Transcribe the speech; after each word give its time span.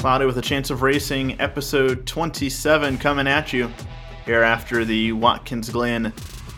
Cloudy 0.00 0.24
with 0.24 0.38
a 0.38 0.42
Chance 0.42 0.70
of 0.70 0.80
Racing, 0.80 1.38
episode 1.42 2.06
27 2.06 2.96
coming 2.96 3.26
at 3.26 3.52
you 3.52 3.70
here 4.24 4.42
after 4.42 4.82
the 4.82 5.12
Watkins 5.12 5.68
Glen 5.68 6.10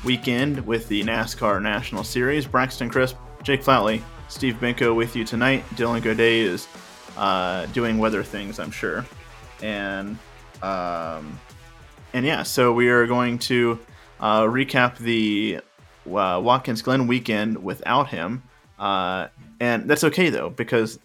weekend 0.05 0.65
with 0.65 0.87
the 0.87 1.03
NASCAR 1.03 1.61
National 1.61 2.05
Series. 2.05 2.47
Braxton 2.47 2.89
Crisp, 2.89 3.17
Jake 3.43 3.61
Flatley, 3.61 4.01
Steve 4.29 4.55
Benko 4.61 4.95
with 4.95 5.17
you 5.17 5.25
tonight. 5.25 5.65
Dylan 5.71 6.01
Godet 6.01 6.21
is 6.21 6.69
uh, 7.17 7.67
doing 7.67 7.99
weather 7.99 8.23
things, 8.23 8.61
I'm 8.61 8.71
sure. 8.71 9.05
And 9.61 10.17
um, 10.63 11.41
and 12.13 12.25
yeah, 12.25 12.45
so 12.45 12.73
we 12.73 12.91
are 12.91 13.09
going 13.09 13.41
to 13.41 13.81
uh, 14.21 14.43
recap 14.43 14.99
the 14.99 15.59
uh, 16.07 16.41
Watkins 16.41 16.81
Glen 16.81 17.09
weekend 17.09 17.61
without 17.61 18.09
him. 18.09 18.45
Uh, 18.79 19.27
and 19.59 19.91
that's 19.91 20.05
okay 20.05 20.31
though, 20.31 20.49
because 20.49 21.01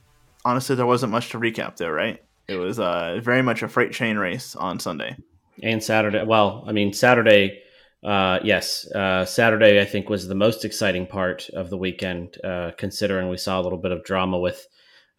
honestly, 0.45 0.75
there 0.75 0.85
wasn't 0.85 1.11
much 1.11 1.29
to 1.31 1.39
recap 1.39 1.77
there, 1.77 1.91
right? 1.91 2.21
It 2.47 2.55
was 2.55 2.79
uh, 2.79 3.19
very 3.21 3.41
much 3.41 3.61
a 3.61 3.67
freight 3.67 3.91
train 3.91 4.17
race 4.17 4.55
on 4.55 4.79
Sunday 4.79 5.17
and 5.61 5.83
Saturday. 5.83 6.23
Well, 6.23 6.63
I 6.65 6.71
mean 6.71 6.93
Saturday. 6.93 7.61
Uh, 8.03 8.39
yes, 8.41 8.89
uh, 8.91 9.25
Saturday 9.25 9.81
I 9.81 9.85
think 9.85 10.07
was 10.07 10.27
the 10.27 10.35
most 10.35 10.63
exciting 10.63 11.07
part 11.07 11.49
of 11.49 11.69
the 11.69 11.77
weekend, 11.77 12.37
uh, 12.43 12.71
considering 12.77 13.27
we 13.27 13.37
saw 13.37 13.59
a 13.59 13.63
little 13.63 13.79
bit 13.79 13.91
of 13.91 14.05
drama 14.05 14.39
with 14.39 14.65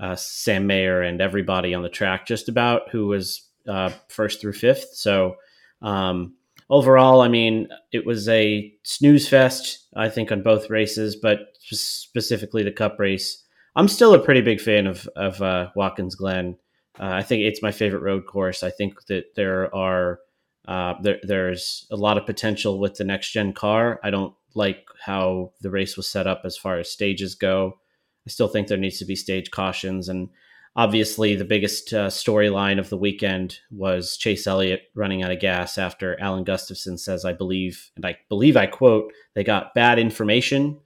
uh, 0.01 0.17
Sam 0.17 0.67
Mayer 0.67 1.03
and 1.03 1.21
everybody 1.21 1.75
on 1.75 1.83
the 1.83 1.91
track, 1.91 2.27
just 2.27 2.49
about 2.49 2.89
who 2.91 3.09
was 3.09 3.47
uh, 3.69 3.91
first 4.09 4.41
through 4.41 4.55
fifth. 4.55 4.91
So 4.95 5.37
um, 5.83 6.35
overall, 6.71 7.21
I 7.21 7.29
mean, 7.29 7.69
it 7.93 8.07
was 8.07 8.27
a 8.29 8.73
snooze 8.85 9.29
fest, 9.29 9.87
I 9.95 10.09
think, 10.09 10.33
on 10.33 10.43
both 10.43 10.71
races, 10.71 11.17
but 11.17 11.41
specifically 11.61 12.63
the 12.63 12.73
Cup 12.73 12.99
race. 12.99 13.45
I'm 13.77 13.89
still 13.89 14.15
a 14.15 14.19
pretty 14.19 14.41
big 14.41 14.63
fan 14.63 14.87
of 14.87 15.07
of 15.15 15.43
uh, 15.43 15.71
Watkins 15.77 16.15
Glen. 16.15 16.57
Uh, 17.01 17.11
I 17.11 17.23
think 17.23 17.43
it's 17.43 17.63
my 17.63 17.71
favorite 17.71 18.03
road 18.03 18.27
course. 18.27 18.63
I 18.63 18.71
think 18.71 19.07
that 19.07 19.35
there 19.37 19.75
are 19.75 20.21
uh, 20.67 20.95
there, 21.01 21.19
there's 21.23 21.87
a 21.91 21.97
lot 21.97 22.19
of 22.19 22.27
potential 22.27 22.79
with 22.79 22.97
the 22.97 23.05
next 23.05 23.31
gen 23.33 23.53
car. 23.55 24.01
I 24.03 24.11
don't 24.11 24.35
like 24.55 24.87
how 25.01 25.53
the 25.63 25.71
race 25.71 25.97
was 25.97 26.07
set 26.07 26.27
up 26.27 26.43
as 26.45 26.57
far 26.57 26.79
as 26.79 26.91
stages 26.91 27.35
go. 27.35 27.79
I 28.27 28.31
still 28.31 28.49
think 28.49 28.69
there 28.69 28.77
needs 28.77 28.99
to 28.99 29.07
be 29.07 29.17
stage 29.17 29.51
cautions, 29.51 30.09
and 30.09 30.29
obviously 30.77 31.35
the 31.35 31.45
biggest 31.45 31.95
uh, 31.95 32.09
storyline 32.09 32.79
of 32.79 32.91
the 32.91 32.99
weekend 32.99 33.59
was 33.71 34.17
Chase 34.17 34.47
Elliott 34.47 34.83
running 34.95 35.23
out 35.23 35.33
of 35.33 35.41
gas 35.41 35.79
after 35.79 36.21
Alan 36.21 36.45
Gustafson 36.45 36.99
says, 36.99 37.25
"I 37.25 37.33
believe," 37.33 37.91
and 37.97 38.05
I 38.05 38.19
believe 38.29 38.57
I 38.57 38.67
quote, 38.67 39.13
"They 39.35 39.45
got 39.45 39.75
bad 39.75 39.99
information 39.99 40.81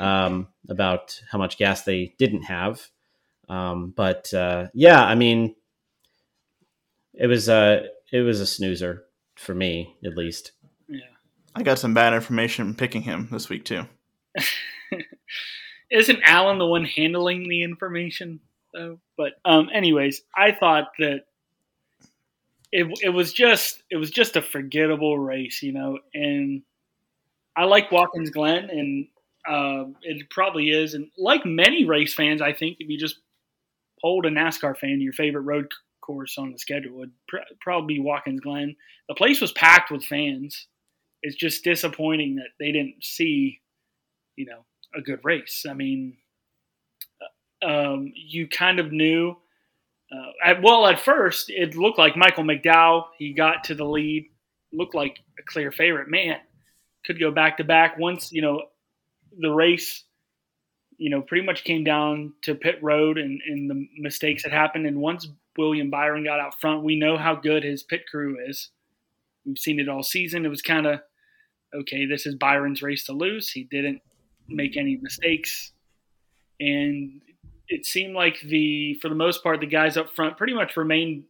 um, 0.00 0.48
about 0.68 1.20
how 1.30 1.38
much 1.38 1.58
gas 1.58 1.82
they 1.82 2.14
didn't 2.18 2.44
have." 2.44 2.88
Um, 3.48 3.94
but 3.96 4.32
uh, 4.34 4.68
yeah, 4.74 5.04
I 5.04 5.14
mean, 5.14 5.54
it 7.18 7.26
was 7.26 7.48
a 7.48 7.88
it 8.12 8.20
was 8.20 8.40
a 8.40 8.46
snoozer 8.46 9.04
for 9.36 9.54
me, 9.54 9.96
at 10.04 10.16
least. 10.16 10.52
Yeah, 10.88 11.00
I 11.54 11.62
got 11.62 11.78
some 11.78 11.92
bad 11.92 12.14
information 12.14 12.74
picking 12.74 13.02
him 13.02 13.28
this 13.30 13.48
week 13.48 13.64
too. 13.64 13.86
Isn't 15.90 16.20
Alan 16.24 16.58
the 16.58 16.66
one 16.66 16.84
handling 16.84 17.48
the 17.48 17.62
information 17.62 18.40
though? 18.72 19.00
But 19.16 19.32
um, 19.44 19.68
anyways, 19.72 20.22
I 20.34 20.52
thought 20.52 20.92
that 20.98 21.24
it 22.70 22.86
it 23.02 23.10
was 23.10 23.32
just 23.32 23.82
it 23.90 23.96
was 23.96 24.10
just 24.10 24.36
a 24.36 24.42
forgettable 24.42 25.18
race, 25.18 25.62
you 25.62 25.72
know, 25.72 25.98
and 26.14 26.62
I 27.56 27.64
like 27.64 27.90
Watkins 27.90 28.30
Glen, 28.30 28.70
and 28.70 29.08
uh, 29.46 29.90
it 30.02 30.30
probably 30.30 30.70
is, 30.70 30.94
and 30.94 31.10
like 31.18 31.44
many 31.44 31.84
race 31.84 32.14
fans, 32.14 32.40
I 32.40 32.52
think 32.52 32.76
if 32.78 32.88
you 32.88 32.96
just 32.96 33.18
polled 34.00 34.26
a 34.26 34.30
NASCAR 34.30 34.76
fan, 34.76 35.00
your 35.00 35.12
favorite 35.12 35.42
road 35.42 35.72
course 36.08 36.38
on 36.38 36.50
the 36.50 36.58
schedule 36.58 36.96
would 36.96 37.12
pr- 37.28 37.36
probably 37.60 37.96
be 37.96 38.00
Watkins 38.00 38.40
Glen. 38.40 38.74
The 39.08 39.14
place 39.14 39.40
was 39.40 39.52
packed 39.52 39.90
with 39.90 40.04
fans. 40.04 40.66
It's 41.22 41.36
just 41.36 41.62
disappointing 41.62 42.36
that 42.36 42.48
they 42.58 42.72
didn't 42.72 43.04
see, 43.04 43.60
you 44.36 44.46
know, 44.46 44.64
a 44.94 45.02
good 45.02 45.20
race. 45.22 45.66
I 45.68 45.74
mean, 45.74 46.16
uh, 47.62 47.66
um, 47.66 48.12
you 48.14 48.48
kind 48.48 48.80
of 48.80 48.90
knew. 48.90 49.36
Uh, 50.10 50.50
at, 50.50 50.62
well, 50.62 50.86
at 50.86 50.98
first, 50.98 51.50
it 51.50 51.76
looked 51.76 51.98
like 51.98 52.16
Michael 52.16 52.44
McDowell. 52.44 53.04
He 53.18 53.34
got 53.34 53.64
to 53.64 53.74
the 53.74 53.84
lead, 53.84 54.30
looked 54.72 54.94
like 54.94 55.18
a 55.38 55.42
clear 55.42 55.70
favorite. 55.70 56.08
Man, 56.08 56.38
could 57.04 57.20
go 57.20 57.30
back 57.30 57.58
to 57.58 57.64
back. 57.64 57.98
Once 57.98 58.32
you 58.32 58.40
know 58.40 58.62
the 59.38 59.50
race 59.50 60.04
you 60.98 61.10
know, 61.10 61.22
pretty 61.22 61.46
much 61.46 61.64
came 61.64 61.84
down 61.84 62.32
to 62.42 62.56
pit 62.56 62.78
road 62.82 63.18
and, 63.18 63.40
and 63.46 63.70
the 63.70 63.88
mistakes 63.96 64.42
that 64.42 64.52
happened. 64.52 64.84
And 64.84 64.98
once 64.98 65.28
William 65.58 65.90
Byron 65.90 66.24
got 66.24 66.38
out 66.38 66.58
front, 66.60 66.84
we 66.84 66.96
know 66.96 67.18
how 67.18 67.34
good 67.34 67.64
his 67.64 67.82
pit 67.82 68.02
crew 68.08 68.38
is. 68.48 68.70
We've 69.44 69.58
seen 69.58 69.80
it 69.80 69.88
all 69.88 70.04
season. 70.04 70.46
It 70.46 70.50
was 70.50 70.62
kind 70.62 70.86
of 70.86 71.00
okay. 71.74 72.06
This 72.06 72.24
is 72.26 72.36
Byron's 72.36 72.80
race 72.80 73.04
to 73.06 73.12
lose. 73.12 73.50
He 73.50 73.64
didn't 73.64 74.00
make 74.46 74.76
any 74.76 74.96
mistakes, 74.96 75.72
and 76.60 77.20
it 77.66 77.84
seemed 77.84 78.14
like 78.14 78.40
the 78.42 78.94
for 79.02 79.08
the 79.08 79.14
most 79.14 79.42
part 79.42 79.60
the 79.60 79.66
guys 79.66 79.96
up 79.96 80.14
front 80.14 80.36
pretty 80.36 80.54
much 80.54 80.76
remained 80.76 81.24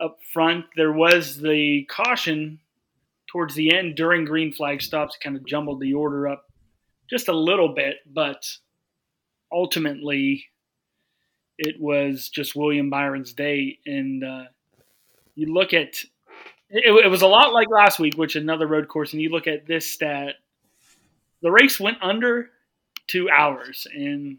up 0.00 0.18
front. 0.32 0.64
There 0.76 0.92
was 0.92 1.36
the 1.36 1.84
caution 1.90 2.60
towards 3.26 3.54
the 3.54 3.76
end 3.76 3.96
during 3.96 4.24
green 4.24 4.52
flag 4.52 4.80
stops, 4.80 5.18
kind 5.22 5.36
of 5.36 5.44
jumbled 5.46 5.80
the 5.80 5.94
order 5.94 6.26
up 6.26 6.46
just 7.08 7.28
a 7.28 7.36
little 7.36 7.74
bit, 7.74 7.96
but 8.06 8.46
ultimately 9.52 10.46
it 11.60 11.78
was 11.78 12.30
just 12.30 12.56
William 12.56 12.88
Byron's 12.88 13.34
day. 13.34 13.78
And 13.86 14.24
uh, 14.24 14.44
you 15.34 15.52
look 15.52 15.74
at 15.74 16.02
it, 16.70 17.04
it, 17.04 17.10
was 17.10 17.22
a 17.22 17.26
lot 17.26 17.52
like 17.52 17.68
last 17.70 17.98
week, 17.98 18.16
which 18.16 18.34
another 18.34 18.66
road 18.66 18.88
course, 18.88 19.12
and 19.12 19.20
you 19.20 19.28
look 19.28 19.46
at 19.46 19.66
this 19.66 19.86
stat, 19.86 20.36
the 21.42 21.50
race 21.50 21.78
went 21.78 21.98
under 22.00 22.48
two 23.08 23.28
hours, 23.28 23.86
and 23.92 24.38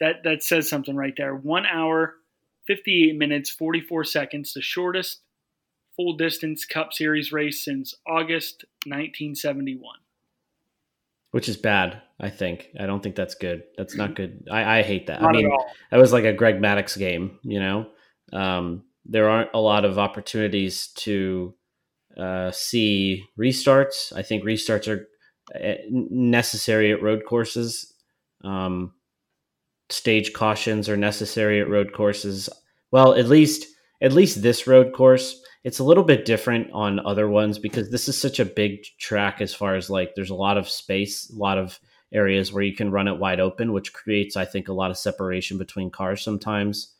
that 0.00 0.24
that 0.24 0.42
says 0.42 0.68
something 0.68 0.96
right 0.96 1.14
there. 1.16 1.34
One 1.34 1.64
hour, 1.64 2.14
fifty 2.66 3.08
eight 3.08 3.16
minutes, 3.16 3.48
forty 3.48 3.80
four 3.80 4.02
seconds, 4.02 4.52
the 4.52 4.62
shortest 4.62 5.20
full 5.94 6.16
distance 6.16 6.64
Cup 6.64 6.92
Series 6.92 7.32
race 7.32 7.64
since 7.64 7.94
August 8.06 8.64
nineteen 8.84 9.34
seventy 9.34 9.76
one 9.76 9.98
which 11.30 11.48
is 11.48 11.56
bad. 11.56 12.02
I 12.18 12.30
think. 12.30 12.68
I 12.80 12.86
don't 12.86 13.02
think 13.02 13.14
that's 13.14 13.34
good. 13.34 13.64
That's 13.76 13.94
not 13.94 14.14
good. 14.14 14.48
I, 14.50 14.78
I 14.78 14.82
hate 14.82 15.08
that. 15.08 15.20
Not 15.20 15.36
I 15.36 15.38
mean, 15.38 15.50
that 15.90 15.98
was 15.98 16.12
like 16.12 16.24
a 16.24 16.32
Greg 16.32 16.60
Maddux 16.60 16.98
game. 16.98 17.38
You 17.42 17.60
know, 17.60 17.86
um, 18.32 18.84
there 19.04 19.28
aren't 19.28 19.50
a 19.52 19.60
lot 19.60 19.84
of 19.84 19.98
opportunities 19.98 20.88
to 20.96 21.54
uh, 22.16 22.50
see 22.52 23.24
restarts. 23.38 24.16
I 24.16 24.22
think 24.22 24.44
restarts 24.44 24.88
are 24.88 25.06
eh, 25.54 25.76
necessary 25.90 26.90
at 26.90 27.02
road 27.02 27.24
courses. 27.26 27.92
Um, 28.42 28.94
stage 29.90 30.32
cautions 30.32 30.88
are 30.88 30.96
necessary 30.96 31.60
at 31.60 31.68
road 31.68 31.92
courses. 31.92 32.48
Well, 32.90 33.14
at 33.14 33.26
least 33.26 33.66
at 34.00 34.12
least 34.12 34.42
this 34.42 34.66
road 34.66 34.92
course 34.94 35.40
it's 35.66 35.80
a 35.80 35.84
little 35.84 36.04
bit 36.04 36.24
different 36.24 36.70
on 36.72 37.04
other 37.04 37.28
ones 37.28 37.58
because 37.58 37.90
this 37.90 38.06
is 38.06 38.16
such 38.16 38.38
a 38.38 38.44
big 38.44 38.84
track 39.00 39.40
as 39.40 39.52
far 39.52 39.74
as 39.74 39.90
like 39.90 40.14
there's 40.14 40.30
a 40.30 40.34
lot 40.34 40.56
of 40.56 40.68
space, 40.68 41.28
a 41.28 41.36
lot 41.36 41.58
of 41.58 41.80
areas 42.12 42.52
where 42.52 42.62
you 42.62 42.72
can 42.72 42.92
run 42.92 43.08
it 43.08 43.18
wide 43.18 43.40
open, 43.40 43.72
which 43.72 43.92
creates, 43.92 44.36
I 44.36 44.44
think, 44.44 44.68
a 44.68 44.72
lot 44.72 44.92
of 44.92 44.96
separation 44.96 45.58
between 45.58 45.90
cars 45.90 46.22
sometimes. 46.22 46.94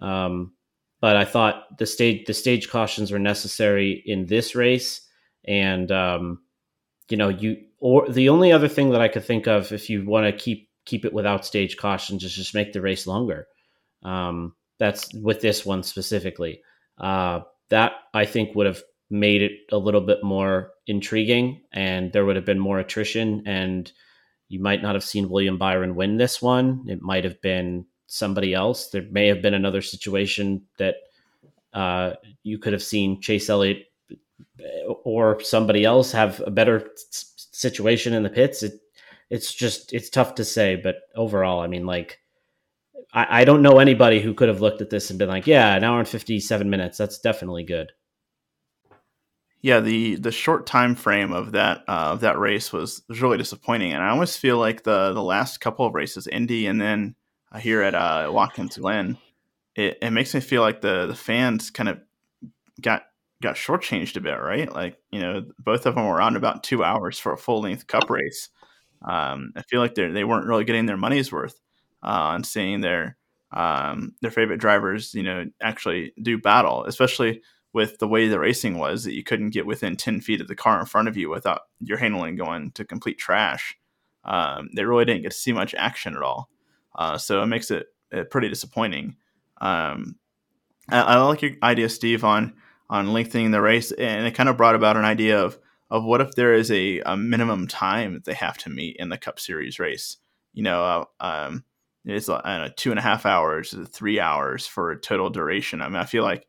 Um, 0.00 0.52
but 1.00 1.16
I 1.16 1.24
thought 1.24 1.76
the 1.78 1.84
stage 1.84 2.26
the 2.26 2.32
stage 2.32 2.70
cautions 2.70 3.10
were 3.10 3.18
necessary 3.18 4.04
in 4.06 4.26
this 4.26 4.54
race, 4.54 5.00
and 5.44 5.90
um, 5.90 6.42
you 7.08 7.16
know, 7.16 7.28
you 7.28 7.56
or 7.80 8.08
the 8.08 8.28
only 8.28 8.52
other 8.52 8.68
thing 8.68 8.90
that 8.90 9.00
I 9.00 9.08
could 9.08 9.24
think 9.24 9.48
of 9.48 9.72
if 9.72 9.90
you 9.90 10.06
want 10.06 10.26
to 10.26 10.32
keep 10.32 10.70
keep 10.84 11.04
it 11.04 11.12
without 11.12 11.44
stage 11.44 11.76
cautions 11.76 12.22
is 12.22 12.36
just 12.36 12.54
make 12.54 12.72
the 12.72 12.82
race 12.82 13.08
longer. 13.08 13.48
Um, 14.04 14.54
that's 14.78 15.12
with 15.12 15.40
this 15.40 15.66
one 15.66 15.82
specifically. 15.82 16.62
Uh, 16.98 17.40
that 17.72 17.92
I 18.12 18.26
think 18.26 18.54
would 18.54 18.66
have 18.66 18.82
made 19.08 19.40
it 19.40 19.52
a 19.72 19.78
little 19.78 20.02
bit 20.02 20.22
more 20.22 20.72
intriguing 20.86 21.62
and 21.72 22.12
there 22.12 22.26
would 22.26 22.36
have 22.36 22.44
been 22.44 22.58
more 22.58 22.78
attrition 22.78 23.42
and 23.46 23.90
you 24.50 24.60
might 24.60 24.82
not 24.82 24.94
have 24.94 25.02
seen 25.02 25.30
William 25.30 25.56
Byron 25.56 25.94
win 25.94 26.18
this 26.18 26.42
one. 26.42 26.84
It 26.86 27.00
might 27.00 27.24
have 27.24 27.40
been 27.40 27.86
somebody 28.08 28.52
else. 28.52 28.90
There 28.90 29.06
may 29.10 29.26
have 29.28 29.40
been 29.40 29.54
another 29.54 29.80
situation 29.80 30.66
that 30.76 30.96
uh, 31.72 32.12
you 32.42 32.58
could 32.58 32.74
have 32.74 32.82
seen 32.82 33.22
Chase 33.22 33.48
Elliott 33.48 33.86
or 35.02 35.40
somebody 35.40 35.86
else 35.86 36.12
have 36.12 36.42
a 36.46 36.50
better 36.50 36.90
situation 37.10 38.12
in 38.12 38.22
the 38.22 38.28
pits. 38.28 38.62
It, 38.62 38.74
it's 39.30 39.54
just 39.54 39.94
it's 39.94 40.10
tough 40.10 40.34
to 40.34 40.44
say, 40.44 40.76
but 40.76 40.96
overall, 41.16 41.60
I 41.60 41.68
mean, 41.68 41.86
like 41.86 42.18
I, 43.12 43.42
I 43.42 43.44
don't 43.44 43.62
know 43.62 43.78
anybody 43.78 44.20
who 44.20 44.34
could 44.34 44.48
have 44.48 44.60
looked 44.60 44.80
at 44.80 44.90
this 44.90 45.10
and 45.10 45.18
been 45.18 45.28
like, 45.28 45.46
yeah, 45.46 45.74
an 45.74 45.84
hour 45.84 45.98
and 45.98 46.08
57 46.08 46.68
minutes. 46.68 46.98
That's 46.98 47.18
definitely 47.18 47.64
good. 47.64 47.92
Yeah, 49.62 49.78
the 49.78 50.16
the 50.16 50.32
short 50.32 50.66
time 50.66 50.96
frame 50.96 51.32
of 51.32 51.52
that 51.52 51.84
uh, 51.86 52.10
of 52.12 52.20
that 52.20 52.38
race 52.38 52.72
was, 52.72 53.02
was 53.08 53.22
really 53.22 53.38
disappointing, 53.38 53.92
and 53.92 54.02
I 54.02 54.08
almost 54.08 54.40
feel 54.40 54.58
like 54.58 54.82
the 54.82 55.12
the 55.12 55.22
last 55.22 55.60
couple 55.60 55.86
of 55.86 55.94
races, 55.94 56.26
Indy 56.26 56.66
and 56.66 56.80
then 56.80 57.14
uh, 57.52 57.58
here 57.58 57.80
at 57.80 57.94
uh, 57.94 58.28
Watkins 58.32 58.76
Glen, 58.76 59.18
it, 59.76 59.98
it 60.02 60.10
makes 60.10 60.34
me 60.34 60.40
feel 60.40 60.62
like 60.62 60.80
the 60.80 61.06
the 61.06 61.14
fans 61.14 61.70
kind 61.70 61.88
of 61.88 62.00
got 62.80 63.04
got 63.40 63.54
shortchanged 63.54 64.16
a 64.16 64.20
bit, 64.20 64.40
right? 64.40 64.72
Like 64.72 64.96
you 65.12 65.20
know, 65.20 65.44
both 65.60 65.86
of 65.86 65.94
them 65.94 66.08
were 66.08 66.20
on 66.20 66.34
about 66.34 66.64
two 66.64 66.82
hours 66.82 67.20
for 67.20 67.32
a 67.32 67.38
full 67.38 67.62
length 67.62 67.86
Cup 67.86 68.10
race. 68.10 68.48
Um, 69.00 69.52
I 69.54 69.62
feel 69.62 69.78
like 69.78 69.94
they 69.94 70.08
they 70.08 70.24
weren't 70.24 70.46
really 70.46 70.64
getting 70.64 70.86
their 70.86 70.96
money's 70.96 71.30
worth 71.30 71.60
uh, 72.02 72.34
on 72.34 72.44
seeing 72.44 72.80
their 72.80 73.16
um, 73.52 74.14
their 74.22 74.30
favorite 74.30 74.60
drivers, 74.60 75.14
you 75.14 75.22
know, 75.22 75.44
actually 75.60 76.14
do 76.22 76.38
battle, 76.38 76.84
especially 76.84 77.42
with 77.72 77.98
the 77.98 78.08
way 78.08 78.28
the 78.28 78.38
racing 78.38 78.78
was 78.78 79.04
that 79.04 79.14
you 79.14 79.22
couldn't 79.22 79.50
get 79.50 79.66
within 79.66 79.96
10 79.96 80.20
feet 80.20 80.40
of 80.40 80.48
the 80.48 80.54
car 80.54 80.80
in 80.80 80.86
front 80.86 81.08
of 81.08 81.16
you 81.16 81.28
without 81.28 81.62
your 81.80 81.98
handling 81.98 82.36
going 82.36 82.70
to 82.72 82.84
complete 82.84 83.18
trash. 83.18 83.76
Um, 84.24 84.70
they 84.74 84.84
really 84.84 85.04
didn't 85.04 85.22
get 85.22 85.32
to 85.32 85.36
see 85.36 85.52
much 85.52 85.74
action 85.74 86.14
at 86.14 86.22
all. 86.22 86.48
Uh, 86.94 87.18
so 87.18 87.42
it 87.42 87.46
makes 87.46 87.70
it, 87.70 87.86
it 88.10 88.30
pretty 88.30 88.48
disappointing. 88.48 89.16
Um, 89.60 90.16
I, 90.88 91.00
I, 91.00 91.16
like 91.16 91.42
your 91.42 91.52
idea, 91.62 91.88
Steve, 91.88 92.24
on 92.24 92.54
on 92.90 93.12
lengthening 93.12 93.52
the 93.52 93.60
race, 93.62 93.90
and 93.92 94.26
it 94.26 94.34
kind 94.34 94.48
of 94.48 94.56
brought 94.56 94.74
about 94.74 94.96
an 94.96 95.04
idea 95.04 95.40
of 95.40 95.58
of 95.90 96.04
what 96.04 96.20
if 96.20 96.34
there 96.34 96.52
is 96.52 96.70
a, 96.70 97.00
a 97.00 97.16
minimum 97.16 97.68
time 97.68 98.14
that 98.14 98.24
they 98.24 98.34
have 98.34 98.58
to 98.58 98.70
meet 98.70 98.96
in 98.98 99.08
the 99.08 99.18
Cup 99.18 99.38
Series 99.38 99.78
race. 99.78 100.18
You 100.52 100.62
know, 100.62 100.84
uh, 100.84 101.24
um, 101.24 101.64
it's 102.04 102.28
uh, 102.28 102.40
know, 102.44 102.68
two 102.76 102.90
and 102.90 102.98
a 102.98 103.02
half 103.02 103.26
hours, 103.26 103.74
three 103.90 104.18
hours 104.18 104.66
for 104.66 104.96
total 104.96 105.30
duration. 105.30 105.80
I 105.80 105.88
mean, 105.88 105.96
I 105.96 106.04
feel 106.04 106.24
like 106.24 106.46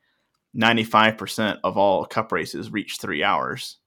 95% 0.57 1.59
of 1.63 1.77
all 1.77 2.05
cup 2.05 2.31
races 2.31 2.71
reach 2.71 2.97
three 2.97 3.23
hours 3.23 3.77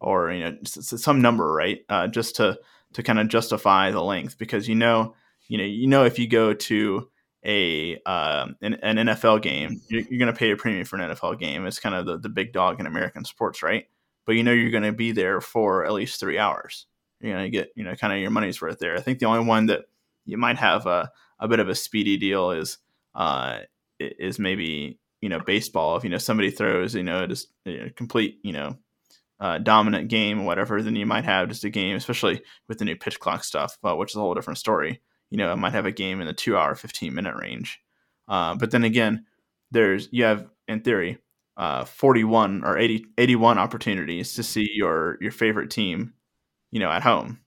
or, 0.00 0.32
you 0.32 0.44
know, 0.44 0.56
some 0.64 1.22
number, 1.22 1.52
right? 1.52 1.80
Uh, 1.88 2.08
just 2.08 2.36
to, 2.36 2.58
to 2.94 3.02
kind 3.02 3.18
of 3.18 3.28
justify 3.28 3.90
the 3.90 4.02
length 4.02 4.38
because, 4.38 4.68
you 4.68 4.74
know, 4.74 5.14
you 5.48 5.58
know, 5.58 5.64
you 5.64 5.86
know, 5.86 6.04
if 6.04 6.18
you 6.18 6.26
go 6.26 6.54
to 6.54 7.08
a, 7.44 8.00
uh, 8.06 8.48
an, 8.62 8.74
an, 8.74 8.96
NFL 8.96 9.42
game, 9.42 9.80
you're, 9.88 10.02
you're 10.02 10.18
going 10.18 10.32
to 10.32 10.38
pay 10.38 10.50
a 10.50 10.56
premium 10.56 10.84
for 10.84 10.96
an 10.96 11.10
NFL 11.10 11.38
game. 11.38 11.66
It's 11.66 11.78
kind 11.78 11.94
of 11.94 12.06
the, 12.06 12.18
the 12.18 12.28
big 12.28 12.52
dog 12.52 12.80
in 12.80 12.86
American 12.86 13.24
sports, 13.24 13.62
right? 13.62 13.84
But 14.26 14.32
you 14.32 14.42
know, 14.42 14.52
you're 14.52 14.70
going 14.70 14.84
to 14.84 14.92
be 14.92 15.12
there 15.12 15.40
for 15.40 15.84
at 15.84 15.92
least 15.92 16.18
three 16.18 16.38
hours. 16.38 16.86
You're 17.20 17.34
going 17.34 17.44
to 17.44 17.50
get, 17.50 17.68
you 17.76 17.84
know, 17.84 17.94
kind 17.94 18.12
of 18.12 18.18
your 18.18 18.30
money's 18.30 18.60
worth 18.60 18.78
there. 18.78 18.96
I 18.96 19.00
think 19.00 19.18
the 19.18 19.26
only 19.26 19.46
one 19.46 19.66
that 19.66 19.84
you 20.24 20.38
might 20.38 20.58
have 20.58 20.86
a, 20.86 21.10
a 21.38 21.48
bit 21.48 21.60
of 21.60 21.68
a 21.68 21.74
speedy 21.74 22.16
deal 22.16 22.50
is, 22.50 22.78
uh, 23.14 23.58
is 23.98 24.38
maybe 24.38 24.98
you 25.20 25.28
know 25.30 25.40
baseball. 25.40 25.96
If 25.96 26.04
you 26.04 26.10
know 26.10 26.18
somebody 26.18 26.50
throws 26.50 26.94
you 26.94 27.02
know 27.02 27.26
just 27.26 27.48
a 27.66 27.90
complete 27.90 28.38
you 28.42 28.52
know 28.52 28.76
uh, 29.40 29.58
dominant 29.58 30.08
game 30.08 30.40
or 30.40 30.44
whatever 30.44 30.80
then 30.80 30.96
you 30.96 31.06
might 31.06 31.24
have 31.24 31.48
just 31.48 31.64
a 31.64 31.70
game 31.70 31.96
especially 31.96 32.40
with 32.68 32.78
the 32.78 32.84
new 32.84 32.94
pitch 32.94 33.18
clock 33.18 33.42
stuff 33.42 33.76
uh, 33.82 33.94
which 33.96 34.12
is 34.12 34.16
a 34.16 34.20
whole 34.20 34.34
different 34.34 34.58
story. 34.58 35.00
You 35.30 35.38
know 35.38 35.52
it 35.52 35.56
might 35.56 35.72
have 35.72 35.86
a 35.86 35.92
game 35.92 36.20
in 36.20 36.26
the 36.26 36.32
two 36.32 36.56
hour 36.56 36.74
15 36.74 37.14
minute 37.14 37.36
range. 37.36 37.80
Uh, 38.28 38.54
but 38.54 38.70
then 38.70 38.84
again 38.84 39.24
there's 39.70 40.08
you 40.12 40.24
have 40.24 40.46
in 40.68 40.80
theory 40.80 41.18
uh, 41.56 41.84
41 41.84 42.64
or 42.64 42.76
80 42.76 43.06
81 43.16 43.58
opportunities 43.58 44.34
to 44.34 44.42
see 44.42 44.68
your 44.74 45.16
your 45.20 45.32
favorite 45.32 45.70
team 45.70 46.12
you 46.70 46.80
know 46.80 46.90
at 46.90 47.02
home 47.02 47.38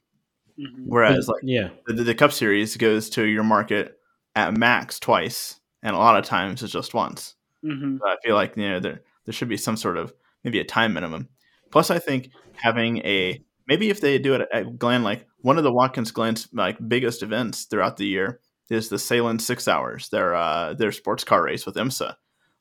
mm-hmm. 0.60 0.84
whereas 0.86 1.28
like 1.28 1.42
yeah 1.44 1.70
the, 1.86 1.94
the 1.94 2.16
cup 2.16 2.32
series 2.32 2.78
goes 2.78 3.10
to 3.10 3.24
your 3.26 3.44
market 3.44 4.00
at 4.36 4.56
max 4.58 5.00
twice 5.00 5.60
and 5.84 5.96
a 5.96 6.00
lot 6.00 6.18
of 6.18 6.26
times 6.26 6.62
it's 6.64 6.74
just 6.74 6.94
once 6.94 7.36
Mm-hmm. 7.64 7.98
I 8.04 8.16
feel 8.24 8.36
like 8.36 8.56
you 8.56 8.70
know 8.70 8.80
there 8.80 9.02
there 9.26 9.34
should 9.34 9.50
be 9.50 9.58
some 9.58 9.78
sort 9.78 9.98
of 9.98 10.14
maybe 10.44 10.60
a 10.60 10.64
time 10.64 10.94
minimum. 10.94 11.30
Plus, 11.72 11.92
I 11.92 12.00
think 12.00 12.30
having 12.54 13.00
a 13.00 13.42
maybe 13.68 13.90
if 13.90 14.02
they 14.02 14.18
do 14.20 14.36
it 14.36 14.48
at 14.54 14.78
Glen, 14.78 15.04
like 15.04 15.28
one 15.40 15.58
of 15.58 15.64
the 15.64 15.74
Watkins 15.74 16.12
Glen's 16.12 16.48
like 16.54 16.78
biggest 16.88 17.24
events 17.24 17.66
throughout 17.66 17.98
the 17.98 18.08
year 18.08 18.40
is 18.70 18.90
the 18.90 18.98
Sahlen 18.98 19.42
Six 19.42 19.68
Hours, 19.68 20.10
their 20.10 20.36
uh, 20.36 20.74
their 20.74 20.92
sports 20.92 21.24
car 21.24 21.44
race 21.44 21.66
with 21.66 21.76
IMSA. 21.76 22.16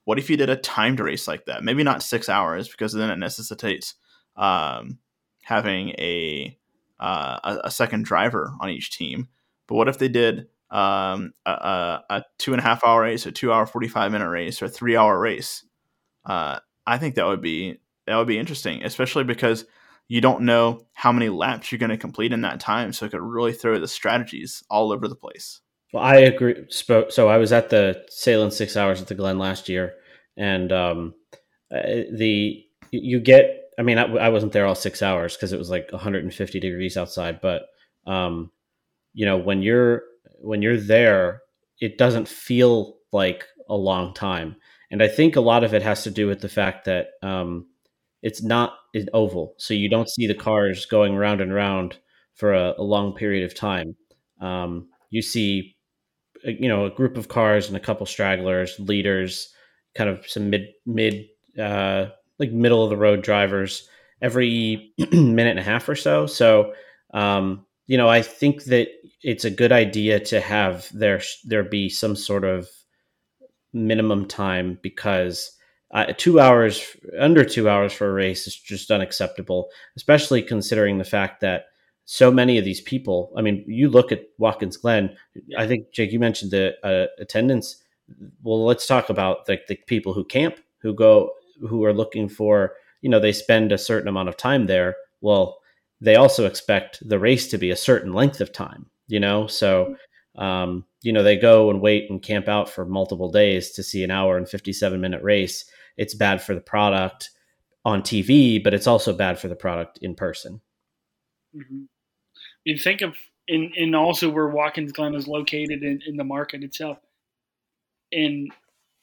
What 0.04 0.18
if 0.18 0.30
you 0.30 0.36
did 0.36 0.50
a 0.50 0.56
timed 0.56 1.00
race 1.00 1.26
like 1.26 1.46
that? 1.46 1.64
Maybe 1.64 1.82
not 1.82 2.02
six 2.02 2.28
hours 2.28 2.68
because 2.68 2.92
then 2.92 3.10
it 3.10 3.18
necessitates 3.18 3.94
um, 4.36 4.98
having 5.42 5.90
a, 5.98 6.56
uh, 7.00 7.38
a 7.44 7.60
a 7.64 7.70
second 7.70 8.04
driver 8.04 8.52
on 8.60 8.70
each 8.70 8.90
team. 8.90 9.28
But 9.66 9.74
what 9.74 9.88
if 9.88 9.98
they 9.98 10.08
did 10.08 10.46
um, 10.70 11.32
a, 11.44 12.00
a, 12.10 12.24
two 12.38 12.52
and 12.52 12.60
a 12.60 12.64
half 12.64 12.84
hour 12.84 13.02
race, 13.02 13.26
a 13.26 13.32
two 13.32 13.52
hour 13.52 13.66
forty 13.66 13.88
five 13.88 14.12
minute 14.12 14.28
race, 14.28 14.60
or 14.60 14.66
a 14.66 14.68
three 14.68 14.96
hour 14.96 15.18
race. 15.18 15.64
Uh, 16.24 16.58
I 16.86 16.98
think 16.98 17.14
that 17.14 17.26
would 17.26 17.40
be 17.40 17.78
that 18.06 18.16
would 18.16 18.26
be 18.26 18.38
interesting, 18.38 18.84
especially 18.84 19.24
because 19.24 19.64
you 20.08 20.20
don't 20.20 20.42
know 20.42 20.86
how 20.92 21.12
many 21.12 21.28
laps 21.28 21.70
you're 21.70 21.78
going 21.78 21.90
to 21.90 21.96
complete 21.96 22.32
in 22.32 22.42
that 22.42 22.60
time, 22.60 22.92
so 22.92 23.06
it 23.06 23.12
could 23.12 23.20
really 23.20 23.52
throw 23.52 23.78
the 23.78 23.88
strategies 23.88 24.62
all 24.70 24.92
over 24.92 25.08
the 25.08 25.16
place. 25.16 25.60
Well, 25.92 26.02
I 26.02 26.16
agree. 26.16 26.64
So 26.68 27.28
I 27.28 27.36
was 27.36 27.52
at 27.52 27.70
the 27.70 28.04
Sahlen 28.10 28.52
Six 28.52 28.76
Hours 28.76 29.00
at 29.00 29.08
the 29.08 29.14
Glen 29.14 29.38
last 29.38 29.68
year, 29.68 29.94
and 30.36 30.72
um, 30.72 31.14
uh, 31.72 32.02
the 32.12 32.64
you 32.90 33.20
get. 33.20 33.62
I 33.78 33.82
mean, 33.82 33.98
I, 33.98 34.04
I 34.04 34.28
wasn't 34.30 34.52
there 34.52 34.66
all 34.66 34.74
six 34.74 35.02
hours 35.02 35.36
because 35.36 35.52
it 35.52 35.58
was 35.58 35.70
like 35.70 35.90
150 35.92 36.60
degrees 36.60 36.96
outside, 36.96 37.40
but 37.40 37.66
um, 38.06 38.50
you 39.12 39.26
know, 39.26 39.36
when 39.36 39.62
you're 39.62 40.02
when 40.40 40.62
you're 40.62 40.80
there, 40.80 41.42
it 41.80 41.98
doesn't 41.98 42.28
feel 42.28 42.96
like 43.12 43.44
a 43.68 43.74
long 43.74 44.14
time. 44.14 44.56
And 44.90 45.02
I 45.02 45.08
think 45.08 45.36
a 45.36 45.40
lot 45.40 45.64
of 45.64 45.74
it 45.74 45.82
has 45.82 46.04
to 46.04 46.10
do 46.10 46.26
with 46.26 46.40
the 46.40 46.48
fact 46.48 46.84
that 46.84 47.08
um, 47.22 47.66
it's 48.22 48.42
not 48.42 48.74
an 48.94 49.08
oval, 49.12 49.54
so 49.58 49.74
you 49.74 49.88
don't 49.88 50.08
see 50.08 50.26
the 50.26 50.34
cars 50.34 50.86
going 50.86 51.16
round 51.16 51.40
and 51.40 51.52
round 51.52 51.98
for 52.34 52.54
a, 52.54 52.74
a 52.78 52.82
long 52.82 53.14
period 53.14 53.44
of 53.44 53.54
time. 53.54 53.96
Um, 54.40 54.88
you 55.10 55.22
see, 55.22 55.76
uh, 56.46 56.50
you 56.50 56.68
know, 56.68 56.86
a 56.86 56.90
group 56.90 57.16
of 57.16 57.28
cars 57.28 57.68
and 57.68 57.76
a 57.76 57.80
couple 57.80 58.06
stragglers, 58.06 58.78
leaders, 58.78 59.52
kind 59.94 60.08
of 60.10 60.28
some 60.28 60.50
mid 60.50 60.68
mid 60.84 61.26
uh, 61.58 62.06
like 62.38 62.50
middle 62.50 62.84
of 62.84 62.90
the 62.90 62.96
road 62.96 63.22
drivers 63.22 63.88
every 64.22 64.92
minute 65.12 65.50
and 65.50 65.58
a 65.58 65.62
half 65.62 65.88
or 65.88 65.96
so. 65.96 66.26
So 66.26 66.72
um, 67.14 67.64
you 67.86 67.96
know, 67.96 68.08
I 68.08 68.22
think 68.22 68.64
that 68.64 68.88
it's 69.22 69.44
a 69.44 69.50
good 69.50 69.72
idea 69.72 70.20
to 70.20 70.40
have 70.40 70.88
there 70.92 71.22
there 71.44 71.64
be 71.64 71.88
some 71.88 72.16
sort 72.16 72.44
of 72.44 72.68
minimum 73.72 74.26
time 74.26 74.78
because 74.82 75.52
uh, 75.92 76.12
two 76.16 76.40
hours 76.40 76.84
under 77.18 77.44
two 77.44 77.68
hours 77.68 77.92
for 77.92 78.08
a 78.10 78.12
race 78.12 78.46
is 78.46 78.56
just 78.56 78.90
unacceptable, 78.90 79.68
especially 79.96 80.42
considering 80.42 80.98
the 80.98 81.04
fact 81.04 81.40
that 81.40 81.66
so 82.06 82.30
many 82.30 82.58
of 82.58 82.64
these 82.64 82.80
people. 82.80 83.32
I 83.36 83.42
mean, 83.42 83.64
you 83.66 83.88
look 83.88 84.12
at 84.12 84.26
Watkins 84.38 84.76
Glen. 84.76 85.16
I 85.56 85.66
think 85.66 85.92
Jake, 85.92 86.12
you 86.12 86.20
mentioned 86.20 86.52
the 86.52 86.74
uh, 86.84 87.06
attendance. 87.18 87.82
Well, 88.42 88.64
let's 88.64 88.86
talk 88.86 89.10
about 89.10 89.46
the, 89.46 89.58
the 89.68 89.76
people 89.86 90.12
who 90.12 90.24
camp, 90.24 90.58
who 90.78 90.94
go, 90.94 91.30
who 91.60 91.84
are 91.84 91.92
looking 91.92 92.28
for. 92.28 92.74
You 93.02 93.10
know, 93.10 93.20
they 93.20 93.32
spend 93.32 93.72
a 93.72 93.78
certain 93.78 94.08
amount 94.08 94.28
of 94.28 94.36
time 94.36 94.66
there. 94.66 94.96
Well, 95.20 95.58
they 96.00 96.16
also 96.16 96.46
expect 96.46 97.06
the 97.06 97.18
race 97.18 97.48
to 97.48 97.58
be 97.58 97.70
a 97.70 97.76
certain 97.76 98.12
length 98.12 98.40
of 98.40 98.52
time, 98.52 98.86
you 99.08 99.20
know? 99.20 99.46
So, 99.46 99.96
um, 100.36 100.84
you 101.02 101.12
know, 101.12 101.22
they 101.22 101.36
go 101.36 101.70
and 101.70 101.80
wait 101.80 102.10
and 102.10 102.22
camp 102.22 102.48
out 102.48 102.68
for 102.68 102.84
multiple 102.84 103.30
days 103.30 103.70
to 103.72 103.82
see 103.82 104.04
an 104.04 104.10
hour 104.10 104.36
and 104.36 104.48
57 104.48 105.00
minute 105.00 105.22
race. 105.22 105.64
It's 105.96 106.14
bad 106.14 106.42
for 106.42 106.54
the 106.54 106.60
product 106.60 107.30
on 107.84 108.02
TV, 108.02 108.62
but 108.62 108.74
it's 108.74 108.86
also 108.86 109.12
bad 109.12 109.38
for 109.38 109.48
the 109.48 109.56
product 109.56 109.98
in 110.02 110.14
person. 110.14 110.60
Mm-hmm. 111.54 111.84
You 112.64 112.78
think 112.78 113.00
of, 113.00 113.14
in, 113.48 113.72
in 113.76 113.94
also 113.94 114.28
where 114.28 114.48
Watkins 114.48 114.92
Glen 114.92 115.14
is 115.14 115.28
located 115.28 115.82
in, 115.82 116.00
in 116.06 116.16
the 116.16 116.24
market 116.24 116.62
itself. 116.64 116.98
And 118.12 118.50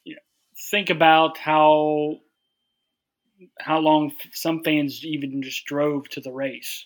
you 0.03 0.15
know, 0.15 0.21
think 0.69 0.89
about 0.89 1.37
how 1.37 2.17
how 3.59 3.79
long 3.79 4.11
some 4.31 4.63
fans 4.63 5.03
even 5.05 5.41
just 5.41 5.65
drove 5.65 6.09
to 6.09 6.21
the 6.21 6.31
race. 6.31 6.85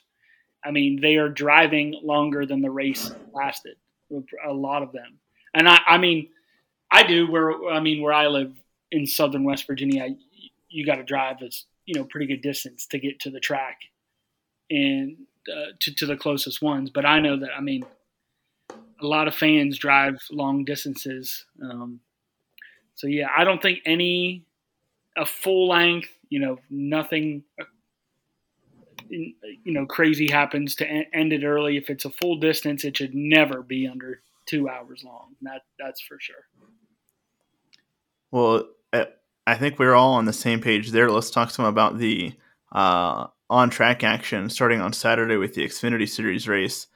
I 0.64 0.72
mean, 0.72 1.00
they 1.02 1.16
are 1.16 1.30
driving 1.30 2.00
longer 2.04 2.46
than 2.46 2.62
the 2.62 2.72
race 2.72 3.12
lasted. 3.34 3.78
A 4.48 4.54
lot 4.54 4.84
of 4.84 4.92
them, 4.94 5.20
and 5.54 5.68
I, 5.68 5.80
I 5.86 5.98
mean, 5.98 6.30
I 6.90 7.04
do 7.04 7.30
where 7.30 7.70
I 7.70 7.82
mean 7.82 8.02
where 8.02 8.14
I 8.14 8.28
live 8.28 8.54
in 8.92 9.06
southern 9.06 9.44
West 9.44 9.68
Virginia. 9.68 10.04
I, 10.04 10.16
you 10.70 10.86
got 10.86 10.96
to 10.96 11.04
drive 11.04 11.42
a 11.42 11.50
you 11.86 11.96
know 11.96 12.06
pretty 12.06 12.28
good 12.28 12.42
distance 12.42 12.86
to 12.88 13.00
get 13.00 13.20
to 13.22 13.30
the 13.30 13.42
track 13.42 13.80
and 14.70 15.18
uh, 15.52 15.72
to 15.82 15.94
to 15.96 16.06
the 16.06 16.16
closest 16.16 16.62
ones. 16.62 16.90
But 16.90 17.06
I 17.06 17.20
know 17.20 17.38
that 17.38 17.50
I 17.56 17.60
mean, 17.60 17.86
a 18.70 19.06
lot 19.06 19.28
of 19.28 19.36
fans 19.36 19.78
drive 19.78 20.22
long 20.32 20.64
distances. 20.64 21.46
Um, 21.62 22.00
so 22.96 23.08
yeah, 23.08 23.28
I 23.36 23.44
don't 23.44 23.62
think 23.62 23.80
any 23.86 24.46
a 25.18 25.26
full 25.26 25.68
length 25.68 26.10
you 26.30 26.40
know, 26.40 26.58
nothing, 26.70 27.44
you 29.10 29.34
know, 29.66 29.86
crazy 29.86 30.30
happens 30.30 30.76
to 30.76 30.88
end 30.88 31.34
it 31.34 31.44
early. 31.44 31.78
If 31.78 31.90
it's 31.90 32.06
a 32.06 32.10
full 32.10 32.40
distance, 32.40 32.84
it 32.84 32.98
should 32.98 33.16
never 33.16 33.62
be 33.62 33.88
under 33.88 34.22
two 34.46 34.70
hours 34.70 35.04
long. 35.06 35.36
That 35.42 35.62
that's 35.80 36.02
for 36.02 36.18
sure. 36.20 36.46
Well, 38.32 38.66
I 39.48 39.56
think 39.56 39.80
we're 39.80 39.96
all 39.96 40.14
on 40.14 40.26
the 40.26 40.34
same 40.34 40.60
page 40.60 40.92
there. 40.92 41.10
Let's 41.10 41.32
talk 41.32 41.52
some 41.52 41.66
about 41.66 41.98
the 41.98 42.34
uh, 42.74 43.28
on 43.50 43.70
track 43.70 44.04
action 44.04 44.50
starting 44.50 44.82
on 44.82 44.92
Saturday 44.92 45.38
with 45.38 45.54
the 45.54 45.64
Xfinity 45.64 46.08
Series 46.08 46.48
race. 46.48 46.88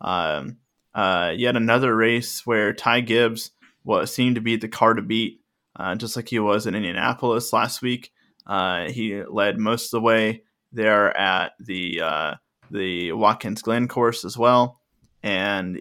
Um, 0.00 0.58
uh, 0.92 1.32
yet 1.36 1.56
another 1.56 1.94
race 1.94 2.44
where 2.44 2.72
Ty 2.72 3.02
Gibbs 3.02 3.52
was 3.84 4.12
seemed 4.12 4.34
to 4.34 4.40
be 4.40 4.56
the 4.56 4.68
car 4.68 4.94
to 4.94 5.02
beat 5.02 5.40
uh, 5.76 5.94
just 5.94 6.16
like 6.16 6.28
he 6.28 6.38
was 6.38 6.66
in 6.66 6.74
Indianapolis 6.74 7.52
last 7.52 7.80
week. 7.80 8.12
Uh, 8.50 8.90
he 8.90 9.22
led 9.22 9.58
most 9.58 9.86
of 9.86 9.90
the 9.92 10.00
way 10.00 10.42
there 10.72 11.16
at 11.16 11.52
the 11.60 12.00
uh, 12.00 12.34
the 12.68 13.12
Watkins 13.12 13.62
Glen 13.62 13.86
course 13.86 14.24
as 14.24 14.36
well, 14.36 14.80
and 15.22 15.80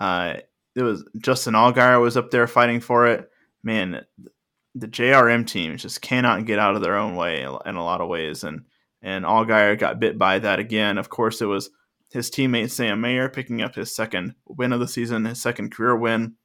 uh, 0.00 0.36
it 0.74 0.82
was 0.82 1.04
Justin 1.18 1.52
Allgaier 1.52 2.00
was 2.00 2.16
up 2.16 2.30
there 2.30 2.46
fighting 2.46 2.80
for 2.80 3.06
it. 3.08 3.30
Man, 3.62 4.06
the 4.74 4.88
JRM 4.88 5.46
team 5.46 5.76
just 5.76 6.00
cannot 6.00 6.46
get 6.46 6.58
out 6.58 6.76
of 6.76 6.82
their 6.82 6.96
own 6.96 7.14
way 7.14 7.42
in 7.42 7.74
a 7.76 7.84
lot 7.84 8.00
of 8.00 8.08
ways, 8.08 8.42
and 8.42 8.64
and 9.02 9.26
Allgaier 9.26 9.78
got 9.78 10.00
bit 10.00 10.16
by 10.16 10.38
that 10.38 10.58
again. 10.58 10.96
Of 10.96 11.10
course, 11.10 11.42
it 11.42 11.46
was 11.46 11.68
his 12.10 12.30
teammate 12.30 12.70
Sam 12.70 13.02
Mayer 13.02 13.28
picking 13.28 13.60
up 13.60 13.74
his 13.74 13.94
second 13.94 14.34
win 14.46 14.72
of 14.72 14.80
the 14.80 14.88
season, 14.88 15.26
his 15.26 15.42
second 15.42 15.72
career 15.72 15.94
win, 15.94 16.36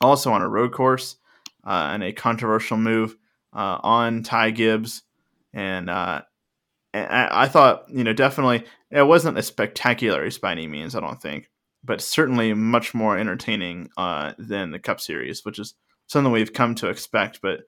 also 0.00 0.32
on 0.32 0.40
a 0.40 0.48
road 0.48 0.72
course, 0.72 1.16
uh, 1.62 1.90
and 1.92 2.02
a 2.02 2.14
controversial 2.14 2.78
move 2.78 3.18
uh, 3.52 3.78
on 3.82 4.22
Ty 4.22 4.50
Gibbs, 4.50 5.02
and, 5.52 5.90
uh, 5.90 6.22
I, 6.94 7.44
I, 7.44 7.48
thought 7.48 7.84
you 7.88 8.04
know 8.04 8.12
definitely 8.12 8.64
it 8.90 9.06
wasn't 9.06 9.38
a 9.38 9.42
spectacular 9.42 10.20
race 10.20 10.36
by 10.36 10.52
any 10.52 10.66
means, 10.66 10.94
I 10.94 11.00
don't 11.00 11.20
think, 11.20 11.48
but 11.82 12.02
certainly 12.02 12.52
much 12.52 12.92
more 12.92 13.16
entertaining 13.16 13.88
uh, 13.96 14.32
than 14.38 14.70
the 14.70 14.78
Cup 14.78 15.00
Series, 15.00 15.44
which 15.44 15.58
is 15.58 15.74
something 16.06 16.32
we've 16.32 16.52
come 16.52 16.74
to 16.76 16.88
expect, 16.88 17.40
but. 17.42 17.60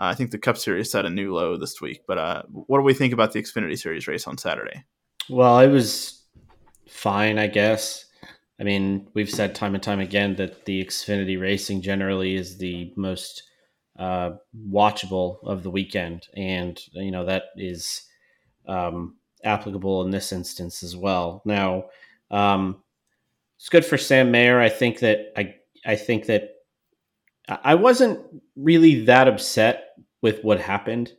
Uh, 0.00 0.06
I 0.06 0.14
think 0.14 0.30
the 0.30 0.38
Cup 0.38 0.56
Series 0.56 0.92
set 0.92 1.06
a 1.06 1.10
new 1.10 1.34
low 1.34 1.56
this 1.56 1.80
week, 1.80 2.02
but 2.06 2.18
uh, 2.18 2.44
what 2.52 2.78
do 2.78 2.84
we 2.84 2.94
think 2.94 3.12
about 3.12 3.32
the 3.32 3.42
Xfinity 3.42 3.76
Series 3.76 4.06
race 4.06 4.28
on 4.28 4.38
Saturday? 4.38 4.84
Well, 5.28 5.58
it 5.58 5.66
was 5.66 6.24
fine, 6.88 7.38
I 7.38 7.48
guess. 7.48 8.06
I 8.60 8.64
mean, 8.64 9.06
we've 9.14 9.30
said 9.30 9.54
time 9.54 9.74
and 9.74 9.82
time 9.82 10.00
again 10.00 10.36
that 10.36 10.64
the 10.64 10.84
Xfinity 10.84 11.40
racing 11.40 11.82
generally 11.82 12.34
is 12.34 12.58
the 12.58 12.92
most 12.96 13.44
uh, 13.98 14.32
watchable 14.70 15.38
of 15.44 15.62
the 15.62 15.70
weekend, 15.70 16.28
and 16.36 16.80
you 16.92 17.10
know 17.10 17.24
that 17.24 17.44
is 17.56 18.02
um, 18.66 19.16
applicable 19.44 20.02
in 20.02 20.10
this 20.10 20.32
instance 20.32 20.82
as 20.82 20.96
well. 20.96 21.42
Now, 21.44 21.86
um, 22.30 22.82
it's 23.58 23.68
good 23.68 23.84
for 23.84 23.98
Sam 23.98 24.30
Mayer. 24.30 24.60
I 24.60 24.68
think 24.68 25.00
that 25.00 25.32
I 25.36 25.56
I 25.84 25.96
think 25.96 26.26
that 26.26 26.50
I 27.48 27.74
wasn't 27.74 28.20
really 28.56 29.04
that 29.06 29.26
upset 29.26 29.90
with 30.22 30.44
what 30.44 30.60
happened. 30.60 31.12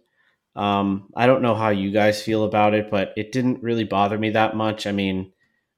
Um, 0.56 1.10
I 1.16 1.28
don't 1.28 1.42
know 1.42 1.56
how 1.56 1.70
you 1.70 1.92
guys 1.92 2.22
feel 2.22 2.44
about 2.44 2.74
it, 2.74 2.90
but 2.90 3.14
it 3.18 3.32
didn't 3.32 3.64
really 3.64 3.84
bother 3.84 4.18
me 4.18 4.32
that 4.32 4.56
much. 4.56 4.88
I 4.88 4.92
mean, 4.92 5.32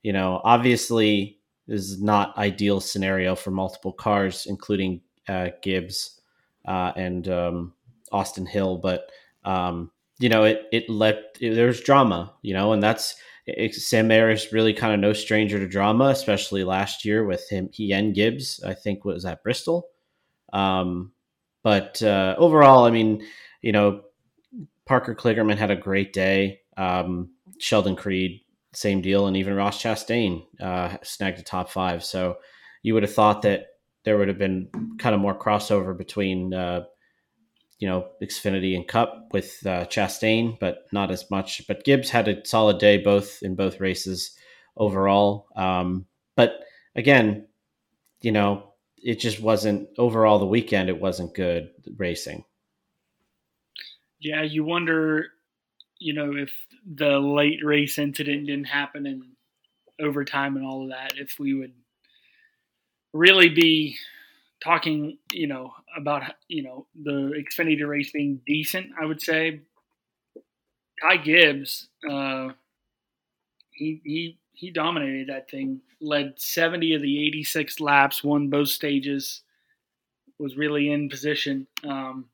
you 0.03 0.13
know, 0.13 0.41
obviously, 0.43 1.39
this 1.67 1.81
is 1.81 2.01
not 2.01 2.37
ideal 2.37 2.79
scenario 2.79 3.35
for 3.35 3.51
multiple 3.51 3.93
cars, 3.93 4.45
including 4.47 5.01
uh, 5.27 5.49
Gibbs 5.61 6.20
uh, 6.65 6.91
and 6.95 7.27
um, 7.27 7.73
Austin 8.11 8.45
Hill, 8.45 8.77
but 8.77 9.09
um, 9.43 9.91
you 10.19 10.29
know, 10.29 10.43
it 10.43 10.65
it 10.71 10.89
let 10.89 11.37
it, 11.39 11.55
there's 11.55 11.81
drama, 11.81 12.33
you 12.41 12.53
know, 12.53 12.73
and 12.73 12.81
that's 12.81 13.15
it, 13.45 13.73
Sam 13.73 14.07
Mayer 14.07 14.29
is 14.29 14.53
really 14.53 14.73
kind 14.73 14.93
of 14.93 14.99
no 14.99 15.13
stranger 15.13 15.57
to 15.59 15.67
drama, 15.67 16.05
especially 16.05 16.63
last 16.63 17.05
year 17.05 17.25
with 17.25 17.49
him 17.49 17.69
he 17.73 17.91
and 17.91 18.13
Gibbs. 18.13 18.61
I 18.65 18.73
think 18.73 19.03
was 19.03 19.25
at 19.25 19.43
Bristol, 19.43 19.87
um, 20.53 21.11
but 21.63 22.01
uh, 22.03 22.35
overall, 22.37 22.85
I 22.85 22.91
mean, 22.91 23.25
you 23.61 23.71
know, 23.71 24.01
Parker 24.85 25.15
Kligerman 25.15 25.57
had 25.57 25.71
a 25.71 25.75
great 25.75 26.13
day. 26.13 26.61
Um, 26.77 27.31
Sheldon 27.59 27.95
Creed, 27.95 28.41
same 28.73 29.01
deal, 29.01 29.27
and 29.27 29.37
even 29.37 29.55
Ross 29.55 29.81
Chastain 29.81 30.45
uh, 30.59 30.97
snagged 31.03 31.39
a 31.39 31.43
top 31.43 31.69
five. 31.69 32.03
So 32.03 32.37
you 32.83 32.93
would 32.93 33.03
have 33.03 33.13
thought 33.13 33.41
that 33.43 33.67
there 34.03 34.17
would 34.17 34.27
have 34.27 34.37
been 34.37 34.69
kind 34.97 35.13
of 35.13 35.21
more 35.21 35.37
crossover 35.37 35.97
between 35.97 36.53
uh, 36.53 36.83
you 37.79 37.87
know 37.87 38.07
Xfinity 38.21 38.75
and 38.75 38.87
Cup 38.87 39.29
with 39.31 39.65
uh, 39.65 39.85
Chastain, 39.85 40.57
but 40.59 40.85
not 40.91 41.11
as 41.11 41.29
much. 41.29 41.67
But 41.67 41.83
Gibbs 41.83 42.09
had 42.09 42.27
a 42.27 42.45
solid 42.45 42.77
day 42.77 42.97
both 42.97 43.41
in 43.41 43.55
both 43.55 43.79
races 43.79 44.35
overall. 44.77 45.47
Um, 45.55 46.05
but 46.35 46.61
again, 46.95 47.47
you 48.21 48.31
know, 48.31 48.73
it 48.97 49.19
just 49.19 49.41
wasn't 49.41 49.89
overall 49.97 50.39
the 50.39 50.45
weekend. 50.45 50.89
It 50.89 51.01
wasn't 51.01 51.33
good 51.33 51.71
racing. 51.97 52.45
Yeah, 54.19 54.43
you 54.43 54.63
wonder, 54.63 55.25
you 55.97 56.13
know, 56.13 56.35
if 56.35 56.51
the 56.85 57.19
late 57.19 57.59
race 57.63 57.97
incident 57.97 58.45
didn't 58.45 58.65
happen 58.65 59.07
in 59.07 59.31
overtime 59.99 60.55
and 60.55 60.65
all 60.65 60.83
of 60.83 60.89
that, 60.89 61.13
if 61.17 61.39
we 61.39 61.55
would 61.55 61.73
really 63.13 63.49
be 63.49 63.97
talking, 64.63 65.17
you 65.31 65.47
know, 65.47 65.73
about 65.95 66.23
you 66.47 66.63
know 66.63 66.85
the 67.03 67.33
Xfinity 67.37 67.87
race 67.87 68.11
being 68.11 68.41
decent. 68.45 68.91
I 68.99 69.05
would 69.05 69.21
say 69.21 69.61
Ty 71.01 71.17
Gibbs, 71.17 71.87
uh, 72.09 72.49
he 73.71 74.01
he 74.03 74.37
he 74.53 74.71
dominated 74.71 75.27
that 75.29 75.49
thing. 75.49 75.81
Led 75.99 76.39
70 76.39 76.95
of 76.95 77.01
the 77.03 77.27
86 77.27 77.79
laps, 77.79 78.23
won 78.23 78.49
both 78.49 78.69
stages, 78.69 79.41
was 80.39 80.57
really 80.57 80.91
in 80.91 81.09
position. 81.09 81.67
Um, 81.83 82.25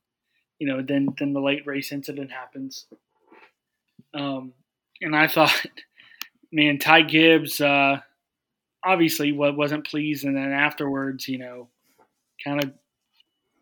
you 0.60 0.68
know, 0.68 0.82
then 0.82 1.14
then 1.18 1.34
the 1.34 1.40
late 1.40 1.66
race 1.66 1.92
incident 1.92 2.32
happens. 2.32 2.86
Um, 4.14 4.54
and 5.02 5.16
I 5.16 5.28
thought, 5.28 5.66
man, 6.52 6.78
Ty 6.80 7.02
Gibbs. 7.04 7.62
Uh, 7.62 8.02
obviously 8.84 9.32
what 9.32 9.58
wasn't 9.58 9.88
pleased, 9.88 10.26
and 10.26 10.36
then 10.36 10.52
afterwards, 10.52 11.28
you 11.28 11.38
know, 11.38 11.70
kind 12.44 12.64
of, 12.64 12.72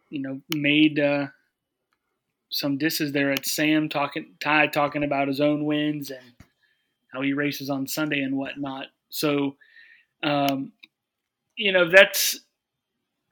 you 0.09 0.21
know, 0.21 0.41
made 0.53 0.99
uh, 0.99 1.27
some 2.49 2.77
disses 2.77 3.11
there 3.11 3.31
at 3.31 3.45
Sam 3.45 3.89
talking, 3.89 4.35
Ty 4.39 4.67
talking 4.67 5.03
about 5.03 5.27
his 5.27 5.41
own 5.41 5.65
wins 5.65 6.11
and 6.11 6.33
how 7.13 7.21
he 7.21 7.33
races 7.33 7.69
on 7.69 7.87
Sunday 7.87 8.21
and 8.21 8.37
whatnot. 8.37 8.87
So, 9.09 9.55
um, 10.23 10.71
you 11.55 11.71
know, 11.71 11.89
that's 11.89 12.39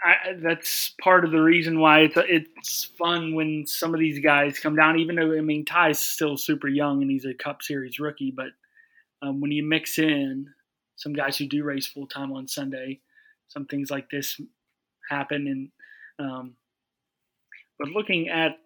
I, 0.04 0.34
that's 0.42 0.94
part 1.02 1.24
of 1.24 1.32
the 1.32 1.42
reason 1.42 1.80
why 1.80 2.02
it's 2.02 2.16
it's 2.18 2.84
fun 2.84 3.36
when 3.36 3.66
some 3.66 3.94
of 3.94 4.00
these 4.00 4.20
guys 4.20 4.60
come 4.60 4.76
down. 4.76 5.00
Even 5.00 5.16
though 5.16 5.34
I 5.34 5.42
mean 5.42 5.64
Ty's 5.66 6.00
still 6.00 6.38
super 6.38 6.68
young 6.68 7.02
and 7.02 7.10
he's 7.10 7.26
a 7.26 7.34
Cup 7.34 7.62
Series 7.62 8.00
rookie, 8.00 8.32
but 8.32 8.50
um, 9.22 9.40
when 9.40 9.52
you 9.52 9.64
mix 9.64 9.98
in 9.98 10.48
some 10.96 11.14
guys 11.14 11.38
who 11.38 11.48
do 11.48 11.64
race 11.64 11.88
full 11.88 12.08
time 12.08 12.32
on 12.32 12.48
Sunday. 12.48 13.00
Some 13.48 13.66
things 13.66 13.92
like 13.92 14.10
this 14.10 14.40
happen, 15.10 15.48
and 16.20 16.28
um, 16.28 16.56
but 17.78 17.90
looking 17.90 18.30
at 18.30 18.58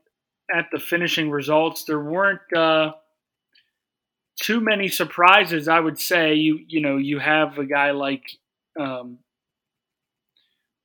at 0.53 0.67
the 0.72 0.79
finishing 0.79 1.29
results, 1.29 1.84
there 1.84 2.00
weren't 2.00 2.53
uh, 2.55 2.93
too 4.41 4.62
many 4.62 4.88
surprises. 4.88 5.67
I 5.67 5.79
would 5.79 6.00
say 6.00 6.36
you 6.36 6.60
you 6.67 6.81
know 6.81 6.98
you 6.98 7.19
have 7.19 7.57
a 7.57 7.65
guy 7.65 7.91
like 7.91 8.24
um, 8.79 9.19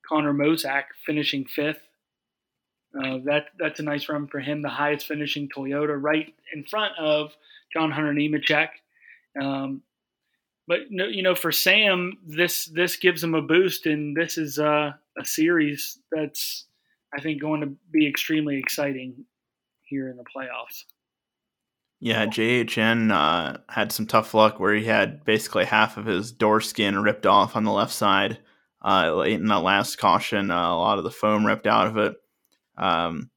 Connor 0.09 0.35
Mosack 0.35 0.85
finishing 1.07 1.45
fifth. 1.45 1.89
Uh, 2.95 3.19
that 3.25 3.47
that's 3.59 3.81
a 3.81 3.85
nice 3.85 4.09
run 4.09 4.27
for 4.27 4.41
him. 4.41 4.63
The 4.63 4.69
highest 4.69 5.07
finishing 5.07 5.49
Toyota, 5.49 5.97
right 6.01 6.35
in 6.53 6.65
front 6.65 6.93
of 6.99 7.33
John 7.73 7.91
Hunter 7.91 8.13
Nemechek. 8.13 8.69
Um, 9.41 9.83
but 10.69 10.79
you 10.91 11.23
know, 11.23 11.35
for 11.35 11.53
Sam, 11.53 12.19
this 12.27 12.67
this 12.67 12.97
gives 12.97 13.23
him 13.23 13.35
a 13.35 13.43
boost, 13.43 13.87
and 13.87 14.17
this 14.17 14.39
is 14.39 14.59
uh, 14.59 14.93
a 15.19 15.25
series 15.25 15.99
that's 16.11 16.67
I 17.17 17.21
think 17.21 17.41
going 17.41 17.61
to 17.63 17.73
be 17.91 18.07
extremely 18.07 18.59
exciting 18.59 19.25
here 19.83 20.09
in 20.09 20.17
the 20.17 20.25
playoffs. 20.25 20.85
Yeah, 22.01 22.27
JHN 22.27 23.13
uh, 23.13 23.59
had 23.69 23.93
some 23.93 24.07
tough 24.07 24.35
luck 24.35 24.59
where 24.59 24.75
he 24.75 24.85
had 24.85 25.25
basically 25.25 25.65
half 25.65 25.97
of 25.97 26.07
his 26.07 26.33
door 26.33 26.61
skin 26.61 27.01
ripped 27.01 27.27
off 27.27 27.55
on 27.55 27.63
the 27.63 27.71
left 27.71 27.93
side 27.93 28.39
uh, 28.85 29.15
late 29.15 29.35
in 29.35 29.47
that 29.47 29.63
last 29.63 29.99
caution. 29.99 30.51
Uh, 30.51 30.73
a 30.73 30.75
lot 30.75 30.99
of 30.99 31.05
the 31.05 31.11
foam 31.11 31.47
ripped 31.47 31.67
out 31.67 31.87
of 31.87 31.97
it. 31.99 32.17
Um, 32.77 33.31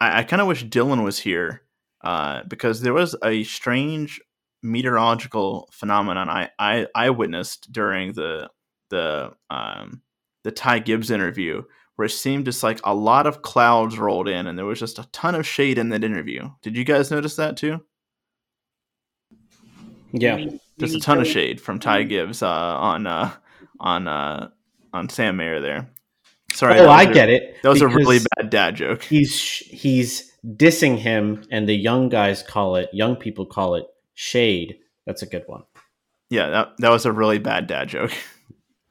I, 0.00 0.20
I 0.20 0.22
kind 0.24 0.42
of 0.42 0.48
wish 0.48 0.64
Dylan 0.64 1.04
was 1.04 1.20
here 1.20 1.62
uh, 2.02 2.42
because 2.48 2.80
there 2.80 2.94
was 2.94 3.14
a 3.22 3.44
strange 3.44 4.20
meteorological 4.62 5.68
phenomenon 5.72 6.28
I, 6.28 6.50
I, 6.58 6.86
I 6.94 7.10
witnessed 7.10 7.72
during 7.72 8.12
the 8.12 8.50
the 8.90 9.32
um, 9.48 10.02
the 10.42 10.50
Ty 10.50 10.80
Gibbs 10.80 11.10
interview, 11.10 11.62
where 11.96 12.06
it 12.06 12.10
seemed 12.10 12.46
just 12.46 12.62
like 12.62 12.80
a 12.84 12.94
lot 12.94 13.26
of 13.26 13.42
clouds 13.42 13.98
rolled 13.98 14.28
in, 14.28 14.46
and 14.46 14.58
there 14.58 14.66
was 14.66 14.80
just 14.80 14.98
a 14.98 15.08
ton 15.12 15.34
of 15.34 15.46
shade 15.46 15.78
in 15.78 15.90
that 15.90 16.04
interview. 16.04 16.50
Did 16.62 16.76
you 16.76 16.84
guys 16.84 17.10
notice 17.10 17.36
that 17.36 17.56
too? 17.56 17.80
Yeah, 20.12 20.44
just 20.78 20.96
a 20.96 21.00
ton 21.00 21.20
of 21.20 21.26
shade 21.26 21.60
from 21.60 21.78
Ty 21.78 22.04
Gibbs 22.04 22.42
uh, 22.42 22.48
on 22.48 23.06
uh, 23.06 23.32
on 23.78 24.08
uh, 24.08 24.48
on 24.92 25.08
Sam 25.08 25.36
Mayer 25.36 25.60
there. 25.60 25.88
Sorry, 26.52 26.80
oh, 26.80 26.88
I 26.88 27.04
a, 27.04 27.14
get 27.14 27.30
it. 27.30 27.62
That 27.62 27.68
was 27.68 27.80
a 27.80 27.88
really 27.88 28.18
bad 28.36 28.50
dad 28.50 28.76
joke. 28.76 29.02
He's 29.04 29.40
he's 29.40 30.32
dissing 30.44 30.98
him, 30.98 31.44
and 31.52 31.68
the 31.68 31.76
young 31.76 32.08
guys 32.08 32.42
call 32.42 32.74
it, 32.74 32.90
young 32.92 33.14
people 33.14 33.46
call 33.46 33.76
it 33.76 33.86
Shade. 34.20 34.76
That's 35.06 35.22
a 35.22 35.26
good 35.26 35.44
one. 35.46 35.62
Yeah, 36.28 36.50
that, 36.50 36.68
that 36.80 36.90
was 36.90 37.06
a 37.06 37.12
really 37.12 37.38
bad 37.38 37.66
dad 37.66 37.88
joke. 37.88 38.12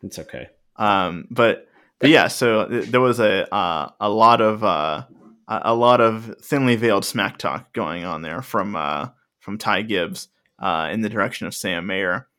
It's 0.01 0.17
okay. 0.17 0.48
Um, 0.77 1.27
but 1.29 1.67
but 2.00 2.09
yeah, 2.09 2.29
so 2.29 2.65
there 2.69 3.01
was 3.01 3.19
a 3.19 3.53
uh, 3.53 3.89
a 4.00 4.09
lot 4.09 4.39
of 4.39 4.63
uh, 4.63 5.03
a 5.50 5.75
lot 5.75 6.00
of 6.00 6.38
thinly 6.41 6.77
veiled 6.77 7.03
smack 7.03 7.38
talk 7.38 7.74
going 7.74 8.05
on 8.05 8.21
there 8.21 8.41
from 8.41 8.77
uh, 8.77 9.09
from 9.41 9.57
Ty 9.57 9.81
Gibbs 9.81 10.29
uh, 10.57 10.88
in 10.89 11.01
the 11.01 11.09
direction 11.09 11.48
of 11.48 11.53
Sam 11.53 11.86
Mayer. 11.86 12.29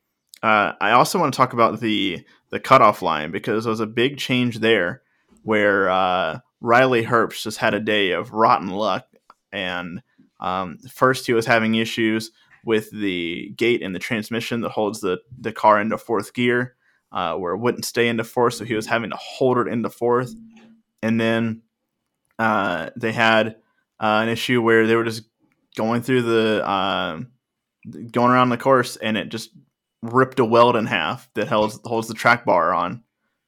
Uh, 0.43 0.73
I 0.81 0.93
also 0.93 1.19
want 1.19 1.35
to 1.35 1.37
talk 1.37 1.53
about 1.53 1.81
the 1.81 2.25
the 2.49 2.59
cutoff 2.59 3.03
line 3.03 3.31
because 3.31 3.65
there 3.65 3.71
was 3.71 3.81
a 3.81 3.87
big 3.87 4.17
change 4.17 4.61
there 4.61 5.03
where 5.43 5.91
uh, 5.91 6.39
Riley 6.63 7.05
Herbst 7.05 7.43
just 7.43 7.59
had 7.59 7.75
a 7.75 7.81
day 7.81 8.13
of 8.13 8.33
rotten 8.33 8.69
luck. 8.69 9.07
And 9.53 10.01
um, 10.41 10.79
first, 10.91 11.27
he 11.27 11.35
was 11.35 11.45
having 11.45 11.75
issues 11.75 12.31
with 12.65 12.91
the 12.91 13.53
gate 13.57 13.83
and 13.83 13.95
the 13.95 13.99
transmission 13.99 14.61
that 14.61 14.71
holds 14.71 15.01
the, 15.01 15.19
the 15.39 15.53
car 15.53 15.81
into 15.81 15.99
fourth 15.99 16.35
gear, 16.35 16.77
uh, 17.13 17.35
where 17.37 17.55
it 17.55 17.59
wouldn't 17.59 17.85
stay 17.85 18.09
into 18.09 18.25
fourth. 18.25 18.55
So 18.55 18.65
he 18.65 18.75
was 18.75 18.87
having 18.87 19.11
to 19.11 19.17
hold 19.17 19.59
it 19.59 19.69
into 19.69 19.91
fourth. 19.91 20.35
And 21.03 21.21
then 21.21 21.63
uh, 22.39 22.91
they 22.97 23.13
had 23.13 23.57
uh, 24.01 24.21
an 24.23 24.29
issue 24.29 24.63
where 24.63 24.87
they 24.87 24.97
were 24.97 25.05
just 25.05 25.23
going 25.77 26.03
through 26.03 26.23
the 26.23 26.71
um, 26.71 27.29
going 28.11 28.31
around 28.31 28.51
the 28.51 28.57
course 28.57 28.97
and 28.97 29.17
it 29.17 29.29
just 29.29 29.51
ripped 30.03 30.39
a 30.39 30.45
weld 30.45 30.77
in 30.77 30.87
half 30.87 31.29
that 31.35 31.49
holds 31.49 31.79
holds 31.85 32.09
the 32.09 32.15
track 32.15 32.45
bar 32.45 32.73
on, 32.73 33.03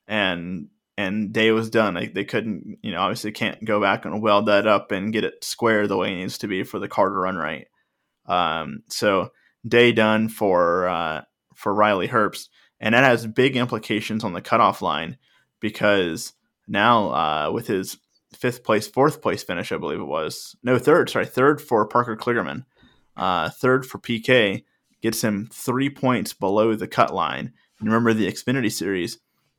and 0.07 0.69
and 0.99 1.33
day 1.33 1.50
was 1.50 1.71
done. 1.71 1.95
They, 1.95 2.09
they 2.09 2.25
couldn't, 2.25 2.78
you 2.83 2.92
know, 2.92 3.00
obviously 3.00 3.33
can't 3.33 3.64
go 3.64 3.81
back 3.81 4.04
and 4.04 4.23
weld 4.23 4.47
that 4.47 4.66
up 4.66 4.92
and 4.92 5.12
get 5.12 5.25
it 5.25 5.42
square 5.42 5.87
the 5.87 5.97
way 5.97 6.12
it 6.12 6.16
needs 6.16 6.38
to 6.38 6.49
be 6.49 6.64
for 6.64 6.78
the 6.78 6.88
car 6.88 7.09
to 7.09 7.14
run 7.14 7.37
right. 7.37 7.66
Um, 8.26 8.83
so 8.88 9.31
day 9.67 9.93
done 9.93 10.29
for 10.29 10.88
uh, 10.88 11.23
for 11.55 11.75
Riley 11.75 12.09
Herbst, 12.09 12.49
and 12.81 12.95
that 12.95 13.05
has 13.05 13.26
big 13.26 13.57
implications 13.57 14.25
on 14.25 14.33
the 14.33 14.43
cutoff 14.43 14.83
line 14.83 15.17
because 15.61 16.33
now 16.67 17.11
uh, 17.11 17.50
with 17.52 17.67
his 17.67 17.99
fifth 18.35 18.64
place, 18.64 18.88
fourth 18.88 19.23
place 19.23 19.43
finish, 19.43 19.73
I 19.73 19.76
believe 19.76 20.00
it 20.00 20.05
was 20.05 20.57
no 20.62 20.79
third, 20.79 21.11
sorry, 21.11 21.26
third 21.26 21.61
for 21.61 21.87
Parker 21.87 22.17
Kligerman, 22.17 22.64
uh, 23.17 23.50
third 23.50 23.87
for 23.87 23.99
PK 23.99 24.64
gets 25.00 25.23
him 25.23 25.49
three 25.52 25.91
points 25.91 26.33
below 26.33 26.75
the 26.75 26.88
cut 26.88 27.12
line. 27.12 27.52
And 27.79 27.88
remember 27.88 28.14
the 28.14 28.31
Xfinity 28.31 28.71
Series, 28.71 29.19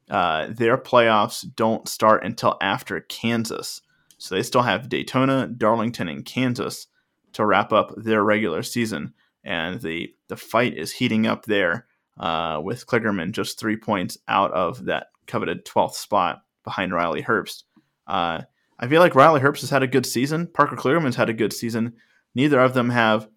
uh, 0.10 0.48
their 0.50 0.77
playoffs 0.77 1.46
don't 1.55 1.88
start 1.88 2.24
until 2.24 2.58
after 2.62 3.00
Kansas. 3.01 3.82
So 4.17 4.36
they 4.36 4.43
still 4.43 4.62
have 4.62 4.89
Daytona, 4.89 5.48
Darlington, 5.48 6.08
and 6.08 6.25
Kansas 6.25 6.88
to 7.33 7.45
wrap 7.45 7.73
up 7.73 7.93
their 7.97 8.23
regular 8.23 8.63
season. 8.63 9.13
And 9.43 9.81
the, 9.81 10.13
the 10.29 10.37
fight 10.37 10.77
is 10.77 10.93
heating 10.93 11.27
up 11.27 11.45
there 11.45 11.87
uh, 12.19 12.61
with 12.63 12.87
Kligerman 12.87 13.31
just 13.31 13.59
three 13.59 13.77
points 13.77 14.17
out 14.27 14.51
of 14.53 14.85
that 14.85 15.07
coveted 15.27 15.65
12th 15.65 15.95
spot 15.95 16.43
behind 16.63 16.93
Riley 16.93 17.23
Herbst. 17.23 17.63
Uh, 18.07 18.41
I 18.79 18.87
feel 18.87 19.01
like 19.01 19.15
Riley 19.15 19.41
Herbst 19.41 19.61
has 19.61 19.69
had 19.69 19.83
a 19.83 19.87
good 19.87 20.05
season. 20.05 20.47
Parker 20.47 20.75
Kligerman's 20.75 21.15
had 21.15 21.29
a 21.29 21.33
good 21.33 21.53
season. 21.53 21.93
Neither 22.35 22.59
of 22.59 22.73
them 22.73 22.89
have 22.89 23.27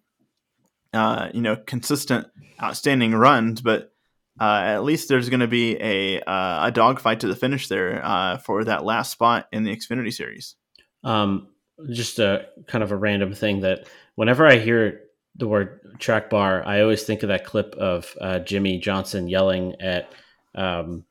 uh, 0.93 1.29
you 1.33 1.41
know, 1.41 1.55
consistent, 1.55 2.27
outstanding 2.61 3.13
runs, 3.13 3.61
but 3.61 3.93
uh, 4.39 4.61
at 4.63 4.83
least 4.83 5.09
there's 5.09 5.29
going 5.29 5.39
to 5.39 5.47
be 5.47 5.77
a 5.81 6.21
uh, 6.21 6.67
a 6.67 6.71
dogfight 6.71 7.21
to 7.21 7.27
the 7.27 7.35
finish 7.35 7.67
there 7.67 8.03
uh, 8.03 8.37
for 8.37 8.63
that 8.63 8.85
last 8.85 9.11
spot 9.11 9.47
in 9.51 9.63
the 9.63 9.75
Xfinity 9.75 10.13
Series. 10.13 10.55
Um, 11.03 11.47
just 11.91 12.19
a 12.19 12.47
kind 12.67 12.83
of 12.83 12.91
a 12.91 12.97
random 12.97 13.33
thing 13.33 13.61
that 13.61 13.87
whenever 14.15 14.45
I 14.45 14.57
hear 14.57 15.01
the 15.35 15.47
word 15.47 15.97
track 15.99 16.29
bar, 16.29 16.65
I 16.65 16.81
always 16.81 17.03
think 17.03 17.23
of 17.23 17.29
that 17.29 17.45
clip 17.45 17.75
of 17.75 18.15
uh, 18.19 18.39
Jimmie 18.39 18.79
Johnson 18.79 19.27
yelling 19.27 19.75
at 19.79 20.11
um, 20.55 21.05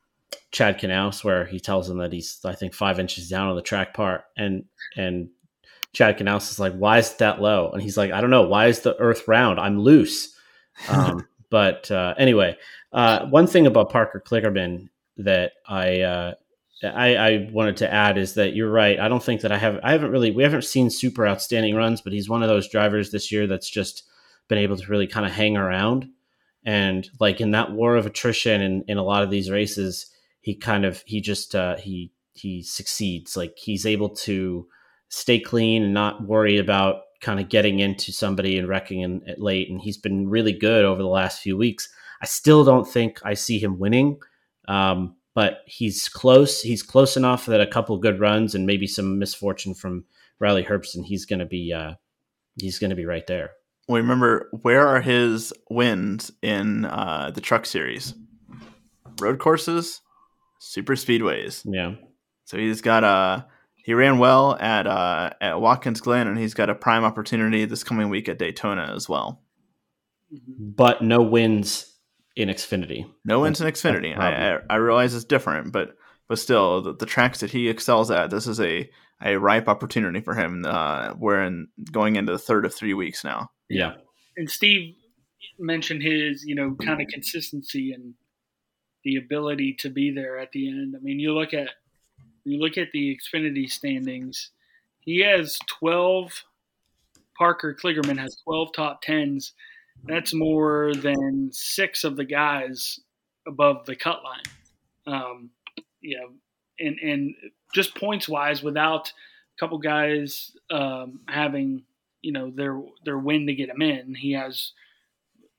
Chad 0.51 0.79
Knaus, 0.79 1.23
where 1.23 1.45
he 1.45 1.59
tells 1.59 1.89
him 1.89 1.97
that 1.97 2.11
he's 2.11 2.39
I 2.43 2.55
think 2.55 2.73
five 2.73 2.99
inches 2.99 3.29
down 3.29 3.47
on 3.47 3.55
the 3.55 3.61
track 3.61 3.95
bar, 3.95 4.25
and 4.35 4.65
and 4.95 5.29
Chad 5.93 6.17
Knaus 6.17 6.51
is 6.51 6.59
like, 6.59 6.73
why 6.73 6.99
is 6.99 7.13
that 7.15 7.41
low? 7.41 7.71
And 7.71 7.81
he's 7.81 7.97
like, 7.97 8.11
I 8.11 8.21
don't 8.21 8.29
know. 8.29 8.43
Why 8.43 8.67
is 8.67 8.81
the 8.81 8.95
earth 8.97 9.27
round? 9.27 9.59
I'm 9.59 9.79
loose. 9.79 10.33
Um, 10.89 11.27
but 11.49 11.89
uh, 11.89 12.13
anyway, 12.19 12.55
uh, 12.93 13.25
one 13.25 13.47
thing 13.47 13.65
about 13.65 13.89
Parker 13.89 14.21
Kligerman 14.23 14.89
that 15.17 15.53
I, 15.67 16.01
uh, 16.01 16.33
I, 16.83 17.15
I 17.15 17.49
wanted 17.51 17.77
to 17.77 17.91
add 17.91 18.17
is 18.17 18.35
that 18.35 18.55
you're 18.55 18.71
right. 18.71 18.99
I 18.99 19.07
don't 19.07 19.23
think 19.23 19.41
that 19.41 19.51
I 19.51 19.57
have 19.57 19.79
I 19.83 19.91
haven't 19.91 20.11
really 20.11 20.31
we 20.31 20.43
haven't 20.43 20.63
seen 20.63 20.89
super 20.89 21.27
outstanding 21.27 21.75
runs, 21.75 22.01
but 22.01 22.13
he's 22.13 22.29
one 22.29 22.43
of 22.43 22.49
those 22.49 22.69
drivers 22.69 23.11
this 23.11 23.31
year 23.31 23.47
that's 23.47 23.69
just 23.69 24.03
been 24.47 24.59
able 24.59 24.77
to 24.77 24.87
really 24.87 25.07
kind 25.07 25.25
of 25.25 25.31
hang 25.31 25.57
around. 25.57 26.07
And 26.65 27.09
like 27.19 27.41
in 27.41 27.51
that 27.51 27.71
war 27.71 27.95
of 27.95 28.05
attrition 28.05 28.61
in, 28.61 28.83
in 28.87 28.97
a 28.97 29.03
lot 29.03 29.23
of 29.23 29.29
these 29.29 29.49
races, 29.49 30.07
he 30.41 30.55
kind 30.55 30.85
of 30.85 31.03
he 31.05 31.19
just 31.19 31.55
uh, 31.55 31.77
he 31.77 32.11
he 32.33 32.63
succeeds. 32.63 33.35
Like 33.35 33.57
he's 33.57 33.85
able 33.85 34.09
to 34.09 34.67
stay 35.09 35.39
clean 35.39 35.83
and 35.83 35.93
not 35.93 36.25
worry 36.25 36.57
about 36.57 37.01
kind 37.21 37.39
of 37.39 37.49
getting 37.49 37.79
into 37.79 38.11
somebody 38.11 38.57
and 38.57 38.67
wrecking 38.67 39.21
it 39.25 39.39
late. 39.39 39.69
And 39.69 39.81
he's 39.81 39.97
been 39.97 40.29
really 40.29 40.53
good 40.53 40.85
over 40.85 41.01
the 41.01 41.09
last 41.09 41.41
few 41.41 41.57
weeks. 41.57 41.89
I 42.21 42.25
still 42.25 42.63
don't 42.63 42.87
think 42.87 43.19
I 43.23 43.33
see 43.33 43.59
him 43.59 43.79
winning, 43.79 44.19
um, 44.67 45.15
but 45.37 45.61
he's 45.67 46.09
close. 46.09 46.63
He's 46.63 46.81
close 46.81 47.15
enough 47.15 47.45
that 47.45 47.61
a 47.61 47.67
couple 47.67 47.95
good 47.99 48.19
runs 48.19 48.55
and 48.55 48.65
maybe 48.65 48.87
some 48.87 49.19
misfortune 49.19 49.75
from 49.75 50.05
Riley 50.39 50.63
Herbst, 50.63 50.99
he's 51.05 51.27
going 51.27 51.37
to 51.37 51.45
be 51.45 51.71
uh, 51.71 51.93
he's 52.59 52.79
going 52.79 52.89
to 52.89 52.95
be 52.95 53.05
right 53.05 53.25
there. 53.27 53.51
Well, 53.87 54.01
remember 54.01 54.49
where 54.63 54.87
are 54.87 54.99
his 54.99 55.53
wins 55.69 56.31
in 56.41 56.85
uh, 56.85 57.29
the 57.35 57.41
Truck 57.41 57.67
Series? 57.67 58.15
Road 59.21 59.37
courses, 59.37 60.01
super 60.59 60.95
speedways. 60.95 61.61
Yeah. 61.71 61.97
So 62.45 62.57
he's 62.57 62.81
got 62.81 63.03
a 63.03 63.45
he 63.75 63.93
ran 63.93 64.17
well 64.17 64.57
at 64.59 64.87
uh, 64.87 65.33
at 65.39 65.61
Watkins 65.61 66.01
Glen, 66.01 66.27
and 66.27 66.39
he's 66.39 66.55
got 66.55 66.71
a 66.71 66.75
prime 66.75 67.03
opportunity 67.03 67.63
this 67.65 67.83
coming 67.83 68.09
week 68.09 68.27
at 68.27 68.39
Daytona 68.39 68.91
as 68.95 69.07
well. 69.07 69.43
But 70.31 71.03
no 71.03 71.21
wins 71.21 71.93
in 72.37 72.49
Xfinity. 72.49 73.09
No 73.25 73.41
wins 73.41 73.59
in 73.59 73.67
Xfinity. 73.67 74.15
I, 74.15 74.53
I, 74.53 74.59
I 74.69 74.75
realize 74.75 75.15
it's 75.15 75.25
different, 75.25 75.71
but 75.71 75.97
but 76.29 76.37
still, 76.37 76.81
the, 76.81 76.93
the, 76.93 77.05
tracks 77.05 77.39
that 77.39 77.51
he 77.51 77.69
excels 77.69 78.11
at, 78.11 78.29
this 78.29 78.47
is 78.47 78.59
a 78.59 78.89
a 79.23 79.37
ripe 79.37 79.67
opportunity 79.67 80.21
for 80.21 80.35
him. 80.35 80.63
Uh, 80.65 81.15
we're 81.17 81.41
in 81.41 81.67
going 81.91 82.15
into 82.15 82.31
the 82.31 82.37
third 82.37 82.65
of 82.65 82.75
three 82.75 82.93
weeks 82.93 83.23
now. 83.23 83.49
Yeah. 83.69 83.93
And 84.35 84.49
Steve 84.49 84.93
mentioned 85.57 86.03
his, 86.03 86.43
you 86.45 86.53
know, 86.53 86.75
kind 86.75 87.01
of 87.01 87.07
consistency 87.07 87.91
and 87.91 88.13
the 89.03 89.15
ability 89.15 89.77
to 89.79 89.89
be 89.89 90.11
there 90.11 90.37
at 90.37 90.51
the 90.51 90.69
end. 90.69 90.95
I 90.95 91.01
mean, 91.01 91.19
you 91.19 91.33
look 91.33 91.55
at 91.55 91.69
you 92.43 92.59
look 92.59 92.77
at 92.77 92.91
the 92.93 93.17
Xfinity 93.17 93.67
standings, 93.67 94.51
he 94.99 95.21
has 95.21 95.57
12. 95.79 96.43
Parker 97.35 97.75
Kligerman 97.79 98.19
has 98.19 98.35
12 98.43 98.69
top 98.75 99.01
tens. 99.01 99.53
That's 100.05 100.33
more 100.33 100.93
than 100.95 101.49
six 101.51 102.03
of 102.03 102.15
the 102.15 102.25
guys 102.25 102.99
above 103.47 103.85
the 103.85 103.95
cut 103.95 104.21
line. 104.23 104.43
Um, 105.05 105.49
yeah, 106.01 106.25
and 106.79 106.97
and 106.99 107.35
just 107.73 107.95
points 107.95 108.27
wise, 108.27 108.63
without 108.63 109.09
a 109.09 109.59
couple 109.59 109.77
guys 109.79 110.55
um, 110.71 111.21
having 111.27 111.83
you 112.21 112.31
know 112.31 112.51
their 112.51 112.81
their 113.03 113.17
win 113.17 113.47
to 113.47 113.55
get 113.55 113.69
him 113.69 113.81
in, 113.81 114.15
he 114.15 114.33
has 114.33 114.71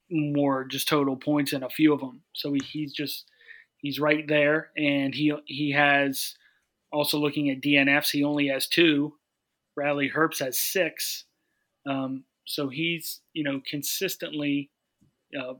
more 0.09 0.63
just 0.63 0.87
total 0.87 1.15
points 1.15 1.53
in 1.53 1.63
a 1.63 1.69
few 1.69 1.93
of 1.93 1.99
them. 1.99 2.21
So 2.33 2.53
he, 2.53 2.61
he's 2.65 2.93
just 2.93 3.25
he's 3.77 3.99
right 3.99 4.27
there, 4.27 4.71
and 4.75 5.13
he 5.13 5.33
he 5.45 5.71
has 5.71 6.35
also, 6.91 7.19
looking 7.19 7.49
at 7.49 7.61
DNFs, 7.61 8.11
he 8.11 8.23
only 8.23 8.47
has 8.47 8.67
two. 8.67 9.13
Riley 9.75 10.09
Herbst 10.09 10.39
has 10.39 10.57
six. 10.57 11.25
Um, 11.85 12.23
so 12.49 12.67
he's, 12.67 13.21
you 13.33 13.43
know, 13.43 13.61
consistently 13.63 14.71
uh, 15.39 15.53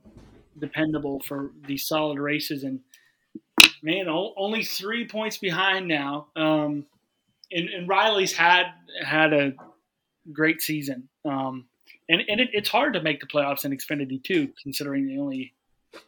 dependable 0.57 1.19
for 1.19 1.51
these 1.67 1.85
solid 1.85 2.17
races. 2.17 2.63
And 2.63 2.79
man, 3.83 4.07
only 4.09 4.63
three 4.63 5.07
points 5.07 5.37
behind 5.37 5.87
now. 5.87 6.29
Um, 6.35 6.87
and, 7.51 7.69
and, 7.69 7.87
Riley's 7.87 8.33
had 8.33 8.65
had 9.05 9.33
a 9.33 9.53
great 10.33 10.63
season. 10.63 11.09
Um, 11.25 11.65
and 12.09 12.23
and 12.27 12.39
it, 12.39 12.49
it's 12.53 12.69
hard 12.69 12.93
to 12.93 13.03
make 13.03 13.19
the 13.19 13.27
playoffs 13.27 13.65
in 13.65 13.71
Xfinity 13.71 14.23
too, 14.23 14.51
considering 14.63 15.07
they 15.07 15.19
only 15.19 15.53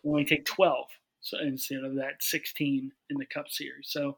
only 0.03 0.25
take 0.25 0.45
twelve 0.45 0.87
so 1.21 1.37
instead 1.39 1.83
of 1.83 1.95
that 1.95 2.21
sixteen 2.21 2.91
in 3.11 3.17
the 3.17 3.25
Cup 3.27 3.49
Series. 3.49 3.89
So 3.89 4.17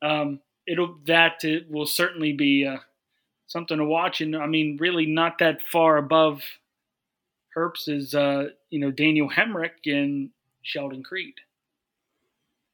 um, 0.00 0.40
it'll 0.66 0.96
that 1.04 1.44
it 1.44 1.70
will 1.70 1.86
certainly 1.86 2.32
be 2.32 2.66
uh, 2.66 2.78
something 3.52 3.78
to 3.78 3.84
watch. 3.84 4.20
And 4.20 4.34
I 4.34 4.46
mean, 4.46 4.78
really 4.80 5.06
not 5.06 5.38
that 5.38 5.62
far 5.62 5.96
above 5.96 6.42
Herbst 7.56 7.88
is 7.88 8.14
uh, 8.14 8.48
you 8.70 8.80
know 8.80 8.90
Daniel 8.90 9.28
Hemric 9.28 9.86
and 9.86 10.30
Sheldon 10.62 11.02
Creed. 11.02 11.34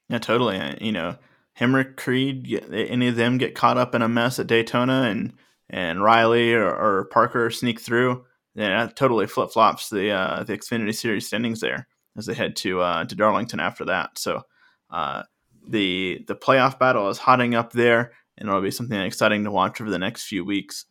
Yeah, 0.08 0.18
totally. 0.18 0.78
You 0.80 0.92
know, 0.92 1.16
Hemric, 1.58 1.96
Creed, 1.96 2.64
any 2.72 3.08
of 3.08 3.16
them 3.16 3.38
get 3.38 3.54
caught 3.54 3.76
up 3.76 3.94
in 3.94 4.02
a 4.02 4.08
mess 4.08 4.38
at 4.38 4.46
Daytona, 4.46 5.02
and 5.02 5.34
and 5.68 6.02
Riley 6.02 6.54
or, 6.54 6.68
or 6.68 7.04
Parker 7.06 7.50
sneak 7.50 7.80
through. 7.80 8.24
Yeah, 8.54 8.86
that 8.86 8.96
totally 8.96 9.26
flip 9.26 9.50
flops 9.50 9.90
the 9.90 10.10
uh, 10.10 10.44
the 10.44 10.56
Xfinity 10.56 10.94
Series 10.94 11.26
standings 11.26 11.60
there 11.60 11.86
as 12.16 12.26
they 12.26 12.34
head 12.34 12.56
to 12.56 12.80
uh, 12.80 13.04
to 13.04 13.14
Darlington 13.14 13.60
after 13.60 13.84
that. 13.86 14.18
So 14.18 14.42
uh, 14.90 15.24
the 15.68 16.24
the 16.26 16.36
playoff 16.36 16.78
battle 16.78 17.08
is 17.08 17.18
hotting 17.18 17.54
up 17.54 17.72
there, 17.72 18.12
and 18.38 18.48
it'll 18.48 18.62
be 18.62 18.70
something 18.70 19.00
exciting 19.00 19.44
to 19.44 19.50
watch 19.50 19.80
over 19.80 19.90
the 19.90 19.98
next 19.98 20.26
few 20.26 20.44
weeks. 20.44 20.86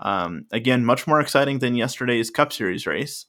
Um, 0.00 0.46
again, 0.50 0.84
much 0.84 1.06
more 1.06 1.20
exciting 1.20 1.58
than 1.58 1.74
yesterday's 1.74 2.30
Cup 2.30 2.52
Series 2.52 2.86
race, 2.86 3.26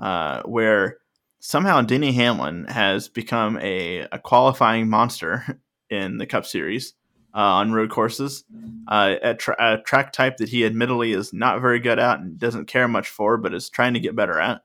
uh, 0.00 0.42
where 0.42 0.98
somehow 1.40 1.82
Denny 1.82 2.12
Hamlin 2.12 2.64
has 2.66 3.08
become 3.08 3.58
a, 3.58 4.06
a 4.12 4.18
qualifying 4.18 4.88
monster 4.88 5.60
in 5.90 6.18
the 6.18 6.26
Cup 6.26 6.46
Series 6.46 6.94
uh, 7.34 7.40
on 7.40 7.72
road 7.72 7.90
courses, 7.90 8.44
uh, 8.88 9.16
a, 9.20 9.34
tra- 9.34 9.56
a, 9.58 9.78
track 9.78 10.12
type 10.12 10.36
that 10.36 10.48
he 10.48 10.64
admittedly 10.64 11.12
is 11.12 11.32
not 11.32 11.60
very 11.60 11.80
good 11.80 11.98
at 11.98 12.20
and 12.20 12.38
doesn't 12.38 12.66
care 12.66 12.86
much 12.86 13.08
for, 13.08 13.36
but 13.36 13.52
is 13.52 13.68
trying 13.68 13.94
to 13.94 14.00
get 14.00 14.14
better 14.14 14.38
at. 14.38 14.62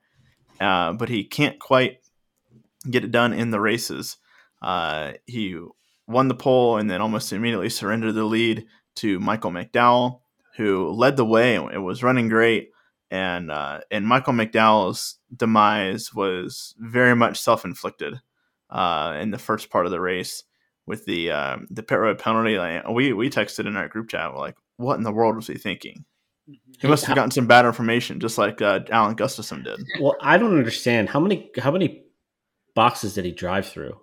Uh, 0.61 0.93
but 0.93 1.09
he 1.09 1.23
can't 1.23 1.59
quite 1.59 1.99
get 2.89 3.03
it 3.03 3.11
done 3.11 3.33
in 3.33 3.49
the 3.49 3.59
races. 3.59 4.17
Uh, 4.61 5.13
he 5.25 5.57
won 6.09 6.27
the 6.27 6.35
pole 6.35 6.77
and 6.77 6.89
then 6.89 7.01
almost 7.01 7.31
immediately 7.31 7.69
surrendered 7.69 8.15
the 8.15 8.23
lead 8.23 8.65
to 8.95 9.19
Michael 9.19 9.51
McDowell, 9.51 10.21
who 10.57 10.89
led 10.89 11.15
the 11.15 11.25
way 11.25 11.55
and 11.55 11.85
was 11.85 12.03
running 12.03 12.27
great. 12.27 12.71
And 13.11 13.49
uh, 13.49 13.79
and 13.89 14.05
Michael 14.05 14.33
McDowell's 14.33 15.17
demise 15.35 16.13
was 16.13 16.75
very 16.77 17.15
much 17.15 17.39
self 17.39 17.65
inflicted 17.65 18.15
uh, 18.69 19.17
in 19.19 19.31
the 19.31 19.39
first 19.39 19.69
part 19.69 19.85
of 19.85 19.91
the 19.91 20.01
race 20.01 20.43
with 20.85 21.05
the 21.05 21.31
um, 21.31 21.67
the 21.71 21.81
pit 21.81 21.97
road 21.97 22.19
penalty. 22.19 22.57
Like, 22.57 22.87
we 22.87 23.13
we 23.13 23.29
texted 23.29 23.65
in 23.65 23.77
our 23.77 23.87
group 23.87 24.09
chat 24.09 24.35
like, 24.35 24.57
what 24.77 24.97
in 24.97 25.03
the 25.03 25.11
world 25.11 25.35
was 25.35 25.47
he 25.47 25.55
thinking? 25.55 26.05
He 26.79 26.87
must 26.87 27.05
have 27.05 27.15
gotten 27.15 27.31
some 27.31 27.47
bad 27.47 27.65
information, 27.65 28.19
just 28.19 28.37
like 28.37 28.61
uh, 28.61 28.81
Alan 28.89 29.15
Gustafson 29.15 29.63
did. 29.63 29.79
Well, 29.99 30.15
I 30.21 30.37
don't 30.37 30.57
understand 30.57 31.09
how 31.09 31.19
many 31.19 31.49
how 31.57 31.71
many 31.71 32.03
boxes 32.75 33.15
did 33.15 33.25
he 33.25 33.31
drive 33.31 33.67
through? 33.67 33.99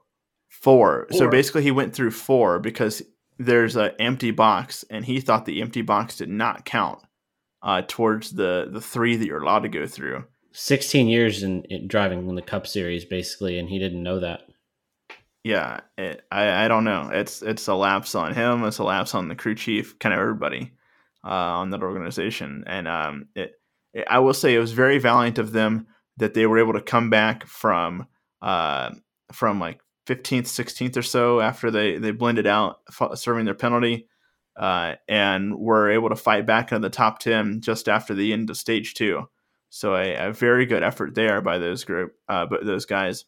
Four. 0.60 1.06
four. 1.10 1.18
So 1.18 1.28
basically, 1.28 1.62
he 1.62 1.70
went 1.70 1.94
through 1.94 2.10
four 2.10 2.58
because 2.58 3.02
there's 3.38 3.76
an 3.76 3.92
empty 3.98 4.30
box, 4.30 4.84
and 4.90 5.04
he 5.04 5.20
thought 5.20 5.44
the 5.44 5.60
empty 5.60 5.82
box 5.82 6.16
did 6.16 6.28
not 6.28 6.64
count 6.64 7.00
uh, 7.62 7.82
towards 7.86 8.32
the 8.32 8.68
the 8.70 8.80
three 8.80 9.16
that 9.16 9.26
you're 9.26 9.42
allowed 9.42 9.62
to 9.62 9.68
go 9.68 9.86
through. 9.86 10.24
Sixteen 10.52 11.08
years 11.08 11.42
in, 11.42 11.62
in 11.64 11.86
driving 11.86 12.28
in 12.28 12.34
the 12.34 12.42
Cup 12.42 12.66
Series, 12.66 13.04
basically, 13.04 13.58
and 13.58 13.68
he 13.68 13.78
didn't 13.78 14.02
know 14.02 14.20
that. 14.20 14.42
Yeah, 15.44 15.80
it, 15.96 16.22
I 16.32 16.64
I 16.64 16.68
don't 16.68 16.84
know. 16.84 17.10
It's 17.12 17.42
it's 17.42 17.68
a 17.68 17.74
lapse 17.74 18.14
on 18.14 18.34
him. 18.34 18.64
It's 18.64 18.78
a 18.78 18.84
lapse 18.84 19.14
on 19.14 19.28
the 19.28 19.36
crew 19.36 19.54
chief, 19.54 19.98
kind 19.98 20.14
of 20.14 20.20
everybody 20.20 20.72
uh, 21.24 21.28
on 21.28 21.70
that 21.70 21.82
organization. 21.82 22.64
And 22.66 22.88
um, 22.88 23.28
it, 23.34 23.52
it, 23.92 24.06
I 24.08 24.20
will 24.20 24.34
say 24.34 24.54
it 24.54 24.58
was 24.58 24.72
very 24.72 24.98
valiant 24.98 25.38
of 25.38 25.52
them 25.52 25.86
that 26.16 26.34
they 26.34 26.46
were 26.46 26.58
able 26.58 26.72
to 26.72 26.80
come 26.80 27.10
back 27.10 27.46
from 27.46 28.06
uh, 28.40 28.90
from 29.32 29.60
like 29.60 29.80
15th, 30.06 30.44
16th 30.44 30.96
or 30.96 31.02
so 31.02 31.40
after 31.40 31.70
they 31.70 31.98
they 31.98 32.12
blended 32.12 32.46
out 32.46 32.80
serving 33.14 33.44
their 33.44 33.54
penalty, 33.54 34.08
uh, 34.56 34.94
and 35.08 35.58
were 35.58 35.90
able 35.90 36.08
to 36.08 36.16
fight 36.16 36.46
back 36.46 36.72
into 36.72 36.80
the 36.80 36.90
top 36.90 37.18
10 37.18 37.60
just 37.60 37.88
after 37.88 38.14
the 38.14 38.32
end 38.32 38.48
of 38.48 38.56
stage 38.56 38.94
two. 38.94 39.28
So 39.68 39.94
a, 39.94 40.28
a 40.28 40.32
very 40.32 40.64
good 40.66 40.82
effort 40.82 41.14
there 41.14 41.40
by 41.40 41.58
those 41.58 41.84
group, 41.84 42.14
uh, 42.28 42.46
but 42.46 42.64
those 42.64 42.86
guys. 42.86 43.24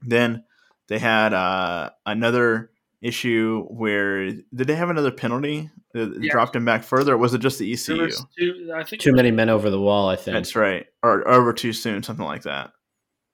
Then 0.00 0.44
they 0.88 0.98
had 0.98 1.34
uh, 1.34 1.90
another 2.06 2.70
issue 3.00 3.64
where 3.68 4.30
did 4.30 4.66
they 4.66 4.74
have 4.74 4.90
another 4.90 5.10
penalty 5.10 5.70
that 5.92 6.18
yeah. 6.20 6.32
dropped 6.32 6.56
him 6.56 6.64
back 6.64 6.82
further? 6.82 7.14
Or 7.14 7.18
was 7.18 7.34
it 7.34 7.38
just 7.38 7.58
the 7.58 7.72
ECU? 7.72 8.10
Two, 8.38 8.72
I 8.74 8.84
think 8.84 9.02
too 9.02 9.12
many 9.12 9.30
men 9.30 9.48
over 9.48 9.70
the 9.70 9.80
wall. 9.80 10.08
I 10.08 10.16
think 10.16 10.34
that's 10.34 10.56
right, 10.56 10.86
or 11.02 11.26
over 11.28 11.52
too 11.52 11.72
soon, 11.72 12.02
something 12.02 12.24
like 12.24 12.42
that. 12.42 12.72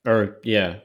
Or 0.06 0.38
yeah, 0.42 0.76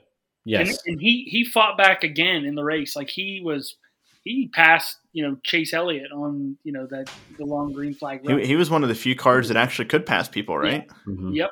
yes. 0.45 0.69
And, 0.69 0.80
and 0.86 1.02
he 1.02 1.25
he 1.30 1.45
fought 1.45 1.78
back 1.78 2.04
again 2.04 2.45
in 2.45 2.56
the 2.56 2.63
race. 2.63 2.95
Like 2.95 3.10
he 3.10 3.41
was 3.43 3.75
he 4.23 4.49
passed 4.54 4.97
you 5.13 5.28
know 5.28 5.38
Chase 5.43 5.73
Elliott 5.73 6.12
on 6.12 6.58
you 6.63 6.71
know 6.71 6.86
that 6.88 7.10
the 7.38 7.45
long 7.45 7.73
green 7.73 7.93
flag. 7.93 8.21
He, 8.25 8.47
he, 8.47 8.56
was 8.56 8.69
one 8.69 8.84
of 8.84 8.89
the 8.89 8.95
few 8.95 9.15
cars 9.15 9.47
that 9.47 9.58
actually 9.58 9.86
could 9.86 10.06
pass 10.06 10.28
people, 10.28 10.58
right? 10.58 10.86
Yeah. 10.86 11.13
Mm-hmm. 11.13 11.32
Yep. 11.34 11.49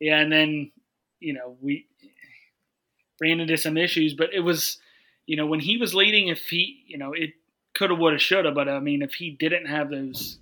Yeah, 0.00 0.18
and 0.18 0.32
then 0.32 0.72
you 1.20 1.34
know 1.34 1.56
we 1.60 1.86
ran 3.20 3.40
into 3.40 3.56
some 3.56 3.76
issues, 3.76 4.14
but 4.14 4.32
it 4.32 4.40
was 4.40 4.78
you 5.26 5.36
know 5.36 5.46
when 5.46 5.60
he 5.60 5.76
was 5.76 5.94
leading, 5.94 6.28
if 6.28 6.48
he 6.48 6.82
you 6.86 6.98
know 6.98 7.12
it 7.12 7.34
coulda, 7.74 7.94
woulda, 7.94 8.18
shoulda, 8.18 8.50
but 8.50 8.68
I 8.68 8.80
mean 8.80 9.02
if 9.02 9.14
he 9.14 9.30
didn't 9.30 9.66
have 9.66 9.90
those 9.90 10.38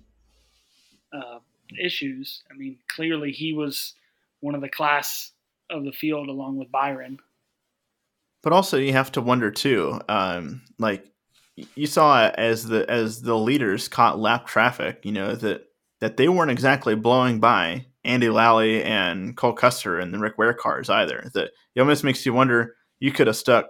uh, 1.13 1.39
issues, 1.77 2.43
I 2.49 2.55
mean 2.55 2.77
clearly 2.87 3.31
he 3.31 3.53
was 3.53 3.93
one 4.39 4.55
of 4.55 4.61
the 4.61 4.69
class 4.69 5.31
of 5.69 5.83
the 5.83 5.91
field 5.91 6.29
along 6.29 6.57
with 6.57 6.71
Byron. 6.71 7.19
But 8.41 8.53
also, 8.53 8.77
you 8.77 8.93
have 8.93 9.11
to 9.13 9.21
wonder 9.21 9.51
too. 9.51 9.99
Um, 10.07 10.61
like 10.77 11.05
you 11.75 11.87
saw 11.87 12.29
as 12.29 12.65
the 12.65 12.89
as 12.89 13.21
the 13.21 13.37
leaders 13.37 13.87
caught 13.87 14.19
lap 14.19 14.47
traffic, 14.47 15.01
you 15.03 15.11
know 15.11 15.35
that 15.35 15.63
that 15.99 16.17
they 16.17 16.29
weren't 16.29 16.51
exactly 16.51 16.95
blowing 16.95 17.39
by 17.39 17.85
Andy 18.03 18.29
Lally 18.29 18.83
and 18.83 19.35
Cole 19.35 19.53
Custer 19.53 19.99
and 19.99 20.13
the 20.13 20.19
Rick 20.19 20.37
Ware 20.37 20.53
cars 20.53 20.89
either. 20.89 21.29
That 21.33 21.51
it 21.75 21.81
almost 21.81 22.03
makes 22.03 22.25
you 22.25 22.33
wonder. 22.33 22.75
You 22.99 23.11
could 23.11 23.27
have 23.27 23.35
stuck. 23.35 23.67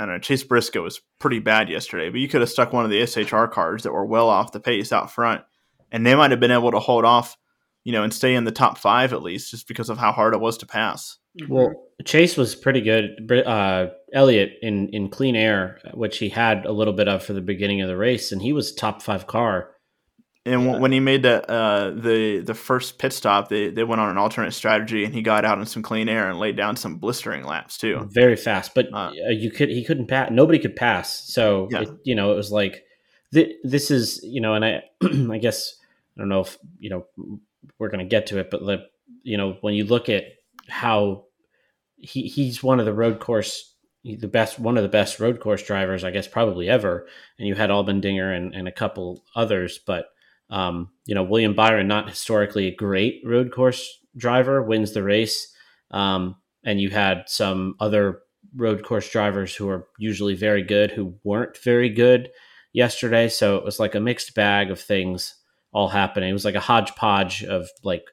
I 0.00 0.06
don't 0.06 0.14
know. 0.14 0.20
Chase 0.20 0.44
Briscoe 0.44 0.82
was 0.82 1.00
pretty 1.18 1.40
bad 1.40 1.68
yesterday, 1.68 2.08
but 2.08 2.20
you 2.20 2.28
could 2.28 2.40
have 2.40 2.50
stuck 2.50 2.72
one 2.72 2.84
of 2.84 2.90
the 2.90 3.02
SHR 3.02 3.50
cars 3.50 3.82
that 3.82 3.92
were 3.92 4.06
well 4.06 4.28
off 4.28 4.52
the 4.52 4.60
pace 4.60 4.92
out 4.92 5.10
front, 5.10 5.42
and 5.90 6.06
they 6.06 6.14
might 6.14 6.30
have 6.30 6.40
been 6.40 6.52
able 6.52 6.70
to 6.70 6.78
hold 6.78 7.04
off, 7.04 7.36
you 7.84 7.92
know, 7.92 8.02
and 8.02 8.12
stay 8.12 8.34
in 8.34 8.44
the 8.44 8.52
top 8.52 8.78
five 8.78 9.12
at 9.12 9.22
least, 9.22 9.50
just 9.50 9.68
because 9.68 9.88
of 9.88 9.98
how 9.98 10.12
hard 10.12 10.34
it 10.34 10.40
was 10.40 10.58
to 10.58 10.66
pass. 10.66 11.18
Mm-hmm. 11.40 11.52
Well, 11.52 11.74
Chase 12.04 12.36
was 12.36 12.54
pretty 12.54 12.80
good. 12.80 13.30
Uh, 13.30 13.88
Elliott 14.12 14.52
in 14.62 14.88
in 14.90 15.08
clean 15.08 15.36
air, 15.36 15.78
which 15.94 16.18
he 16.18 16.28
had 16.28 16.66
a 16.66 16.72
little 16.72 16.94
bit 16.94 17.08
of 17.08 17.22
for 17.22 17.32
the 17.32 17.40
beginning 17.40 17.80
of 17.80 17.88
the 17.88 17.96
race, 17.96 18.32
and 18.32 18.42
he 18.42 18.52
was 18.52 18.72
top 18.72 19.02
five 19.02 19.26
car. 19.26 19.70
And 20.46 20.64
yeah. 20.64 20.78
when 20.78 20.92
he 20.92 21.00
made 21.00 21.22
the 21.22 21.48
uh, 21.50 21.90
the 21.90 22.38
the 22.38 22.54
first 22.54 22.98
pit 22.98 23.12
stop, 23.12 23.48
they, 23.48 23.68
they 23.68 23.84
went 23.84 24.00
on 24.00 24.08
an 24.08 24.16
alternate 24.16 24.52
strategy, 24.52 25.04
and 25.04 25.14
he 25.14 25.20
got 25.20 25.44
out 25.44 25.58
in 25.58 25.66
some 25.66 25.82
clean 25.82 26.08
air 26.08 26.30
and 26.30 26.38
laid 26.38 26.56
down 26.56 26.76
some 26.76 26.96
blistering 26.96 27.44
laps 27.44 27.76
too. 27.76 28.08
Very 28.10 28.36
fast, 28.36 28.74
but 28.74 28.86
uh, 28.92 29.10
you 29.28 29.50
could 29.50 29.68
he 29.68 29.84
couldn't 29.84 30.06
pass. 30.06 30.30
Nobody 30.30 30.58
could 30.58 30.76
pass. 30.76 31.32
So 31.32 31.68
yeah. 31.70 31.82
it, 31.82 31.88
you 32.04 32.14
know 32.14 32.32
it 32.32 32.36
was 32.36 32.50
like 32.50 32.84
th- 33.32 33.56
this 33.62 33.90
is 33.90 34.20
you 34.22 34.40
know, 34.40 34.54
and 34.54 34.64
I 34.64 34.82
I 35.32 35.38
guess 35.38 35.74
I 36.16 36.20
don't 36.20 36.28
know 36.28 36.40
if 36.40 36.56
you 36.78 36.90
know 36.90 37.40
we're 37.78 37.90
gonna 37.90 38.04
get 38.04 38.26
to 38.28 38.38
it, 38.38 38.50
but 38.50 38.64
the 38.64 38.86
you 39.22 39.36
know 39.36 39.56
when 39.60 39.74
you 39.74 39.84
look 39.84 40.08
at 40.08 40.24
how 40.68 41.24
he 41.96 42.22
he's 42.22 42.62
one 42.62 42.80
of 42.80 42.86
the 42.86 42.92
road 42.92 43.20
course 43.20 43.74
the 44.04 44.28
best 44.28 44.58
one 44.58 44.76
of 44.76 44.82
the 44.82 44.88
best 44.88 45.18
road 45.20 45.40
course 45.40 45.62
drivers 45.62 46.04
I 46.04 46.10
guess 46.10 46.28
probably 46.28 46.68
ever. 46.68 47.06
And 47.38 47.48
you 47.48 47.54
had 47.54 47.70
Allmendinger 47.70 48.36
and, 48.36 48.54
and 48.54 48.68
a 48.68 48.72
couple 48.72 49.24
others 49.34 49.80
but 49.86 50.06
um, 50.50 50.90
you 51.04 51.14
know 51.14 51.24
William 51.24 51.54
Byron 51.54 51.88
not 51.88 52.08
historically 52.08 52.68
a 52.68 52.74
great 52.74 53.20
road 53.24 53.52
course 53.52 53.98
driver 54.16 54.62
wins 54.62 54.92
the 54.92 55.02
race. 55.02 55.52
Um, 55.90 56.36
and 56.64 56.80
you 56.80 56.90
had 56.90 57.24
some 57.26 57.74
other 57.80 58.20
road 58.54 58.84
course 58.84 59.10
drivers 59.10 59.54
who 59.54 59.68
are 59.68 59.86
usually 59.98 60.34
very 60.34 60.62
good 60.62 60.90
who 60.90 61.14
weren't 61.24 61.56
very 61.58 61.88
good 61.88 62.30
yesterday. 62.72 63.28
So 63.28 63.56
it 63.56 63.64
was 63.64 63.80
like 63.80 63.94
a 63.94 64.00
mixed 64.00 64.34
bag 64.34 64.70
of 64.70 64.80
things 64.80 65.34
all 65.72 65.88
happening. 65.88 66.30
It 66.30 66.34
was 66.34 66.44
like 66.44 66.54
a 66.54 66.60
hodgepodge 66.60 67.44
of 67.44 67.68
like 67.82 68.04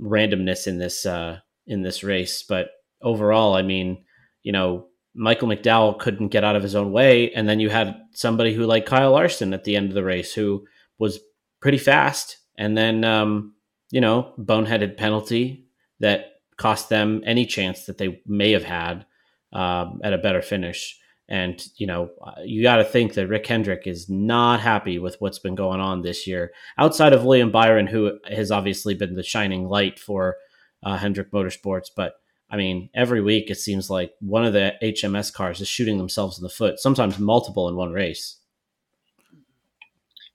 randomness 0.00 0.66
in 0.66 0.78
this 0.78 1.06
uh 1.06 1.38
in 1.66 1.82
this 1.82 2.02
race. 2.02 2.42
But 2.42 2.68
overall, 3.00 3.54
I 3.54 3.62
mean, 3.62 4.04
you 4.42 4.52
know, 4.52 4.86
Michael 5.14 5.48
McDowell 5.48 5.98
couldn't 5.98 6.28
get 6.28 6.44
out 6.44 6.56
of 6.56 6.62
his 6.62 6.74
own 6.74 6.92
way, 6.92 7.30
and 7.32 7.48
then 7.48 7.60
you 7.60 7.68
had 7.68 7.96
somebody 8.12 8.54
who 8.54 8.64
like 8.64 8.86
Kyle 8.86 9.12
Larson 9.12 9.52
at 9.52 9.64
the 9.64 9.76
end 9.76 9.88
of 9.88 9.94
the 9.94 10.04
race 10.04 10.32
who 10.32 10.66
was 10.98 11.20
pretty 11.60 11.78
fast, 11.78 12.38
and 12.56 12.76
then 12.76 13.04
um, 13.04 13.54
you 13.90 14.00
know, 14.00 14.32
boneheaded 14.38 14.96
penalty 14.96 15.66
that 16.00 16.40
cost 16.56 16.88
them 16.88 17.22
any 17.24 17.46
chance 17.46 17.84
that 17.84 17.98
they 17.98 18.20
may 18.26 18.52
have 18.52 18.64
had 18.64 19.06
um, 19.52 20.00
at 20.02 20.12
a 20.12 20.18
better 20.18 20.42
finish. 20.42 20.98
And 21.28 21.62
you 21.76 21.86
know, 21.86 22.10
you 22.44 22.62
got 22.62 22.76
to 22.76 22.84
think 22.84 23.14
that 23.14 23.28
Rick 23.28 23.46
Hendrick 23.46 23.86
is 23.86 24.08
not 24.08 24.60
happy 24.60 24.98
with 24.98 25.16
what's 25.20 25.38
been 25.38 25.54
going 25.54 25.80
on 25.80 26.02
this 26.02 26.26
year. 26.26 26.52
Outside 26.76 27.12
of 27.12 27.24
William 27.24 27.50
Byron, 27.50 27.86
who 27.86 28.18
has 28.28 28.50
obviously 28.50 28.94
been 28.94 29.14
the 29.14 29.22
shining 29.22 29.68
light 29.68 29.98
for 29.98 30.36
uh, 30.82 30.96
Hendrick 30.96 31.30
Motorsports, 31.30 31.88
but 31.94 32.14
I 32.52 32.58
mean, 32.58 32.90
every 32.94 33.22
week 33.22 33.50
it 33.50 33.56
seems 33.56 33.88
like 33.88 34.12
one 34.20 34.44
of 34.44 34.52
the 34.52 34.74
HMS 34.82 35.32
cars 35.32 35.62
is 35.62 35.68
shooting 35.68 35.96
themselves 35.96 36.36
in 36.38 36.42
the 36.42 36.50
foot, 36.50 36.78
sometimes 36.78 37.18
multiple 37.18 37.66
in 37.68 37.76
one 37.76 37.92
race. 37.92 38.36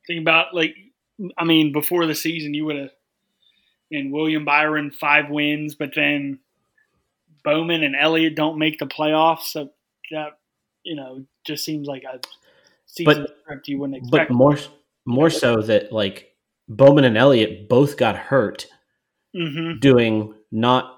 Think 0.08 0.22
about 0.22 0.56
like, 0.56 0.74
I 1.38 1.44
mean, 1.44 1.72
before 1.72 2.08
the 2.08 2.16
season, 2.16 2.56
you 2.56 2.66
would 2.66 2.78
have, 2.78 2.90
and 3.92 4.12
William 4.12 4.46
Byron 4.46 4.90
five 4.90 5.30
wins, 5.30 5.76
but 5.76 5.92
then 5.96 6.40
Bowman 7.44 7.84
and 7.84 7.96
Elliott 7.96 8.36
don't 8.36 8.58
make 8.58 8.80
the 8.80 8.88
playoffs. 8.88 9.44
So 9.44 9.70
that 10.10 10.40
you 10.88 10.96
know 10.96 11.26
just 11.46 11.64
seems 11.64 11.88
like 11.88 12.04
a 12.04 12.20
season 12.86 13.28
but, 13.48 13.68
you 13.68 13.78
wouldn't 13.78 13.98
expect. 13.98 14.30
But 14.30 14.34
more 14.34 14.58
more 15.06 15.30
so 15.30 15.62
that 15.62 15.92
like 15.92 16.34
Bowman 16.68 17.04
and 17.04 17.18
Elliott 17.18 17.70
both 17.70 17.98
got 17.98 18.16
hurt 18.16 18.68
mm-hmm. 19.36 19.80
doing 19.80 20.34
not 20.52 20.94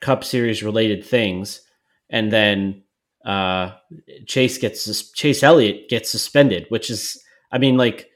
Cup 0.00 0.24
Series 0.24 0.62
related 0.62 1.04
things, 1.04 1.62
and 2.10 2.30
then 2.30 2.82
uh, 3.24 3.72
Chase 4.26 4.58
gets 4.58 5.10
Chase 5.12 5.42
Elliott 5.42 5.88
gets 5.88 6.10
suspended, 6.10 6.66
which 6.68 6.90
is, 6.90 7.22
I 7.50 7.58
mean, 7.58 7.76
like, 7.76 8.08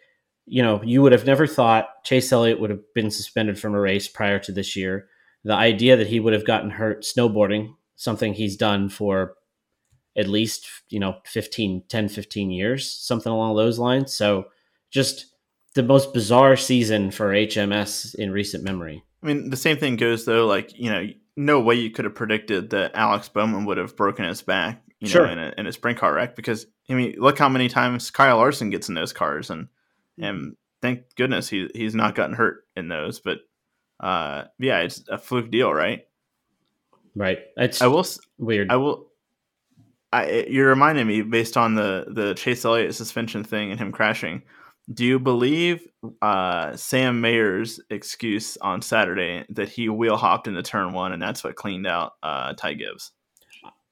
you 0.47 0.63
know, 0.63 0.83
you 0.83 1.03
would 1.03 1.13
have 1.13 1.27
never 1.27 1.47
thought 1.47 1.89
Chase 2.05 2.33
Elliott 2.33 2.61
would 2.61 2.71
have 2.71 2.83
been 2.95 3.11
suspended 3.11 3.59
from 3.59 3.75
a 3.75 3.81
race 3.81 4.09
prior 4.09 4.39
to 4.41 4.53
this 4.53 4.77
year. 4.77 5.09
The 5.43 5.55
idea 5.55 5.97
that 5.97 6.07
he 6.07 6.21
would 6.21 6.33
have 6.33 6.47
gotten 6.47 6.71
hurt 6.71 7.03
snowboarding, 7.03 7.75
something 7.97 8.35
he's 8.35 8.57
done 8.57 8.89
for 8.89 9.35
at 10.17 10.29
least, 10.29 10.67
you 10.89 11.01
know, 11.01 11.17
15, 11.27 11.85
10, 11.89 12.09
15 12.09 12.51
years, 12.51 12.91
something 12.91 13.33
along 13.33 13.57
those 13.57 13.79
lines. 13.79 14.13
So 14.15 14.47
just 14.91 15.27
the 15.75 15.83
most 15.83 16.13
bizarre 16.15 16.57
season 16.57 17.11
for 17.11 17.33
HMS 17.33 18.15
in 18.15 18.31
recent 18.31 18.63
memory. 18.63 19.03
I 19.23 19.27
mean, 19.27 19.51
the 19.51 19.57
same 19.57 19.77
thing 19.77 19.97
goes 19.97 20.25
though. 20.25 20.47
Like, 20.47 20.79
you 20.79 20.91
know, 20.91 21.07
no 21.37 21.61
way 21.61 21.75
you 21.75 21.91
could 21.91 22.05
have 22.05 22.15
predicted 22.15 22.71
that 22.71 22.93
Alex 22.95 23.29
Bowman 23.29 23.65
would 23.65 23.79
have 23.79 23.97
broken 23.97 24.25
his 24.25 24.43
back, 24.43 24.83
you 25.01 25.09
Sure. 25.09 25.27
know, 25.27 25.33
in 25.33 25.39
a, 25.39 25.55
in 25.59 25.67
a 25.67 25.73
sprint 25.73 25.99
car 25.99 26.15
wreck. 26.15 26.37
Because 26.37 26.67
I 26.89 26.95
mean, 26.95 27.17
look 27.19 27.39
how 27.39 27.49
many 27.49 27.69
times 27.69 28.11
Kyle 28.11 28.37
Larson 28.37 28.71
gets 28.71 28.89
in 28.89 28.95
those 28.95 29.13
cars, 29.13 29.51
and 29.51 29.69
and 30.21 30.55
thank 30.83 31.03
goodness 31.17 31.49
he 31.49 31.69
he's 31.75 31.95
not 31.95 32.15
gotten 32.15 32.37
hurt 32.37 32.67
in 32.77 32.89
those. 32.89 33.19
But 33.21 33.39
uh, 33.99 34.45
yeah, 34.61 34.81
it's 34.81 35.03
a 35.09 35.19
fluke 35.19 35.51
deal, 35.51 35.73
right? 35.73 36.07
Right. 37.17 37.39
It's 37.57 37.81
I 37.81 37.87
will 37.87 38.05
weird. 38.39 38.71
I 38.71 38.77
will. 38.77 39.09
I, 40.15 40.47
you're 40.49 40.69
reminding 40.69 41.07
me 41.09 41.23
based 41.23 41.57
on 41.57 41.75
the 41.75 42.07
the 42.09 42.35
Chase 42.35 42.65
Elliott 42.65 42.95
suspension 42.95 43.43
thing 43.43 43.71
and 43.71 43.81
him 43.81 43.91
crashing. 43.91 44.43
Do 44.93 45.05
you 45.05 45.19
believe 45.19 45.89
uh, 46.23 46.77
Sam 46.77 47.21
Mayer's 47.21 47.81
excuse 47.91 48.57
on 48.59 48.83
Saturday 48.83 49.45
that 49.49 49.71
he 49.71 49.89
wheel 49.89 50.17
hopped 50.17 50.47
into 50.47 50.63
turn 50.63 50.93
one 50.93 51.13
and 51.13 51.23
that's 51.23 51.43
what 51.43 51.57
cleaned 51.57 51.87
out 51.87 52.13
uh, 52.23 52.53
Ty 52.53 52.75
Gibbs? 52.75 53.13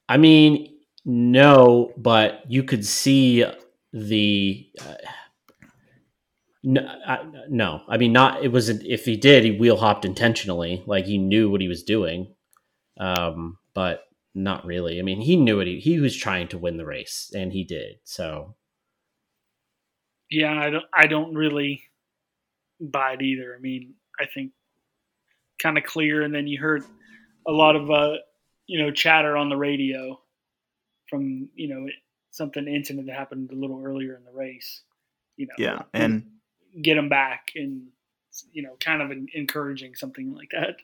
I 0.09 0.19
mean, 0.19 0.77
no, 1.05 1.93
but 1.97 2.43
you 2.49 2.63
could 2.63 2.87
see 2.87 3.45
the. 3.93 4.69
Uh, 4.81 4.95
no, 6.63 6.83
I, 7.05 7.19
no, 7.49 7.83
I 7.89 7.97
mean, 7.97 8.13
not. 8.13 8.45
It 8.45 8.53
was 8.53 8.69
if 8.69 9.05
he 9.07 9.17
did, 9.17 9.43
he 9.43 9.51
wheel 9.51 9.77
hopped 9.77 10.05
intentionally, 10.05 10.85
like 10.87 11.07
he 11.07 11.19
knew 11.19 11.51
what 11.51 11.61
he 11.61 11.67
was 11.67 11.83
doing. 11.83 12.35
Um, 13.01 13.59
but 13.75 14.05
not 14.35 14.65
really. 14.65 14.99
I 14.99 15.03
mean, 15.03 15.21
he 15.21 15.37
knew 15.37 15.61
it. 15.61 15.67
He, 15.67 15.79
he 15.79 16.01
was 16.01 16.17
trying 16.17 16.49
to 16.49 16.59
win 16.59 16.77
the 16.77 16.87
race, 16.87 17.31
and 17.35 17.53
he 17.53 17.65
did. 17.65 17.97
So 18.05 18.57
Yeah, 20.31 20.59
I 20.59 20.71
don't. 20.71 20.85
I 20.93 21.07
don't 21.07 21.35
really 21.35 21.83
buy 22.81 23.13
it 23.13 23.23
either. 23.23 23.55
I 23.57 23.61
mean, 23.61 23.95
I 24.19 24.27
think 24.27 24.53
kind 25.63 25.79
of 25.79 25.85
clear, 25.85 26.23
and 26.23 26.35
then 26.35 26.47
you 26.47 26.61
heard 26.61 26.85
a 27.47 27.53
lot 27.53 27.77
of 27.77 27.91
uh, 27.91 28.15
you 28.67 28.83
know 28.83 28.91
chatter 28.91 29.37
on 29.37 29.49
the 29.49 29.57
radio 29.57 30.19
from 31.09 31.49
you 31.55 31.69
know 31.69 31.87
something 32.31 32.67
incident 32.67 33.07
that 33.07 33.17
happened 33.17 33.51
a 33.53 33.57
little 33.57 33.83
earlier 33.85 34.17
in 34.17 34.25
the 34.25 34.33
race. 34.33 34.83
You 35.37 35.47
know, 35.47 35.55
Yeah, 35.59 35.83
and 35.93 36.27
get 36.81 36.97
him 36.97 37.09
back 37.09 37.53
and 37.55 37.89
you 38.51 38.63
know 38.63 38.77
kind 38.81 39.03
of 39.03 39.13
encouraging 39.35 39.95
something 39.95 40.35
like 40.35 40.51
that. 40.53 40.77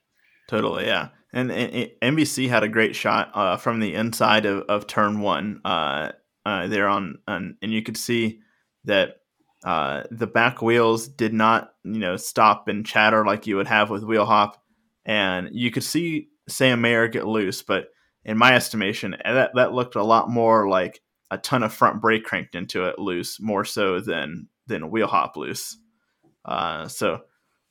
Totally, 0.49 0.87
yeah. 0.87 1.09
And, 1.33 1.51
NBC 1.51 2.49
had 2.49 2.63
a 2.63 2.69
great 2.69 2.97
shot 2.97 3.31
uh, 3.35 3.57
from 3.59 3.81
the 3.81 3.95
inside 3.95 4.47
of, 4.47 4.65
of 4.69 4.87
turn 4.87 5.21
one 5.21 5.61
uh, 5.65 6.13
uh, 6.45 6.67
there 6.69 6.89
on, 6.89 7.19
on, 7.29 7.57
and 7.61 7.73
you 7.73 7.83
could 7.83 7.99
see 7.99 8.41
that 8.85 9.17
uh, 9.65 10.05
the 10.11 10.27
back 10.27 10.63
wheels 10.63 11.07
did 11.07 11.35
not, 11.35 11.73
you 11.85 11.99
know, 11.99 12.17
stop 12.17 12.69
and 12.69 12.87
chatter 12.87 13.25
like 13.27 13.47
you 13.47 13.57
would 13.57 13.67
have 13.67 13.91
with 13.91 14.05
wheel 14.05 14.25
hop, 14.25 14.63
and 15.05 15.51
you 15.53 15.71
could 15.71 15.85
see 15.85 16.29
Sam 16.49 16.81
Mayer 16.81 17.09
get 17.09 17.27
loose. 17.27 17.63
But 17.63 17.89
in 18.25 18.39
my 18.39 18.55
estimation, 18.55 19.17
that 19.25 19.51
that 19.55 19.75
looked 19.75 19.97
a 19.97 20.03
lot 20.03 20.31
more 20.31 20.69
like 20.69 21.01
a 21.31 21.37
ton 21.37 21.63
of 21.63 21.75
front 21.75 22.01
brake 22.01 22.25
cranked 22.25 22.55
into 22.55 22.85
it 22.85 22.99
loose, 22.99 23.41
more 23.41 23.65
so 23.65 24.01
than 24.01 24.49
than 24.67 24.91
wheel 24.91 25.09
hop 25.09 25.37
loose. 25.37 25.77
Uh, 26.45 26.89
so 26.89 27.21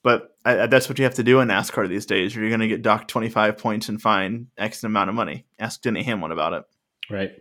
but 0.08 0.36
I, 0.46 0.62
I- 0.62 0.68
that's 0.68 0.88
what 0.88 0.98
you 1.00 1.04
have 1.04 1.16
to 1.16 1.24
do 1.24 1.40
in 1.42 1.50
NASCAR 1.50 1.88
these 1.90 2.06
days. 2.06 2.36
Or 2.36 2.40
you're 2.40 2.50
going 2.50 2.62
to 2.62 2.68
get 2.68 2.82
docked 2.82 3.10
25 3.10 3.58
points 3.58 3.90
and 3.90 4.02
fined 4.02 4.48
X 4.58 4.84
amount 4.84 5.10
of 5.10 5.16
money. 5.16 5.46
Ask 5.60 5.82
Denny 5.82 6.04
Hamlin 6.04 6.32
about 6.32 6.54
it. 6.54 6.64
right. 7.10 7.32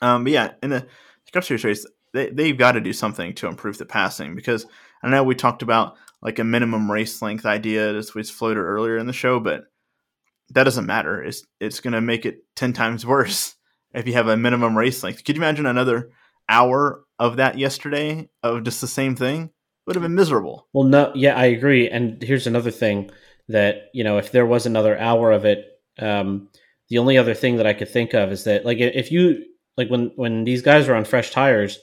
Um, 0.00 0.24
but 0.24 0.32
yeah, 0.32 0.52
in 0.62 0.70
the 0.70 0.86
Cup 1.32 1.44
Series 1.44 1.64
race, 1.64 1.86
they, 2.14 2.30
they've 2.30 2.56
got 2.58 2.72
to 2.72 2.80
do 2.80 2.92
something 2.92 3.34
to 3.36 3.46
improve 3.46 3.78
the 3.78 3.86
passing 3.86 4.34
because 4.34 4.66
I 5.02 5.08
know 5.08 5.22
we 5.22 5.34
talked 5.34 5.62
about 5.62 5.94
like 6.22 6.38
a 6.38 6.44
minimum 6.44 6.90
race 6.90 7.22
length 7.22 7.46
idea 7.46 7.94
as 7.94 8.14
was 8.14 8.30
floated 8.30 8.60
earlier 8.60 8.96
in 8.98 9.06
the 9.06 9.12
show, 9.12 9.38
but 9.40 9.64
that 10.50 10.64
doesn't 10.64 10.86
matter. 10.86 11.22
It's 11.22 11.44
it's 11.60 11.80
going 11.80 11.94
to 11.94 12.00
make 12.00 12.26
it 12.26 12.38
10 12.56 12.72
times 12.72 13.06
worse 13.06 13.54
if 13.94 14.06
you 14.06 14.12
have 14.14 14.28
a 14.28 14.36
minimum 14.36 14.76
race 14.76 15.02
length. 15.02 15.24
Could 15.24 15.36
you 15.36 15.42
imagine 15.42 15.66
another 15.66 16.10
hour 16.48 17.04
of 17.18 17.36
that 17.36 17.58
yesterday 17.58 18.28
of 18.42 18.64
just 18.64 18.80
the 18.80 18.86
same 18.88 19.14
thing? 19.16 19.50
Would 19.86 19.96
have 19.96 20.02
been 20.02 20.14
miserable. 20.14 20.68
Well, 20.72 20.84
no, 20.84 21.12
yeah, 21.14 21.36
I 21.36 21.46
agree. 21.46 21.88
And 21.88 22.22
here's 22.22 22.46
another 22.46 22.70
thing 22.70 23.10
that 23.48 23.88
you 23.92 24.04
know, 24.04 24.18
if 24.18 24.30
there 24.30 24.46
was 24.46 24.66
another 24.66 24.98
hour 24.98 25.32
of 25.32 25.44
it, 25.44 25.80
um, 25.98 26.48
the 26.88 26.98
only 26.98 27.18
other 27.18 27.34
thing 27.34 27.56
that 27.56 27.66
I 27.66 27.74
could 27.74 27.88
think 27.88 28.14
of 28.14 28.30
is 28.30 28.44
that, 28.44 28.64
like, 28.64 28.78
if 28.78 29.10
you 29.10 29.44
like 29.76 29.88
when 29.88 30.12
when 30.16 30.44
these 30.44 30.62
guys 30.62 30.86
were 30.86 30.94
on 30.94 31.04
fresh 31.04 31.30
tires, 31.30 31.80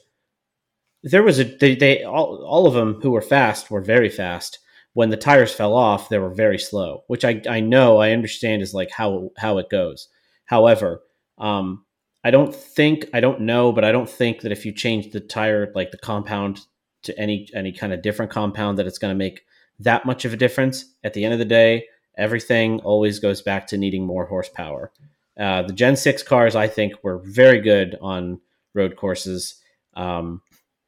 there 1.03 1.23
was 1.23 1.39
a 1.39 1.43
they, 1.43 1.75
they 1.75 2.03
all 2.03 2.43
all 2.45 2.67
of 2.67 2.73
them 2.73 2.99
who 3.01 3.12
were 3.12 3.21
fast 3.21 3.71
were 3.71 3.81
very 3.81 4.09
fast. 4.09 4.59
When 4.93 5.09
the 5.09 5.17
tires 5.17 5.53
fell 5.53 5.75
off, 5.75 6.09
they 6.09 6.19
were 6.19 6.33
very 6.33 6.59
slow, 6.59 7.03
which 7.07 7.25
I 7.25 7.41
I 7.49 7.59
know 7.59 7.97
I 7.97 8.12
understand 8.12 8.62
is 8.62 8.73
like 8.73 8.91
how 8.91 9.31
how 9.38 9.57
it 9.57 9.69
goes. 9.69 10.07
However, 10.45 11.01
um, 11.38 11.85
I 12.23 12.31
don't 12.31 12.53
think 12.53 13.05
I 13.13 13.19
don't 13.19 13.41
know, 13.41 13.71
but 13.71 13.83
I 13.83 13.91
don't 13.91 14.09
think 14.09 14.41
that 14.41 14.51
if 14.51 14.65
you 14.65 14.73
change 14.73 15.12
the 15.12 15.19
tire 15.19 15.71
like 15.75 15.91
the 15.91 15.97
compound 15.97 16.62
to 17.03 17.17
any 17.19 17.49
any 17.53 17.71
kind 17.71 17.93
of 17.93 18.01
different 18.01 18.31
compound 18.31 18.77
that 18.77 18.88
it's 18.88 18.97
going 18.97 19.13
to 19.13 19.17
make 19.17 19.41
that 19.79 20.05
much 20.05 20.25
of 20.25 20.33
a 20.33 20.38
difference. 20.38 20.85
At 21.03 21.13
the 21.13 21.23
end 21.23 21.33
of 21.33 21.39
the 21.39 21.45
day, 21.45 21.85
everything 22.17 22.79
always 22.81 23.19
goes 23.19 23.41
back 23.41 23.67
to 23.67 23.77
needing 23.77 24.05
more 24.05 24.25
horsepower. 24.25 24.91
Uh, 25.39 25.62
the 25.62 25.73
Gen 25.73 25.95
Six 25.95 26.21
cars, 26.21 26.55
I 26.55 26.67
think, 26.67 26.93
were 27.01 27.21
very 27.23 27.62
good 27.62 27.97
on 28.01 28.41
road 28.73 28.97
courses, 28.97 29.62
um, 29.95 30.41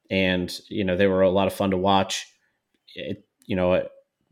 and 0.10 0.52
you 0.70 0.84
know 0.84 0.98
they 0.98 1.08
were 1.08 1.22
a 1.22 1.30
lot 1.30 1.48
of 1.48 1.54
fun 1.54 1.72
to 1.72 1.78
watch. 1.78 2.28
It, 2.96 3.24
you 3.46 3.56
know, 3.56 3.74
I 3.74 3.84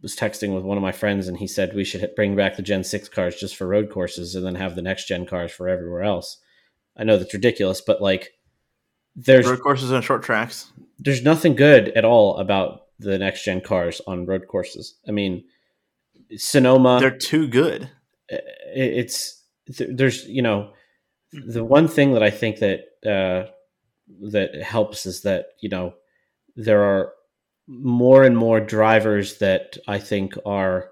was 0.01 0.15
texting 0.15 0.53
with 0.53 0.65
one 0.65 0.77
of 0.77 0.83
my 0.83 0.91
friends, 0.91 1.27
and 1.27 1.37
he 1.37 1.47
said 1.47 1.73
we 1.73 1.85
should 1.85 2.13
bring 2.15 2.35
back 2.35 2.57
the 2.57 2.61
Gen 2.61 2.83
Six 2.83 3.07
cars 3.07 3.35
just 3.37 3.55
for 3.55 3.65
road 3.67 3.89
courses, 3.89 4.35
and 4.35 4.45
then 4.45 4.55
have 4.55 4.75
the 4.75 4.81
next 4.81 5.07
gen 5.07 5.25
cars 5.25 5.51
for 5.51 5.69
everywhere 5.69 6.03
else. 6.03 6.37
I 6.97 7.05
know 7.05 7.17
that's 7.17 7.33
ridiculous, 7.33 7.79
but 7.79 8.01
like, 8.01 8.33
there's 9.25 9.45
Road 9.47 9.61
courses 9.61 9.91
and 9.91 10.03
short 10.03 10.23
tracks. 10.23 10.71
there's 10.99 11.23
nothing 11.23 11.55
good 11.55 11.89
at 11.89 12.05
all 12.05 12.37
about 12.37 12.81
the 12.99 13.17
next 13.17 13.43
gen 13.45 13.61
cars 13.61 14.01
on 14.07 14.25
road 14.25 14.47
courses. 14.47 14.95
I 15.07 15.11
mean, 15.11 15.43
Sonoma, 16.35 16.99
They're 16.99 17.17
too 17.17 17.47
good. 17.47 17.89
it's 18.27 19.41
there's 19.67 20.25
you 20.27 20.41
know 20.41 20.71
the 21.31 21.63
one 21.63 21.87
thing 21.87 22.13
that 22.13 22.23
I 22.23 22.29
think 22.29 22.59
that 22.59 22.79
uh, 23.05 23.49
that 24.31 24.61
helps 24.61 25.05
is 25.05 25.21
that 25.21 25.47
you 25.61 25.69
know 25.69 25.93
there 26.55 26.83
are 26.83 27.13
more 27.67 28.23
and 28.23 28.35
more 28.35 28.59
drivers 28.59 29.37
that 29.37 29.77
I 29.87 29.99
think 29.99 30.33
are 30.45 30.89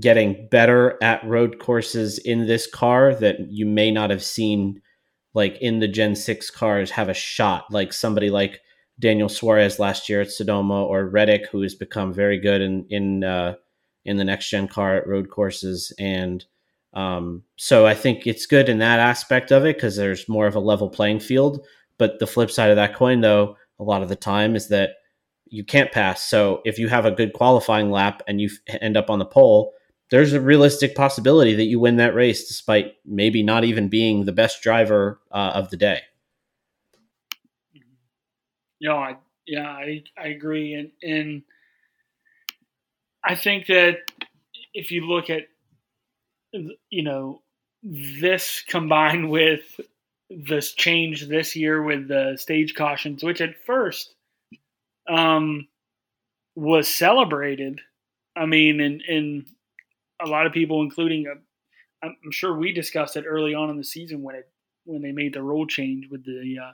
getting 0.00 0.48
better 0.50 0.96
at 1.02 1.24
road 1.24 1.58
courses 1.58 2.18
in 2.18 2.46
this 2.46 2.66
car 2.66 3.14
that 3.16 3.40
you 3.50 3.66
may 3.66 3.90
not 3.90 4.10
have 4.10 4.22
seen 4.24 4.80
like 5.34 5.56
in 5.60 5.78
the 5.78 5.88
Gen 5.88 6.14
6 6.14 6.50
cars 6.50 6.90
have 6.90 7.08
a 7.08 7.14
shot 7.14 7.66
like 7.70 7.92
somebody 7.92 8.30
like 8.30 8.60
Daniel 8.98 9.28
Suarez 9.28 9.78
last 9.78 10.08
year 10.08 10.20
at 10.20 10.30
Sonoma 10.30 10.84
or 10.84 11.06
Reddick 11.06 11.48
who 11.50 11.62
has 11.62 11.74
become 11.74 12.12
very 12.12 12.38
good 12.38 12.60
in 12.60 12.86
in 12.90 13.24
uh, 13.24 13.54
in 14.04 14.16
the 14.16 14.24
next 14.24 14.50
gen 14.50 14.68
car 14.68 14.96
at 14.96 15.06
road 15.06 15.30
courses 15.30 15.92
and 15.98 16.44
um, 16.94 17.44
so 17.56 17.86
I 17.86 17.94
think 17.94 18.26
it's 18.26 18.46
good 18.46 18.68
in 18.68 18.78
that 18.78 19.00
aspect 19.00 19.50
of 19.50 19.64
it 19.64 19.76
because 19.76 19.96
there's 19.96 20.28
more 20.28 20.46
of 20.46 20.54
a 20.54 20.60
level 20.60 20.88
playing 20.88 21.20
field. 21.20 21.64
But 21.98 22.18
the 22.18 22.26
flip 22.26 22.50
side 22.50 22.70
of 22.70 22.76
that 22.76 22.94
coin, 22.94 23.20
though, 23.20 23.56
a 23.78 23.84
lot 23.84 24.02
of 24.02 24.08
the 24.08 24.16
time 24.16 24.56
is 24.56 24.68
that 24.68 24.90
you 25.46 25.64
can't 25.64 25.92
pass. 25.92 26.28
So 26.28 26.60
if 26.64 26.78
you 26.78 26.88
have 26.88 27.04
a 27.04 27.10
good 27.10 27.32
qualifying 27.32 27.90
lap 27.90 28.22
and 28.26 28.40
you 28.40 28.50
f- 28.68 28.78
end 28.80 28.96
up 28.96 29.10
on 29.10 29.18
the 29.18 29.24
pole, 29.24 29.72
there's 30.12 30.34
a 30.34 30.40
realistic 30.42 30.94
possibility 30.94 31.54
that 31.54 31.64
you 31.64 31.80
win 31.80 31.96
that 31.96 32.14
race 32.14 32.46
despite 32.46 32.96
maybe 33.06 33.42
not 33.42 33.64
even 33.64 33.88
being 33.88 34.26
the 34.26 34.32
best 34.32 34.60
driver 34.60 35.18
uh, 35.30 35.52
of 35.54 35.70
the 35.70 35.76
day. 35.78 36.02
You 38.78 38.90
know, 38.90 38.98
I 38.98 39.16
yeah, 39.46 39.68
I 39.68 40.04
I 40.18 40.26
agree, 40.26 40.74
and 40.74 40.90
and 41.02 41.42
I 43.24 43.36
think 43.36 43.68
that 43.68 44.00
if 44.74 44.90
you 44.90 45.06
look 45.06 45.30
at 45.30 45.44
you 46.90 47.02
know 47.02 47.40
this 47.82 48.62
combined 48.68 49.30
with 49.30 49.80
this 50.28 50.74
change 50.74 51.26
this 51.26 51.56
year 51.56 51.82
with 51.82 52.08
the 52.08 52.36
stage 52.36 52.74
cautions, 52.74 53.24
which 53.24 53.40
at 53.40 53.64
first 53.64 54.14
um, 55.08 55.68
was 56.54 56.86
celebrated. 56.86 57.80
I 58.36 58.44
mean, 58.44 58.78
and 58.80 59.00
and 59.08 59.46
a 60.22 60.28
lot 60.28 60.46
of 60.46 60.52
people, 60.52 60.82
including 60.82 61.26
uh, 61.26 61.38
I'm 62.02 62.32
sure 62.32 62.56
we 62.56 62.72
discussed 62.72 63.16
it 63.16 63.24
early 63.26 63.54
on 63.54 63.70
in 63.70 63.76
the 63.76 63.84
season 63.84 64.22
when 64.22 64.36
it 64.36 64.48
when 64.84 65.02
they 65.02 65.12
made 65.12 65.34
the 65.34 65.42
rule 65.42 65.66
change 65.66 66.08
with 66.10 66.24
the 66.24 66.56
uh, 66.62 66.72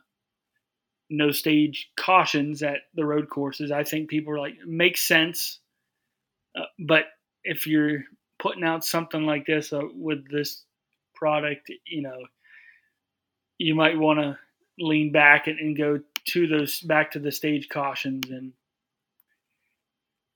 no 1.10 1.30
stage 1.30 1.90
cautions 1.96 2.62
at 2.62 2.78
the 2.94 3.04
road 3.04 3.28
courses. 3.28 3.70
I 3.70 3.84
think 3.84 4.08
people 4.08 4.32
are 4.32 4.38
like, 4.38 4.54
makes 4.66 5.06
sense. 5.06 5.60
Uh, 6.56 6.64
but 6.78 7.04
if 7.44 7.66
you're 7.66 8.04
putting 8.38 8.64
out 8.64 8.84
something 8.84 9.24
like 9.24 9.46
this 9.46 9.72
uh, 9.72 9.82
with 9.94 10.30
this 10.30 10.64
product, 11.14 11.70
you 11.86 12.02
know, 12.02 12.18
you 13.58 13.74
might 13.74 13.98
want 13.98 14.20
to 14.20 14.38
lean 14.78 15.12
back 15.12 15.46
and, 15.46 15.58
and, 15.58 15.76
go 15.76 16.00
to 16.24 16.46
those 16.46 16.80
back 16.80 17.10
to 17.10 17.18
the 17.18 17.32
stage 17.32 17.68
cautions 17.68 18.30
and 18.30 18.52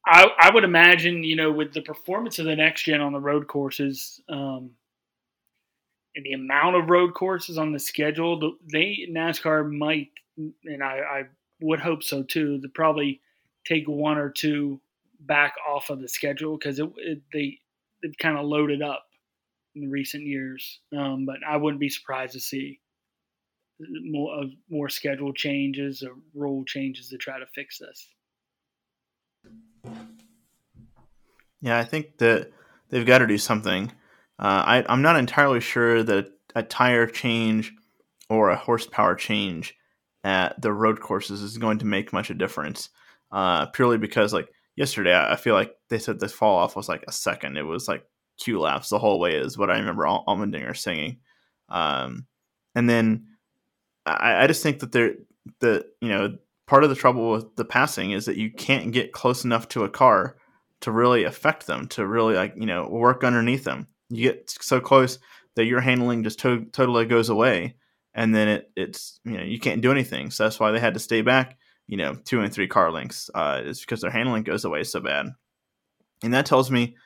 I, 0.06 0.26
I 0.38 0.50
would 0.52 0.64
imagine 0.64 1.22
you 1.22 1.36
know 1.36 1.52
with 1.52 1.72
the 1.72 1.82
performance 1.82 2.38
of 2.38 2.46
the 2.46 2.56
next 2.56 2.82
gen 2.82 3.00
on 3.00 3.12
the 3.12 3.20
road 3.20 3.46
courses 3.46 4.20
um, 4.28 4.70
and 6.14 6.24
the 6.24 6.32
amount 6.32 6.76
of 6.76 6.90
road 6.90 7.14
courses 7.14 7.58
on 7.58 7.72
the 7.72 7.78
schedule 7.78 8.56
they 8.70 9.06
NASCAR 9.10 9.70
might 9.70 10.08
and 10.36 10.82
I, 10.82 10.98
I 10.98 11.22
would 11.60 11.80
hope 11.80 12.02
so 12.02 12.22
too 12.22 12.60
to 12.60 12.68
probably 12.68 13.20
take 13.64 13.86
one 13.86 14.18
or 14.18 14.30
two 14.30 14.80
back 15.20 15.54
off 15.68 15.90
of 15.90 16.00
the 16.00 16.08
schedule 16.08 16.58
because 16.58 16.78
it, 16.78 16.90
it, 16.96 17.22
they 17.32 17.58
they've 18.02 18.18
kind 18.18 18.36
of 18.36 18.44
loaded 18.44 18.82
up 18.82 19.06
in 19.76 19.90
recent 19.90 20.24
years 20.24 20.80
um, 20.96 21.26
but 21.26 21.36
I 21.48 21.56
wouldn't 21.56 21.80
be 21.80 21.88
surprised 21.88 22.32
to 22.32 22.40
see 22.40 22.80
more 24.04 24.42
of 24.42 24.50
more 24.68 24.88
schedule 24.88 25.32
changes 25.32 26.02
or 26.02 26.14
rule 26.34 26.64
changes 26.64 27.08
to 27.08 27.18
try 27.18 27.38
to 27.38 27.46
fix 27.54 27.78
this. 27.78 28.08
Yeah, 31.60 31.78
I 31.78 31.84
think 31.84 32.18
that 32.18 32.50
they've 32.90 33.06
got 33.06 33.18
to 33.18 33.26
do 33.26 33.38
something. 33.38 33.92
Uh, 34.38 34.62
I, 34.66 34.84
I'm 34.88 35.02
not 35.02 35.16
entirely 35.16 35.60
sure 35.60 36.02
that 36.02 36.32
a 36.54 36.62
tire 36.62 37.06
change 37.06 37.72
or 38.28 38.50
a 38.50 38.56
horsepower 38.56 39.14
change 39.14 39.74
at 40.24 40.60
the 40.60 40.72
road 40.72 41.00
courses 41.00 41.42
is 41.42 41.58
going 41.58 41.78
to 41.78 41.86
make 41.86 42.12
much 42.12 42.30
a 42.30 42.34
difference. 42.34 42.88
Uh, 43.30 43.66
purely 43.66 43.96
because, 43.96 44.32
like 44.32 44.48
yesterday, 44.76 45.16
I 45.16 45.36
feel 45.36 45.54
like 45.54 45.74
they 45.88 45.98
said 45.98 46.18
the 46.18 46.28
fall 46.28 46.58
off 46.58 46.76
was 46.76 46.88
like 46.88 47.04
a 47.06 47.12
second. 47.12 47.56
It 47.56 47.62
was 47.62 47.88
like 47.88 48.04
two 48.36 48.58
laps 48.58 48.88
the 48.88 48.98
whole 48.98 49.20
way, 49.20 49.34
is 49.36 49.56
what 49.56 49.70
I 49.70 49.78
remember 49.78 50.04
Allmendinger 50.04 50.76
singing. 50.76 51.18
Um, 51.68 52.26
and 52.74 52.88
then 52.88 53.26
I, 54.04 54.44
I 54.44 54.46
just 54.46 54.62
think 54.62 54.80
that 54.80 54.92
they're 54.92 55.14
the 55.60 55.86
you 56.00 56.08
know 56.08 56.36
part 56.72 56.84
of 56.84 56.88
the 56.88 56.96
trouble 56.96 57.32
with 57.32 57.54
the 57.56 57.66
passing 57.66 58.12
is 58.12 58.24
that 58.24 58.38
you 58.38 58.50
can't 58.50 58.92
get 58.92 59.12
close 59.12 59.44
enough 59.44 59.68
to 59.68 59.84
a 59.84 59.90
car 59.90 60.38
to 60.80 60.90
really 60.90 61.24
affect 61.24 61.66
them 61.66 61.86
to 61.86 62.06
really 62.06 62.34
like 62.34 62.54
you 62.56 62.64
know 62.64 62.88
work 62.88 63.24
underneath 63.24 63.64
them. 63.64 63.86
You 64.08 64.32
get 64.32 64.48
so 64.48 64.80
close 64.80 65.18
that 65.54 65.66
your 65.66 65.82
handling 65.82 66.24
just 66.24 66.38
to- 66.38 66.64
totally 66.72 67.04
goes 67.04 67.28
away, 67.28 67.76
and 68.14 68.34
then 68.34 68.48
it 68.48 68.70
it's 68.74 69.20
you 69.22 69.36
know 69.36 69.42
you 69.42 69.60
can't 69.60 69.82
do 69.82 69.90
anything. 69.90 70.30
So 70.30 70.44
that's 70.44 70.58
why 70.58 70.70
they 70.70 70.80
had 70.80 70.94
to 70.94 71.00
stay 71.00 71.20
back 71.20 71.58
you 71.88 71.98
know 71.98 72.14
two 72.24 72.40
and 72.40 72.50
three 72.50 72.68
car 72.68 72.90
lengths. 72.90 73.28
Uh, 73.34 73.64
because 73.78 74.00
their 74.00 74.10
handling 74.10 74.42
goes 74.42 74.64
away 74.64 74.82
so 74.84 75.00
bad, 75.00 75.26
and 76.24 76.32
that 76.32 76.46
tells 76.46 76.70
me 76.70 76.96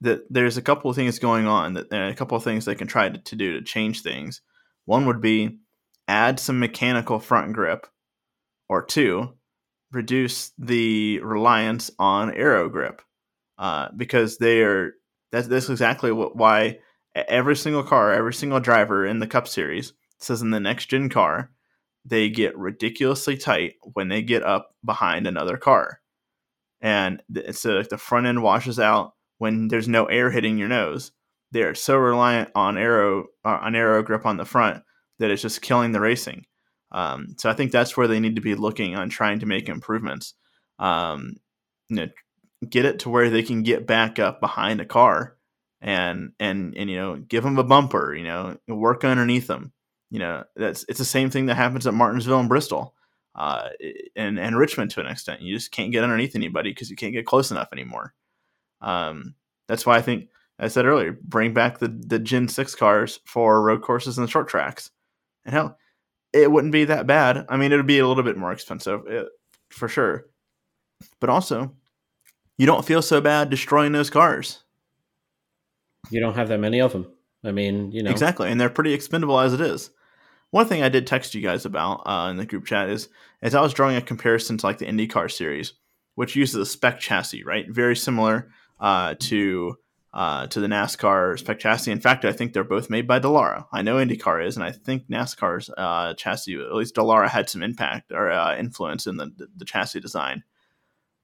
that 0.00 0.22
there's 0.30 0.56
a 0.56 0.62
couple 0.62 0.88
of 0.88 0.96
things 0.96 1.18
going 1.18 1.46
on 1.46 1.74
that 1.74 1.92
a 1.92 2.14
couple 2.14 2.38
of 2.38 2.44
things 2.44 2.64
they 2.64 2.74
can 2.74 2.88
try 2.88 3.10
to, 3.10 3.18
to 3.18 3.36
do 3.36 3.52
to 3.52 3.62
change 3.62 4.00
things. 4.00 4.40
One 4.86 5.04
would 5.04 5.20
be 5.20 5.58
add 6.08 6.40
some 6.40 6.58
mechanical 6.58 7.18
front 7.18 7.52
grip, 7.52 7.86
or 8.70 8.84
two, 8.84 9.34
reduce 9.90 10.52
the 10.56 11.18
reliance 11.18 11.90
on 11.98 12.32
aero 12.32 12.68
grip, 12.68 13.02
uh, 13.58 13.88
because 13.96 14.38
they 14.38 14.62
are 14.62 14.92
that's 15.32 15.48
that's 15.48 15.68
exactly 15.68 16.12
what 16.12 16.36
why 16.36 16.78
every 17.14 17.56
single 17.56 17.82
car, 17.82 18.12
every 18.12 18.32
single 18.32 18.60
driver 18.60 19.04
in 19.04 19.18
the 19.18 19.26
Cup 19.26 19.48
Series 19.48 19.92
says 20.18 20.40
in 20.40 20.50
the 20.50 20.60
next 20.60 20.86
gen 20.86 21.08
car 21.08 21.50
they 22.04 22.30
get 22.30 22.56
ridiculously 22.56 23.36
tight 23.36 23.74
when 23.92 24.08
they 24.08 24.22
get 24.22 24.42
up 24.44 24.74
behind 24.84 25.26
another 25.26 25.56
car, 25.56 26.00
and 26.80 27.22
so 27.50 27.72
like 27.72 27.88
the 27.88 27.98
front 27.98 28.26
end 28.26 28.40
washes 28.40 28.78
out 28.78 29.14
when 29.38 29.66
there's 29.66 29.88
no 29.88 30.06
air 30.06 30.30
hitting 30.30 30.58
your 30.58 30.68
nose. 30.68 31.10
They're 31.50 31.74
so 31.74 31.96
reliant 31.96 32.50
on 32.54 32.78
aero 32.78 33.26
uh, 33.44 33.58
on 33.62 33.74
aero 33.74 34.00
grip 34.04 34.24
on 34.24 34.36
the 34.36 34.44
front 34.44 34.84
that 35.18 35.32
it's 35.32 35.42
just 35.42 35.60
killing 35.60 35.90
the 35.90 36.00
racing. 36.00 36.46
Um, 36.92 37.36
so 37.38 37.48
I 37.48 37.54
think 37.54 37.72
that's 37.72 37.96
where 37.96 38.08
they 38.08 38.20
need 38.20 38.36
to 38.36 38.42
be 38.42 38.54
looking 38.54 38.96
on 38.96 39.08
trying 39.08 39.40
to 39.40 39.46
make 39.46 39.68
improvements. 39.68 40.34
Um, 40.78 41.36
you 41.88 41.96
know, 41.96 42.08
get 42.68 42.84
it 42.84 43.00
to 43.00 43.10
where 43.10 43.30
they 43.30 43.42
can 43.42 43.62
get 43.62 43.86
back 43.86 44.18
up 44.18 44.40
behind 44.40 44.80
a 44.80 44.84
car 44.84 45.36
and 45.80 46.32
and 46.38 46.74
and 46.76 46.90
you 46.90 46.96
know 46.96 47.16
give 47.16 47.44
them 47.44 47.58
a 47.58 47.64
bumper. 47.64 48.14
You 48.14 48.24
know, 48.24 48.56
work 48.68 49.04
underneath 49.04 49.46
them. 49.46 49.72
You 50.10 50.18
know, 50.18 50.44
that's 50.56 50.84
it's 50.88 50.98
the 50.98 51.04
same 51.04 51.30
thing 51.30 51.46
that 51.46 51.56
happens 51.56 51.86
at 51.86 51.94
Martinsville 51.94 52.40
and 52.40 52.48
Bristol, 52.48 52.94
uh, 53.34 53.68
and 54.16 54.38
and 54.38 54.58
Richmond 54.58 54.90
to 54.92 55.00
an 55.00 55.06
extent. 55.06 55.42
You 55.42 55.54
just 55.54 55.70
can't 55.70 55.92
get 55.92 56.02
underneath 56.02 56.34
anybody 56.34 56.70
because 56.70 56.90
you 56.90 56.96
can't 56.96 57.12
get 57.12 57.26
close 57.26 57.50
enough 57.50 57.68
anymore. 57.72 58.14
Um, 58.80 59.34
that's 59.68 59.86
why 59.86 59.96
I 59.96 60.02
think 60.02 60.28
I 60.58 60.68
said 60.68 60.84
earlier, 60.84 61.16
bring 61.22 61.54
back 61.54 61.78
the 61.78 61.88
the 61.88 62.18
Gen 62.18 62.48
Six 62.48 62.74
cars 62.74 63.20
for 63.24 63.62
road 63.62 63.82
courses 63.82 64.18
and 64.18 64.28
short 64.28 64.48
tracks 64.48 64.90
and 65.44 65.54
hell, 65.54 65.78
it 66.32 66.50
wouldn't 66.50 66.72
be 66.72 66.84
that 66.84 67.06
bad. 67.06 67.46
I 67.48 67.56
mean, 67.56 67.72
it 67.72 67.76
would 67.76 67.86
be 67.86 67.98
a 67.98 68.06
little 68.06 68.22
bit 68.22 68.36
more 68.36 68.52
expensive 68.52 69.06
it, 69.06 69.26
for 69.70 69.88
sure. 69.88 70.26
But 71.20 71.30
also, 71.30 71.74
you 72.58 72.66
don't 72.66 72.84
feel 72.84 73.02
so 73.02 73.20
bad 73.20 73.50
destroying 73.50 73.92
those 73.92 74.10
cars. 74.10 74.62
You 76.10 76.20
don't 76.20 76.34
have 76.34 76.48
that 76.48 76.58
many 76.58 76.80
of 76.80 76.92
them. 76.92 77.10
I 77.44 77.52
mean, 77.52 77.92
you 77.92 78.02
know. 78.02 78.10
Exactly. 78.10 78.50
And 78.50 78.60
they're 78.60 78.70
pretty 78.70 78.92
expendable 78.92 79.38
as 79.40 79.54
it 79.54 79.60
is. 79.60 79.90
One 80.50 80.66
thing 80.66 80.82
I 80.82 80.88
did 80.88 81.06
text 81.06 81.34
you 81.34 81.42
guys 81.42 81.64
about 81.64 82.02
uh, 82.06 82.28
in 82.30 82.36
the 82.36 82.44
group 82.44 82.66
chat 82.66 82.88
is 82.90 83.08
as 83.40 83.54
I 83.54 83.60
was 83.60 83.72
drawing 83.72 83.96
a 83.96 84.02
comparison 84.02 84.58
to 84.58 84.66
like 84.66 84.78
the 84.78 84.86
IndyCar 84.86 85.30
series, 85.30 85.74
which 86.16 86.36
uses 86.36 86.56
a 86.56 86.66
spec 86.66 86.98
chassis, 86.98 87.44
right? 87.44 87.66
Very 87.68 87.94
similar 87.94 88.50
uh, 88.80 89.14
to 89.20 89.76
uh, 90.12 90.46
to 90.48 90.60
the 90.60 90.66
NASCAR 90.66 91.38
spec 91.38 91.60
chassis. 91.60 91.92
In 91.92 92.00
fact, 92.00 92.24
I 92.24 92.32
think 92.32 92.52
they're 92.52 92.64
both 92.64 92.90
made 92.90 93.06
by 93.06 93.20
Dallara. 93.20 93.66
I 93.72 93.82
know 93.82 93.96
IndyCar 93.96 94.44
is, 94.44 94.56
and 94.56 94.64
I 94.64 94.72
think 94.72 95.08
NASCAR's 95.08 95.70
uh, 95.76 96.14
chassis, 96.14 96.54
at 96.54 96.74
least 96.74 96.96
Dallara, 96.96 97.28
had 97.28 97.48
some 97.48 97.62
impact 97.62 98.10
or 98.12 98.30
uh, 98.30 98.56
influence 98.56 99.06
in 99.06 99.16
the, 99.16 99.30
the 99.56 99.64
chassis 99.64 100.00
design. 100.00 100.42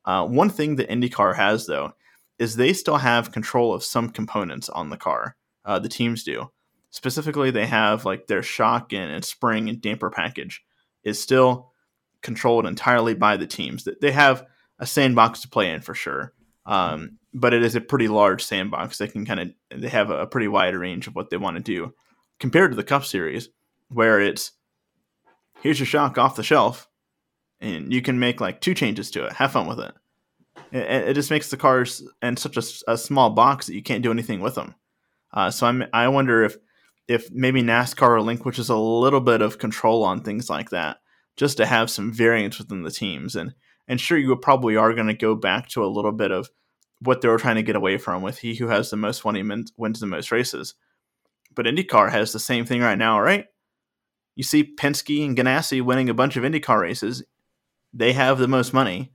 Uh, 0.05 0.25
one 0.27 0.51
thing 0.51 0.77
that 0.77 0.88
IndyCar 0.88 1.35
has, 1.35 1.66
though, 1.66 1.92
is 2.38 2.55
they 2.55 2.72
still 2.72 2.99
have 2.99 3.33
control 3.33 3.75
of 3.75 3.83
some 3.83 4.11
components 4.11 4.68
on 4.68 4.90
the 4.90 4.96
car. 4.96 5.37
Uh, 5.64 5.79
the 5.79 5.88
teams 5.88 6.22
do. 6.22 6.51
Specifically, 6.90 7.51
they 7.51 7.66
have 7.66 8.05
like 8.05 8.27
their 8.27 8.42
shock 8.42 8.92
and, 8.92 9.11
and 9.11 9.25
spring 9.25 9.68
and 9.68 9.81
damper 9.81 10.11
package 10.11 10.64
is 11.03 11.20
still 11.20 11.72
controlled 12.22 12.66
entirely 12.66 13.14
by 13.14 13.37
the 13.37 13.46
teams. 13.46 13.87
They 14.01 14.12
have 14.12 14.46
a 14.79 14.87
sandbox 14.87 15.40
to 15.40 15.49
play 15.49 15.70
in 15.70 15.81
for 15.81 15.94
sure. 15.94 16.33
Um, 16.66 17.18
but 17.33 17.55
it 17.55 17.62
is 17.62 17.74
a 17.74 17.81
pretty 17.81 18.09
large 18.09 18.44
sandbox. 18.44 18.98
They 18.98 19.09
can 19.09 19.24
kind 19.24 19.40
of 19.40 19.50
they 19.70 19.88
have 19.88 20.11
a 20.11 20.26
pretty 20.26 20.48
wide 20.48 20.74
range 20.74 21.07
of 21.07 21.14
what 21.14 21.31
they 21.31 21.37
want 21.37 21.57
to 21.57 21.62
do 21.62 21.94
compared 22.40 22.72
to 22.72 22.76
the 22.76 22.85
Cup 22.85 23.05
Series, 23.05 23.48
where 23.88 24.20
it's 24.20 24.52
here's 25.61 25.79
your 25.79 25.87
shock 25.87 26.18
off 26.18 26.37
the 26.37 26.42
shelf, 26.42 26.88
and 27.61 27.92
you 27.92 28.02
can 28.02 28.18
make 28.18 28.40
like 28.40 28.61
two 28.61 28.74
changes 28.74 29.11
to 29.12 29.26
it. 29.26 29.35
Have 29.35 29.52
fun 29.52 29.66
with 29.66 29.81
it. 29.81 29.94
It, 30.72 31.09
it 31.09 31.14
just 31.14 31.31
makes 31.31 31.50
the 31.50 31.57
cars 31.57 32.02
in 32.22 32.37
such 32.37 32.57
a, 32.57 32.92
a, 32.92 32.98
small 32.98 33.31
box 33.31 33.66
that 33.66 33.74
you 33.74 33.83
can't 33.83 34.02
do 34.02 34.11
anything 34.11 34.40
with 34.40 34.57
them. 34.57 34.74
Uh, 35.33 35.50
so 35.50 35.66
I'm 35.66 35.85
I 35.92 36.09
wonder 36.09 36.44
if 36.44 36.57
if 37.07 37.31
maybe 37.31 37.62
NASCAR 37.62 38.14
relinquishes 38.14 38.69
a 38.69 38.77
little 38.77 39.21
bit 39.21 39.42
of 39.42 39.58
control 39.58 40.02
on 40.02 40.23
things 40.23 40.50
like 40.50 40.71
that, 40.71 40.98
just 41.37 41.56
to 41.58 41.67
have 41.67 41.90
some 41.90 42.12
variance 42.12 42.58
within 42.58 42.83
the 42.83 42.90
teams. 42.90 43.37
And 43.37 43.54
and 43.88 44.00
sure, 44.00 44.18
you 44.18 44.34
probably 44.37 44.76
are 44.76 44.94
going 44.94 45.06
to 45.06 45.14
go 45.14 45.34
back 45.34 45.68
to 45.70 45.84
a 45.84 45.87
little 45.87 46.12
bit 46.12 46.32
of 46.32 46.50
what 47.00 47.20
they 47.20 47.28
were 47.28 47.38
trying 47.38 47.56
to 47.56 47.62
get 47.62 47.76
away 47.76 47.98
from 47.98 48.22
with 48.22 48.38
he 48.38 48.54
who 48.54 48.68
has 48.68 48.90
the 48.90 48.96
most 48.96 49.24
money 49.24 49.42
wins 49.76 50.00
the 50.00 50.06
most 50.06 50.32
races. 50.32 50.74
But 51.54 51.66
IndyCar 51.66 52.10
has 52.10 52.32
the 52.32 52.40
same 52.40 52.64
thing 52.64 52.80
right 52.80 52.98
now, 52.98 53.20
right? 53.20 53.46
You 54.34 54.42
see 54.42 54.74
Penske 54.76 55.24
and 55.24 55.37
Ganassi 55.37 55.82
winning 55.82 56.08
a 56.08 56.14
bunch 56.14 56.37
of 56.37 56.44
IndyCar 56.44 56.80
races. 56.80 57.22
They 57.92 58.12
have 58.12 58.38
the 58.38 58.48
most 58.48 58.74
money. 58.74 59.12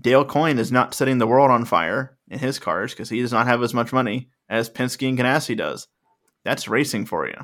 Dale 0.00 0.24
Coyne 0.24 0.58
is 0.58 0.70
not 0.70 0.94
setting 0.94 1.18
the 1.18 1.26
world 1.26 1.50
on 1.50 1.64
fire 1.64 2.16
in 2.28 2.38
his 2.38 2.60
cars 2.60 2.92
because 2.92 3.08
he 3.08 3.20
does 3.20 3.32
not 3.32 3.48
have 3.48 3.62
as 3.62 3.74
much 3.74 3.92
money 3.92 4.30
as 4.48 4.70
Penske 4.70 5.08
and 5.08 5.18
Ganassi 5.18 5.56
does. 5.56 5.88
That's 6.44 6.68
racing 6.68 7.06
for 7.06 7.26
you. 7.26 7.34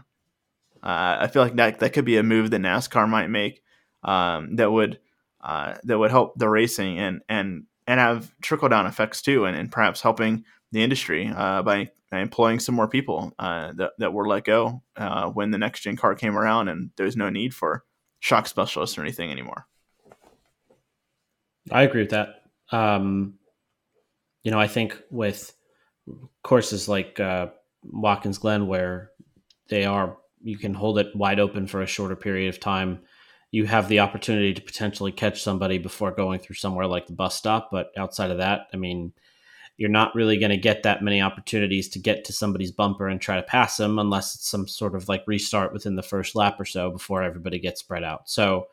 Uh, 0.83 1.19
I 1.21 1.27
feel 1.27 1.43
like 1.43 1.57
that 1.57 1.81
that 1.81 1.93
could 1.93 2.05
be 2.05 2.17
a 2.17 2.23
move 2.23 2.51
that 2.51 2.61
NASCAR 2.61 3.09
might 3.09 3.29
make 3.29 3.63
um, 4.05 4.55
that 4.57 4.71
would 4.71 5.01
uh, 5.47 5.77
that 5.85 5.97
would 5.97 6.11
help 6.11 6.37
the 6.37 6.49
racing 6.49 6.99
and 6.99 7.23
and 7.29 7.65
and 7.87 8.01
have 8.01 8.35
trickle 8.43 8.69
down 8.69 8.85
effects 8.87 9.23
too, 9.23 9.45
and, 9.45 9.57
and 9.57 9.71
perhaps 9.71 10.01
helping 10.01 10.45
the 10.73 10.83
industry 10.83 11.33
uh, 11.35 11.63
by, 11.63 11.89
employing 12.11 12.59
some 12.59 12.75
more 12.75 12.89
people 12.89 13.33
uh, 13.39 13.73
that, 13.77 13.93
that 13.99 14.13
were 14.13 14.27
let 14.27 14.43
go 14.45 14.83
uh, 14.97 15.29
when 15.29 15.51
the 15.53 15.59
next 15.59 15.83
gen 15.83 15.97
car 15.97 16.15
came 16.15 16.37
around, 16.37 16.69
and 16.69 16.91
there's 16.97 17.17
no 17.17 17.31
need 17.31 17.55
for 17.55 17.85
shock 18.19 18.49
specialists 18.49 18.99
or 18.99 19.03
anything 19.03 19.31
anymore. 19.31 19.67
I 21.71 21.83
agree 21.83 22.03
with 22.03 22.11
that. 22.11 22.43
Um, 22.73 23.35
you 24.43 24.51
know, 24.51 24.59
I 24.59 24.67
think 24.67 25.01
with 25.11 25.53
courses 26.43 26.89
like 26.89 27.21
uh, 27.21 27.49
Watkins 27.85 28.39
Glen, 28.39 28.67
where 28.67 29.11
they 29.69 29.85
are 29.85 30.17
you 30.43 30.59
can 30.59 30.75
hold 30.75 30.99
it 30.99 31.15
wide 31.15 31.41
open 31.41 31.67
for 31.67 31.83
a 31.83 31.87
shorter 31.87 32.17
period 32.17 32.49
of 32.49 32.61
time. 32.61 33.01
You 33.57 33.65
have 33.65 33.89
the 33.89 34.01
opportunity 34.01 34.53
to 34.53 34.61
potentially 34.61 35.13
catch 35.13 35.43
somebody 35.43 35.79
before 35.79 36.11
going 36.13 36.41
through 36.41 36.57
somewhere 36.57 36.87
like 36.87 37.07
the 37.07 37.15
bus 37.15 37.35
stop. 37.35 37.71
But 37.73 37.91
outside 37.97 38.31
of 38.31 38.39
that, 38.39 38.67
I 38.75 38.77
mean, 38.77 39.15
you're 39.79 39.89
not 39.89 40.15
really 40.15 40.39
going 40.39 40.51
to 40.51 40.57
get 40.57 40.83
that 40.83 41.03
many 41.03 41.23
opportunities 41.23 41.89
to 41.91 41.99
get 41.99 42.25
to 42.27 42.33
somebody's 42.33 42.71
bumper 42.73 43.09
and 43.09 43.21
try 43.21 43.37
to 43.37 43.43
pass 43.43 43.79
them 43.79 43.99
unless 43.99 44.35
it's 44.35 44.47
some 44.49 44.69
sort 44.69 44.95
of 44.95 45.09
like 45.09 45.25
restart 45.27 45.73
within 45.73 45.97
the 45.97 46.03
first 46.03 46.35
lap 46.35 46.61
or 46.61 46.67
so 46.67 46.91
before 46.91 47.23
everybody 47.23 47.59
gets 47.59 47.81
spread 47.81 48.05
out. 48.05 48.29
So, 48.29 48.67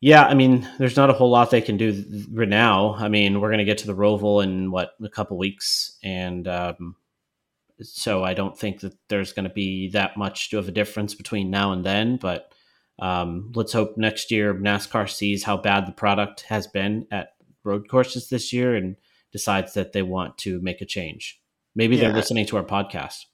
yeah, 0.00 0.24
I 0.24 0.34
mean, 0.34 0.68
there's 0.78 0.96
not 0.96 1.10
a 1.10 1.14
whole 1.14 1.30
lot 1.30 1.50
they 1.50 1.60
can 1.60 1.76
do 1.76 2.04
right 2.32 2.48
now. 2.48 2.94
I 2.94 3.08
mean, 3.08 3.40
we're 3.40 3.50
going 3.50 3.58
to 3.58 3.64
get 3.64 3.78
to 3.78 3.86
the 3.86 3.94
Roval 3.94 4.42
in 4.42 4.70
what 4.70 4.94
a 5.02 5.08
couple 5.08 5.38
weeks, 5.38 5.96
and 6.02 6.46
um, 6.46 6.96
so 7.80 8.22
I 8.22 8.34
don't 8.34 8.58
think 8.58 8.80
that 8.80 8.94
there's 9.08 9.32
going 9.32 9.48
to 9.48 9.54
be 9.54 9.90
that 9.90 10.16
much 10.16 10.52
of 10.52 10.68
a 10.68 10.72
difference 10.72 11.14
between 11.14 11.50
now 11.50 11.72
and 11.72 11.84
then. 11.84 12.16
But 12.16 12.52
um, 12.98 13.52
let's 13.54 13.72
hope 13.72 13.96
next 13.96 14.30
year 14.30 14.54
NASCAR 14.54 15.08
sees 15.08 15.44
how 15.44 15.56
bad 15.56 15.86
the 15.86 15.92
product 15.92 16.42
has 16.42 16.66
been 16.66 17.06
at 17.10 17.30
road 17.64 17.88
courses 17.88 18.28
this 18.28 18.52
year 18.52 18.74
and 18.74 18.96
decides 19.32 19.74
that 19.74 19.92
they 19.92 20.02
want 20.02 20.38
to 20.38 20.60
make 20.60 20.80
a 20.80 20.86
change. 20.86 21.40
Maybe 21.74 21.96
yeah. 21.96 22.02
they're 22.02 22.14
listening 22.14 22.46
to 22.46 22.56
our 22.56 22.64
podcast. 22.64 23.24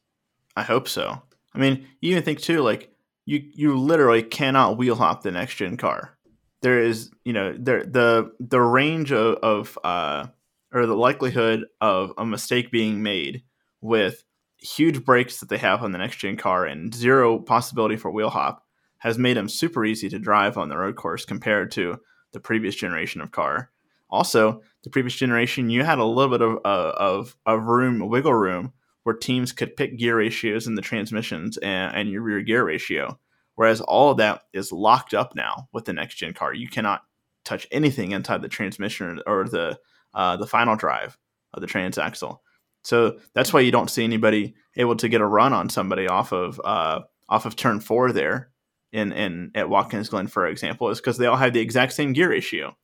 I 0.56 0.62
hope 0.62 0.88
so. 0.88 1.20
I 1.54 1.58
mean, 1.58 1.86
you 2.00 2.12
even 2.12 2.22
think 2.22 2.40
too, 2.40 2.62
like 2.62 2.90
you 3.26 3.42
you 3.52 3.76
literally 3.76 4.22
cannot 4.22 4.78
wheel 4.78 4.96
hop 4.96 5.22
the 5.22 5.30
next 5.30 5.56
gen 5.56 5.76
car. 5.76 6.16
There 6.62 6.78
is, 6.78 7.10
you 7.24 7.32
know, 7.32 7.54
there 7.58 7.84
the 7.84 8.32
the 8.40 8.60
range 8.60 9.12
of, 9.12 9.36
of 9.36 9.78
uh 9.84 10.26
or 10.72 10.86
the 10.86 10.96
likelihood 10.96 11.66
of 11.80 12.12
a 12.16 12.24
mistake 12.24 12.70
being 12.70 13.02
made 13.02 13.42
with 13.80 14.24
huge 14.58 15.04
brakes 15.04 15.40
that 15.40 15.48
they 15.48 15.58
have 15.58 15.82
on 15.82 15.90
the 15.92 15.98
next 15.98 16.16
gen 16.16 16.36
car 16.36 16.64
and 16.64 16.94
zero 16.94 17.38
possibility 17.38 17.96
for 17.96 18.10
wheel 18.10 18.30
hop 18.30 18.64
has 19.00 19.18
made 19.18 19.36
them 19.36 19.48
super 19.48 19.84
easy 19.84 20.08
to 20.08 20.18
drive 20.18 20.56
on 20.56 20.68
the 20.68 20.78
road 20.78 20.96
course 20.96 21.24
compared 21.24 21.70
to 21.72 21.98
the 22.32 22.40
previous 22.40 22.74
generation 22.74 23.20
of 23.20 23.32
car. 23.32 23.70
Also, 24.10 24.62
the 24.82 24.90
previous 24.90 25.14
generation, 25.14 25.70
you 25.70 25.84
had 25.84 25.98
a 25.98 26.04
little 26.04 26.30
bit 26.30 26.42
of, 26.42 26.58
uh, 26.64 26.92
of, 26.96 27.36
of 27.46 27.64
room, 27.64 28.08
wiggle 28.08 28.34
room, 28.34 28.72
where 29.02 29.14
teams 29.14 29.52
could 29.52 29.76
pick 29.76 29.98
gear 29.98 30.18
ratios 30.18 30.66
in 30.66 30.74
the 30.74 30.82
transmissions 30.82 31.56
and, 31.58 31.96
and 31.96 32.10
your 32.10 32.22
rear 32.22 32.42
gear 32.42 32.64
ratio. 32.64 33.18
Whereas 33.54 33.80
all 33.80 34.10
of 34.10 34.18
that 34.18 34.42
is 34.52 34.72
locked 34.72 35.14
up 35.14 35.34
now 35.34 35.68
with 35.72 35.84
the 35.84 35.92
next 35.92 36.16
gen 36.16 36.34
car. 36.34 36.52
You 36.54 36.68
cannot 36.68 37.02
touch 37.44 37.66
anything 37.70 38.12
inside 38.12 38.42
the 38.42 38.48
transmission 38.48 39.20
or 39.26 39.48
the 39.48 39.78
uh, 40.12 40.36
the 40.36 40.46
final 40.46 40.76
drive 40.76 41.16
of 41.54 41.60
the 41.60 41.66
transaxle. 41.66 42.38
So 42.82 43.18
that's 43.34 43.52
why 43.52 43.60
you 43.60 43.70
don't 43.70 43.90
see 43.90 44.04
anybody 44.04 44.54
able 44.76 44.96
to 44.96 45.08
get 45.08 45.20
a 45.20 45.26
run 45.26 45.52
on 45.52 45.68
somebody 45.68 46.08
off 46.08 46.32
of 46.32 46.60
uh, 46.64 47.00
off 47.28 47.46
of 47.46 47.56
turn 47.56 47.80
four 47.80 48.12
there 48.12 48.50
in 48.92 49.12
in 49.12 49.50
at 49.54 49.68
Watkins 49.68 50.08
Glen, 50.08 50.26
for 50.26 50.46
example, 50.46 50.90
is 50.90 51.00
because 51.00 51.18
they 51.18 51.26
all 51.26 51.36
have 51.36 51.52
the 51.52 51.60
exact 51.60 51.92
same 51.92 52.12
gear 52.12 52.30
ratio. 52.30 52.76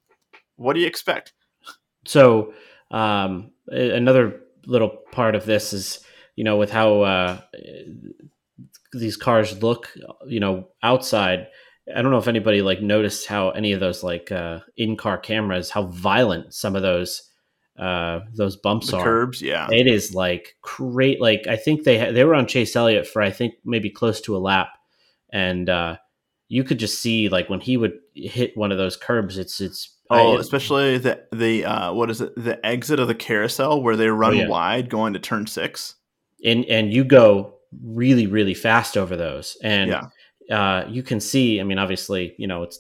What 0.57 0.74
do 0.74 0.80
you 0.80 0.86
expect? 0.86 1.32
So 2.07 2.52
um, 2.90 3.52
another 3.68 4.40
little 4.66 4.90
part 5.12 5.34
of 5.34 5.44
this 5.44 5.72
is 5.72 6.00
you 6.36 6.44
know 6.44 6.57
with 6.57 6.70
how 6.70 7.02
uh, 7.02 7.40
these 8.92 9.16
cars 9.16 9.62
look, 9.62 9.92
you 10.26 10.40
know, 10.40 10.68
outside. 10.82 11.48
I 11.94 12.02
don't 12.02 12.11
know 12.11 12.18
if 12.18 12.26
anybody 12.26 12.62
like 12.62 12.80
noticed 12.80 13.28
how 13.28 13.50
any 13.50 13.72
of 13.72 13.78
those 13.78 14.02
like 14.02 14.32
uh, 14.32 14.61
in-car 14.76 15.18
cameras, 15.18 15.70
how 15.70 15.86
violent 15.86 16.52
some 16.52 16.74
of 16.74 16.82
those 16.82 17.30
uh, 17.78 18.20
those 18.34 18.57
bumps 18.57 18.90
the 18.90 18.96
are. 18.96 19.04
Curbs, 19.04 19.42
yeah. 19.42 19.68
It 19.70 19.86
is 19.86 20.14
like 20.14 20.57
great. 20.62 21.20
Like 21.20 21.46
I 21.48 21.57
think 21.57 21.84
they 21.84 21.98
ha- 21.98 22.12
they 22.12 22.24
were 22.24 22.34
on 22.34 22.46
Chase 22.46 22.74
Elliott 22.74 23.07
for 23.07 23.22
I 23.22 23.30
think 23.30 23.54
maybe 23.64 23.90
close 23.90 24.20
to 24.22 24.36
a 24.36 24.38
lap, 24.38 24.68
and 25.33 25.68
uh, 25.68 25.97
you 26.49 26.64
could 26.64 26.79
just 26.79 27.01
see 27.01 27.29
like 27.29 27.49
when 27.49 27.61
he 27.61 27.77
would 27.77 27.99
hit 28.14 28.57
one 28.57 28.72
of 28.72 28.79
those 28.79 28.97
curbs, 28.97 29.39
it's 29.39 29.61
it's 29.61 29.97
oh, 30.11 30.37
I, 30.37 30.41
especially 30.41 30.99
the 30.99 31.24
the 31.33 31.64
uh, 31.64 31.93
what 31.93 32.11
is 32.11 32.20
it 32.20 32.33
the 32.37 32.64
exit 32.64 33.01
of 33.01 33.09
the 33.09 33.14
carousel 33.14 33.83
where 33.83 33.97
they 33.97 34.09
run 34.09 34.35
oh, 34.35 34.37
yeah. 34.37 34.49
wide 34.49 34.91
going 34.91 35.12
to 35.12 35.18
turn 35.18 35.47
six, 35.47 35.95
and 36.45 36.64
and 36.66 36.93
you 36.93 37.05
go 37.05 37.55
really 37.83 38.27
really 38.27 38.55
fast 38.55 38.97
over 38.97 39.16
those, 39.16 39.57
and 39.62 39.91
yeah. 39.91 40.03
Uh, 40.49 40.87
you 40.89 41.03
can 41.03 41.18
see. 41.18 41.61
I 41.61 41.64
mean, 41.64 41.79
obviously, 41.79 42.35
you 42.39 42.47
know, 42.47 42.62
it's 42.62 42.79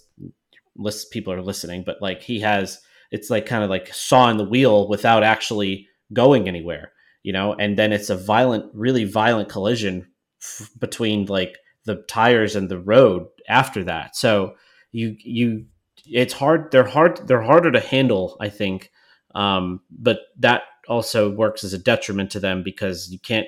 list 0.76 1.10
people 1.10 1.32
are 1.32 1.42
listening, 1.42 1.82
but 1.84 2.00
like 2.00 2.22
he 2.22 2.38
has 2.40 2.80
it's 3.10 3.30
like 3.30 3.46
kind 3.46 3.64
of 3.64 3.70
like 3.70 3.92
sawing 3.92 4.36
the 4.36 4.44
wheel 4.44 4.88
without 4.88 5.22
actually 5.22 5.88
going 6.12 6.48
anywhere, 6.48 6.92
you 7.22 7.32
know. 7.32 7.54
And 7.54 7.78
then 7.78 7.92
it's 7.92 8.10
a 8.10 8.16
violent, 8.16 8.70
really 8.74 9.04
violent 9.04 9.48
collision 9.48 10.06
f- 10.42 10.70
between 10.78 11.26
like 11.26 11.58
the 11.86 12.04
tires 12.08 12.54
and 12.54 12.68
the 12.68 12.78
road 12.78 13.26
after 13.48 13.84
that. 13.84 14.16
So 14.16 14.56
you 14.92 15.16
you 15.18 15.66
it's 16.04 16.34
hard. 16.34 16.70
They're 16.70 16.86
hard. 16.86 17.26
They're 17.26 17.42
harder 17.42 17.72
to 17.72 17.80
handle, 17.80 18.36
I 18.40 18.50
think. 18.50 18.90
Um, 19.34 19.80
but 19.90 20.20
that 20.38 20.62
also 20.88 21.30
works 21.30 21.64
as 21.64 21.72
a 21.72 21.78
detriment 21.78 22.30
to 22.32 22.40
them 22.40 22.62
because 22.62 23.10
you 23.10 23.18
can't 23.18 23.46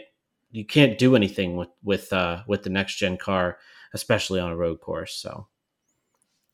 you 0.51 0.64
can't 0.64 0.99
do 0.99 1.14
anything 1.14 1.57
with 1.57 1.68
with 1.82 2.12
uh, 2.12 2.43
with 2.47 2.62
the 2.62 2.70
next 2.70 2.97
gen 2.97 3.16
car, 3.16 3.59
especially 3.93 4.41
on 4.41 4.51
a 4.51 4.57
road 4.57 4.80
course. 4.80 5.14
So 5.14 5.47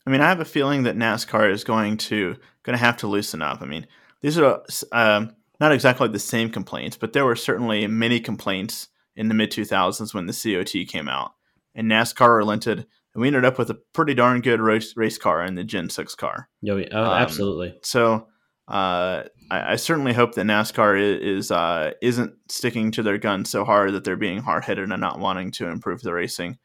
I 0.05 0.09
mean, 0.09 0.21
I 0.21 0.29
have 0.29 0.39
a 0.39 0.45
feeling 0.45 0.83
that 0.83 0.95
NASCAR 0.95 1.51
is 1.51 1.63
going 1.63 1.97
to 1.97 2.35
going 2.63 2.77
to 2.77 2.83
have 2.83 2.97
to 2.97 3.07
loosen 3.07 3.41
up. 3.41 3.61
I 3.61 3.65
mean, 3.65 3.87
these 4.21 4.37
are 4.37 4.61
uh, 4.91 5.25
not 5.59 5.71
exactly 5.71 6.07
the 6.07 6.19
same 6.19 6.49
complaints, 6.49 6.97
but 6.97 7.13
there 7.13 7.25
were 7.25 7.35
certainly 7.35 7.87
many 7.87 8.19
complaints 8.19 8.89
in 9.15 9.29
the 9.29 9.33
mid 9.33 9.51
2000s 9.51 10.13
when 10.13 10.25
the 10.27 10.33
COT 10.33 10.87
came 10.87 11.07
out, 11.07 11.34
and 11.75 11.89
NASCAR 11.89 12.37
relented, 12.37 12.79
and 13.13 13.21
we 13.21 13.27
ended 13.27 13.45
up 13.45 13.59
with 13.59 13.69
a 13.69 13.79
pretty 13.93 14.13
darn 14.13 14.41
good 14.41 14.61
race, 14.61 14.95
race 14.97 15.17
car 15.17 15.43
in 15.43 15.55
the 15.55 15.63
Gen 15.63 15.89
6 15.89 16.15
car. 16.15 16.49
Oh, 16.67 16.77
oh 16.91 17.03
um, 17.03 17.21
absolutely. 17.21 17.77
So 17.83 18.27
uh, 18.67 19.23
I, 19.51 19.73
I, 19.73 19.75
certainly 19.75 20.13
hope 20.13 20.33
that 20.35 20.45
NASCAR 20.45 20.99
is, 20.99 21.45
is 21.45 21.51
uh, 21.51 21.91
isn't 22.01 22.33
sticking 22.49 22.89
to 22.91 23.03
their 23.03 23.19
guns 23.19 23.49
so 23.49 23.63
hard 23.63 23.93
that 23.93 24.03
they're 24.03 24.15
being 24.15 24.39
hard 24.39 24.65
headed 24.65 24.89
and 24.89 25.01
not 25.01 25.19
wanting 25.19 25.51
to 25.51 25.67
improve 25.67 26.01
the 26.01 26.13
racing 26.13 26.57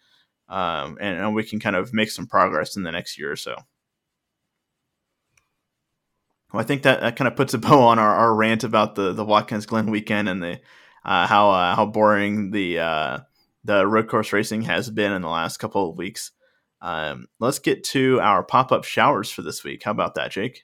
um, 0.50 0.98
and, 1.00 1.18
and, 1.18 1.34
we 1.34 1.44
can 1.44 1.60
kind 1.60 1.76
of 1.76 1.94
make 1.94 2.10
some 2.10 2.26
progress 2.26 2.76
in 2.76 2.82
the 2.82 2.90
next 2.90 3.18
year 3.18 3.30
or 3.30 3.36
so. 3.36 3.54
Well, 6.52 6.60
I 6.60 6.64
think 6.64 6.82
that, 6.82 7.00
that 7.00 7.14
kind 7.14 7.28
of 7.28 7.36
puts 7.36 7.54
a 7.54 7.58
bow 7.58 7.80
on 7.82 8.00
our, 8.00 8.14
our 8.16 8.34
rant 8.34 8.64
about 8.64 8.96
the, 8.96 9.12
the 9.12 9.24
Watkins 9.24 9.66
Glen 9.66 9.90
weekend 9.90 10.28
and 10.28 10.42
the 10.42 10.60
uh, 11.04 11.26
how 11.26 11.50
uh, 11.50 11.74
how 11.76 11.86
boring 11.86 12.50
the 12.50 12.80
uh, 12.80 13.18
the 13.64 13.86
road 13.86 14.08
course 14.08 14.32
racing 14.32 14.62
has 14.62 14.90
been 14.90 15.12
in 15.12 15.22
the 15.22 15.28
last 15.28 15.58
couple 15.58 15.90
of 15.90 15.96
weeks. 15.96 16.32
Um, 16.82 17.26
let's 17.38 17.58
get 17.58 17.84
to 17.84 18.20
our 18.20 18.42
pop 18.42 18.72
up 18.72 18.84
showers 18.84 19.30
for 19.30 19.42
this 19.42 19.62
week. 19.62 19.82
How 19.84 19.90
about 19.90 20.14
that, 20.14 20.30
Jake? 20.30 20.62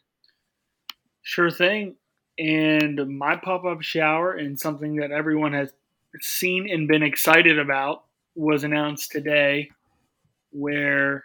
Sure 1.23 1.51
thing. 1.51 1.97
And 2.39 3.19
my 3.19 3.37
pop 3.37 3.65
up 3.65 3.83
shower 3.83 4.33
and 4.33 4.59
something 4.59 4.97
that 4.97 5.11
everyone 5.11 5.53
has 5.53 5.73
seen 6.21 6.69
and 6.71 6.89
been 6.89 7.03
excited 7.03 7.59
about 7.59 8.05
was 8.35 8.65
announced 8.65 9.11
today 9.11 9.71
where 10.51 11.25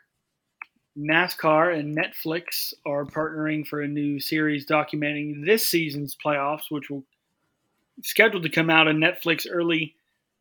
NASCAR 0.97 1.77
and 1.77 1.97
Netflix 1.97 2.73
are 2.85 3.05
partnering 3.05 3.65
for 3.65 3.81
a 3.81 3.87
new 3.87 4.19
series 4.19 4.65
documenting 4.65 5.45
this 5.45 5.65
season's 5.65 6.15
playoffs, 6.15 6.69
which 6.69 6.89
will 6.89 7.03
scheduled 8.03 8.43
to 8.43 8.49
come 8.49 8.69
out 8.69 8.87
on 8.87 8.97
Netflix 8.97 9.45
early 9.49 9.95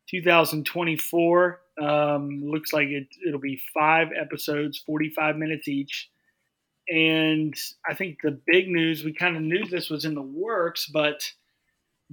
2024. 0.09 1.61
Um, 1.81 2.43
looks 2.43 2.73
like 2.73 2.89
it, 2.89 3.07
it'll 3.25 3.39
be 3.39 3.61
five 3.73 4.09
episodes, 4.19 4.77
45 4.85 5.37
minutes 5.37 5.67
each. 5.67 6.09
And 6.89 7.53
I 7.89 7.93
think 7.93 8.17
the 8.21 8.39
big 8.45 8.67
news, 8.67 9.03
we 9.03 9.13
kind 9.13 9.37
of 9.37 9.43
knew 9.43 9.65
this 9.65 9.89
was 9.89 10.03
in 10.03 10.15
the 10.15 10.21
works, 10.21 10.87
but 10.87 11.31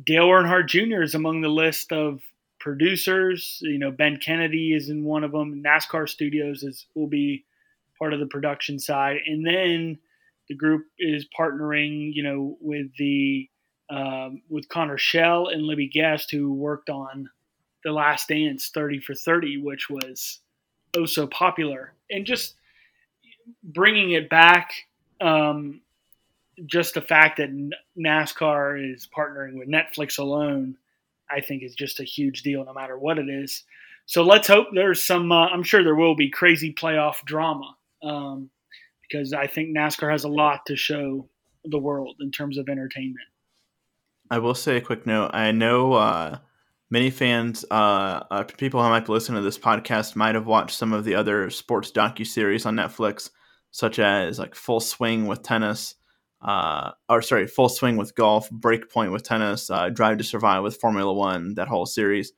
Dale 0.04 0.28
Earnhardt 0.28 0.68
Jr. 0.68 1.02
is 1.02 1.14
among 1.14 1.40
the 1.40 1.48
list 1.48 1.92
of 1.92 2.20
producers. 2.60 3.58
You 3.62 3.78
know, 3.78 3.90
Ben 3.90 4.18
Kennedy 4.18 4.74
is 4.74 4.88
in 4.90 5.04
one 5.04 5.24
of 5.24 5.32
them. 5.32 5.62
NASCAR 5.64 6.08
Studios 6.08 6.62
is 6.62 6.86
will 6.94 7.08
be 7.08 7.44
part 7.98 8.12
of 8.12 8.20
the 8.20 8.26
production 8.26 8.78
side, 8.78 9.16
and 9.26 9.44
then 9.44 9.98
the 10.48 10.54
group 10.54 10.86
is 10.98 11.26
partnering. 11.38 12.12
You 12.14 12.22
know, 12.22 12.56
with 12.60 12.94
the 12.98 13.48
um, 13.90 14.42
with 14.48 14.68
Connor 14.68 14.98
Schell 14.98 15.48
and 15.48 15.62
Libby 15.62 15.88
Geist, 15.88 16.30
who 16.30 16.52
worked 16.52 16.90
on 16.90 17.28
The 17.84 17.92
Last 17.92 18.28
Dance 18.28 18.70
30 18.72 19.00
for 19.00 19.14
30, 19.14 19.62
which 19.62 19.88
was 19.88 20.40
oh 20.96 21.06
so 21.06 21.26
popular, 21.26 21.92
and 22.10 22.26
just 22.26 22.54
bringing 23.62 24.12
it 24.12 24.28
back. 24.28 24.72
Um, 25.20 25.80
just 26.66 26.94
the 26.94 27.00
fact 27.00 27.36
that 27.36 27.50
NASCAR 27.96 28.92
is 28.92 29.08
partnering 29.16 29.58
with 29.58 29.68
Netflix 29.68 30.18
alone 30.18 30.76
I 31.30 31.40
think 31.40 31.62
is 31.62 31.74
just 31.74 32.00
a 32.00 32.04
huge 32.04 32.42
deal, 32.42 32.64
no 32.64 32.72
matter 32.72 32.98
what 32.98 33.18
it 33.18 33.28
is. 33.28 33.64
So 34.06 34.22
let's 34.22 34.48
hope 34.48 34.68
there's 34.72 35.04
some. 35.04 35.30
Uh, 35.30 35.46
I'm 35.46 35.62
sure 35.62 35.82
there 35.82 35.94
will 35.94 36.14
be 36.14 36.30
crazy 36.30 36.72
playoff 36.72 37.24
drama 37.24 37.76
um, 38.02 38.50
because 39.02 39.32
I 39.32 39.46
think 39.46 39.76
NASCAR 39.76 40.10
has 40.10 40.24
a 40.24 40.28
lot 40.28 40.66
to 40.66 40.76
show 40.76 41.28
the 41.64 41.78
world 41.78 42.16
in 42.20 42.30
terms 42.30 42.56
of 42.56 42.68
entertainment. 42.68 43.26
I 44.30 44.38
will 44.38 44.54
say 44.54 44.76
a 44.76 44.80
quick 44.80 45.06
note. 45.06 45.30
I 45.34 45.52
know 45.52 45.92
uh, 45.94 46.38
many 46.90 47.10
fans, 47.10 47.64
uh, 47.70 48.24
uh, 48.30 48.44
people 48.56 48.82
who 48.82 48.88
might 48.88 49.06
be 49.06 49.12
listening 49.12 49.38
to 49.38 49.44
this 49.44 49.58
podcast, 49.58 50.16
might 50.16 50.34
have 50.34 50.46
watched 50.46 50.76
some 50.76 50.92
of 50.92 51.04
the 51.04 51.14
other 51.14 51.50
sports 51.50 51.92
docu 51.92 52.26
series 52.26 52.66
on 52.66 52.76
Netflix, 52.76 53.30
such 53.70 53.98
as 53.98 54.38
like 54.38 54.54
Full 54.54 54.80
Swing 54.80 55.26
with 55.26 55.42
tennis, 55.42 55.94
uh, 56.40 56.92
or 57.08 57.22
sorry, 57.22 57.46
Full 57.46 57.68
Swing 57.68 57.96
with 57.96 58.14
golf, 58.14 58.48
Breakpoint 58.50 59.12
with 59.12 59.22
tennis, 59.22 59.70
uh, 59.70 59.88
Drive 59.90 60.18
to 60.18 60.24
Survive 60.24 60.62
with 60.62 60.80
Formula 60.80 61.12
One. 61.12 61.54
That 61.54 61.68
whole 61.68 61.86
series. 61.86 62.32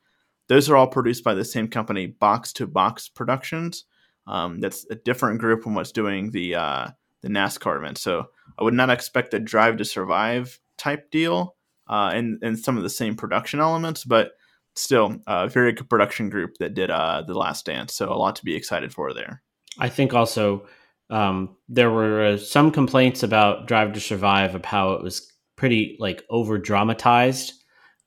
Those 0.47 0.69
are 0.69 0.75
all 0.75 0.87
produced 0.87 1.23
by 1.23 1.33
the 1.33 1.45
same 1.45 1.69
company, 1.69 2.07
Box 2.07 2.51
to 2.53 2.67
Box 2.67 3.07
Productions. 3.07 3.85
Um, 4.27 4.59
that's 4.59 4.85
a 4.89 4.95
different 4.95 5.39
group 5.39 5.63
from 5.63 5.75
what's 5.75 5.91
doing 5.91 6.31
the 6.31 6.55
uh, 6.55 6.87
the 7.21 7.29
NASCAR 7.29 7.77
event. 7.77 7.97
So 7.97 8.27
I 8.59 8.63
would 8.63 8.73
not 8.73 8.89
expect 8.89 9.33
a 9.33 9.39
Drive 9.39 9.77
to 9.77 9.85
Survive 9.85 10.59
type 10.77 11.09
deal 11.09 11.55
uh, 11.87 12.11
and 12.13 12.39
and 12.41 12.59
some 12.59 12.75
of 12.75 12.83
the 12.83 12.89
same 12.89 13.15
production 13.15 13.59
elements, 13.59 14.03
but 14.03 14.31
still 14.75 15.17
a 15.27 15.47
very 15.49 15.73
good 15.73 15.89
production 15.89 16.29
group 16.29 16.57
that 16.59 16.73
did 16.73 16.89
uh, 16.89 17.23
the 17.25 17.33
Last 17.33 17.65
Dance. 17.65 17.93
So 17.93 18.11
a 18.11 18.15
lot 18.15 18.35
to 18.37 18.45
be 18.45 18.55
excited 18.55 18.93
for 18.93 19.13
there. 19.13 19.41
I 19.79 19.89
think 19.89 20.13
also 20.13 20.67
um, 21.09 21.55
there 21.67 21.91
were 21.91 22.25
uh, 22.25 22.37
some 22.37 22.71
complaints 22.71 23.23
about 23.23 23.67
Drive 23.67 23.93
to 23.93 23.99
Survive 23.99 24.55
of 24.55 24.65
how 24.65 24.93
it 24.93 25.03
was 25.03 25.31
pretty 25.55 25.97
like 25.99 26.23
over 26.29 26.57
dramatized, 26.57 27.53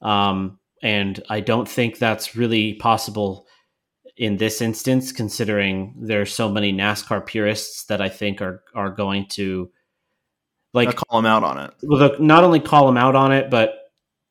um, 0.03 0.59
and 0.83 1.23
I 1.31 1.41
don't 1.41 1.69
think 1.69 1.99
that's 1.99 2.37
really 2.37 2.75
possible 2.75 3.47
in 4.17 4.37
this 4.37 4.61
instance, 4.61 5.13
considering 5.13 5.95
there's 5.99 6.33
so 6.33 6.49
many 6.49 6.73
NASCAR 6.73 7.27
purists 7.27 7.87
that 7.87 8.01
I 8.01 8.09
think 8.09 8.41
are 8.41 8.63
are 8.75 8.91
going 8.91 9.27
to 9.31 9.71
like 10.73 10.89
I'll 10.89 10.95
call 10.95 11.23
them 11.23 11.27
out 11.27 11.45
on 11.45 11.59
it. 11.59 11.75
Well, 11.83 12.17
not 12.19 12.45
only 12.45 12.61
call 12.61 12.87
them 12.87 12.97
out 12.97 13.17
on 13.17 13.33
it, 13.33 13.51
but 13.51 13.75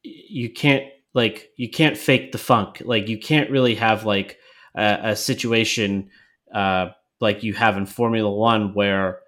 you 0.04 0.52
can't 0.52 0.86
like 1.14 1.50
you 1.58 1.70
can't 1.70 1.98
fake 1.98 2.32
the 2.32 2.38
funk. 2.38 2.82
Like 2.84 3.08
you 3.08 3.18
can't 3.18 3.50
really 3.50 3.76
have 3.76 4.06
like 4.06 4.38
a, 4.76 5.00
a 5.04 5.16
situation 5.16 6.10
uh, 6.54 6.88
like 7.20 7.44
you 7.44 7.54
have 7.54 7.78
in 7.78 7.86
Formula 7.86 8.32
One 8.32 8.74
where 8.74 9.20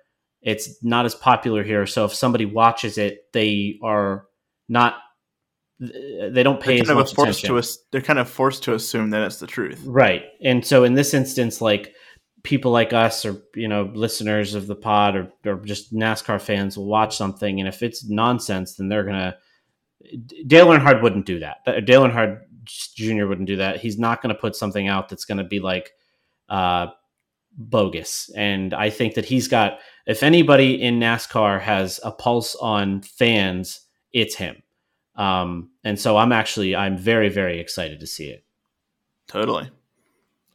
it's 0.42 0.84
not 0.84 1.06
as 1.06 1.16
popular 1.16 1.64
here. 1.64 1.86
So 1.86 2.06
if 2.06 2.14
somebody 2.14 2.46
watches 2.46 2.98
it, 2.98 3.20
they 3.34 3.80
are 3.84 4.26
not 4.70 4.96
they 5.80 6.44
don't 6.44 6.62
pay 6.62 6.82
they're 6.82 6.92
as 6.92 6.96
much 6.96 7.12
attention. 7.14 7.54
To, 7.54 7.78
they're 7.92 8.02
kind 8.02 8.20
of 8.20 8.30
forced 8.30 8.64
to 8.64 8.74
assume 8.74 9.10
that 9.10 9.24
it's 9.24 9.40
the 9.40 9.48
truth, 9.48 9.82
right? 9.86 10.24
And 10.42 10.66
so 10.66 10.84
in 10.84 10.94
this 10.94 11.14
instance, 11.14 11.60
like 11.60 11.94
people 12.44 12.72
like 12.72 12.94
us 12.94 13.26
or 13.26 13.42
you 13.56 13.68
know 13.68 13.92
listeners 13.94 14.54
of 14.54 14.68
the 14.68 14.76
pod 14.76 15.16
or, 15.16 15.32
or 15.46 15.56
just 15.66 15.94
NASCAR 15.94 16.40
fans 16.40 16.78
will 16.78 16.88
watch 16.88 17.18
something, 17.18 17.60
and 17.60 17.68
if 17.68 17.84
it's 17.84 18.08
nonsense, 18.08 18.76
then 18.76 18.88
they're 18.88 19.04
gonna. 19.04 19.36
Dale 20.47 20.68
Earnhardt 20.68 21.01
wouldn't 21.01 21.26
do 21.26 21.39
that. 21.39 21.66
Dale 21.86 22.03
Earnhardt 22.03 22.41
Jr. 22.66 23.26
wouldn't 23.26 23.47
do 23.47 23.58
that. 23.58 23.80
He's 23.80 23.97
not 23.97 24.22
going 24.22 24.34
to 24.34 24.39
put 24.39 24.56
something 24.56 24.88
out 24.88 25.10
that's 25.10 25.26
going 25.26 25.38
to 25.38 25.43
be 25.43 25.60
like 25.60 25.91
uh, 26.49 26.88
bogus. 27.58 28.30
And 28.36 28.74
I 28.74 28.89
think 28.89 29.16
that 29.16 29.26
he's 29.26 29.47
got. 29.47 29.80
If 30.06 30.22
anybody 30.22 30.82
in 30.82 30.99
NASCAR 30.99 31.62
has 31.62 31.99
a 32.03 32.12
pulse 32.12 32.56
on 32.56 33.01
fans, 33.01 33.82
it's 34.14 34.36
him. 34.36 34.62
Um, 35.16 35.72
and 35.84 35.99
so 35.99 36.18
I'm 36.18 36.32
actually 36.32 36.76
I'm 36.76 36.97
very 36.97 37.30
very 37.30 37.60
excited 37.60 37.99
to 38.01 38.08
see 38.08 38.30
it. 38.30 38.45
Totally. 39.28 39.70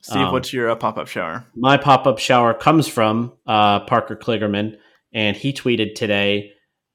Steve, 0.02 0.22
um, 0.22 0.32
what's 0.32 0.52
your 0.52 0.70
uh, 0.70 0.76
pop 0.76 0.96
up 0.96 1.08
shower? 1.08 1.44
My 1.54 1.76
pop 1.76 2.06
up 2.06 2.18
shower 2.18 2.54
comes 2.54 2.88
from 2.88 3.32
uh, 3.46 3.80
Parker 3.80 4.16
Kligerman, 4.16 4.76
and 5.12 5.36
he 5.36 5.52
tweeted 5.52 5.94
today. 5.94 6.52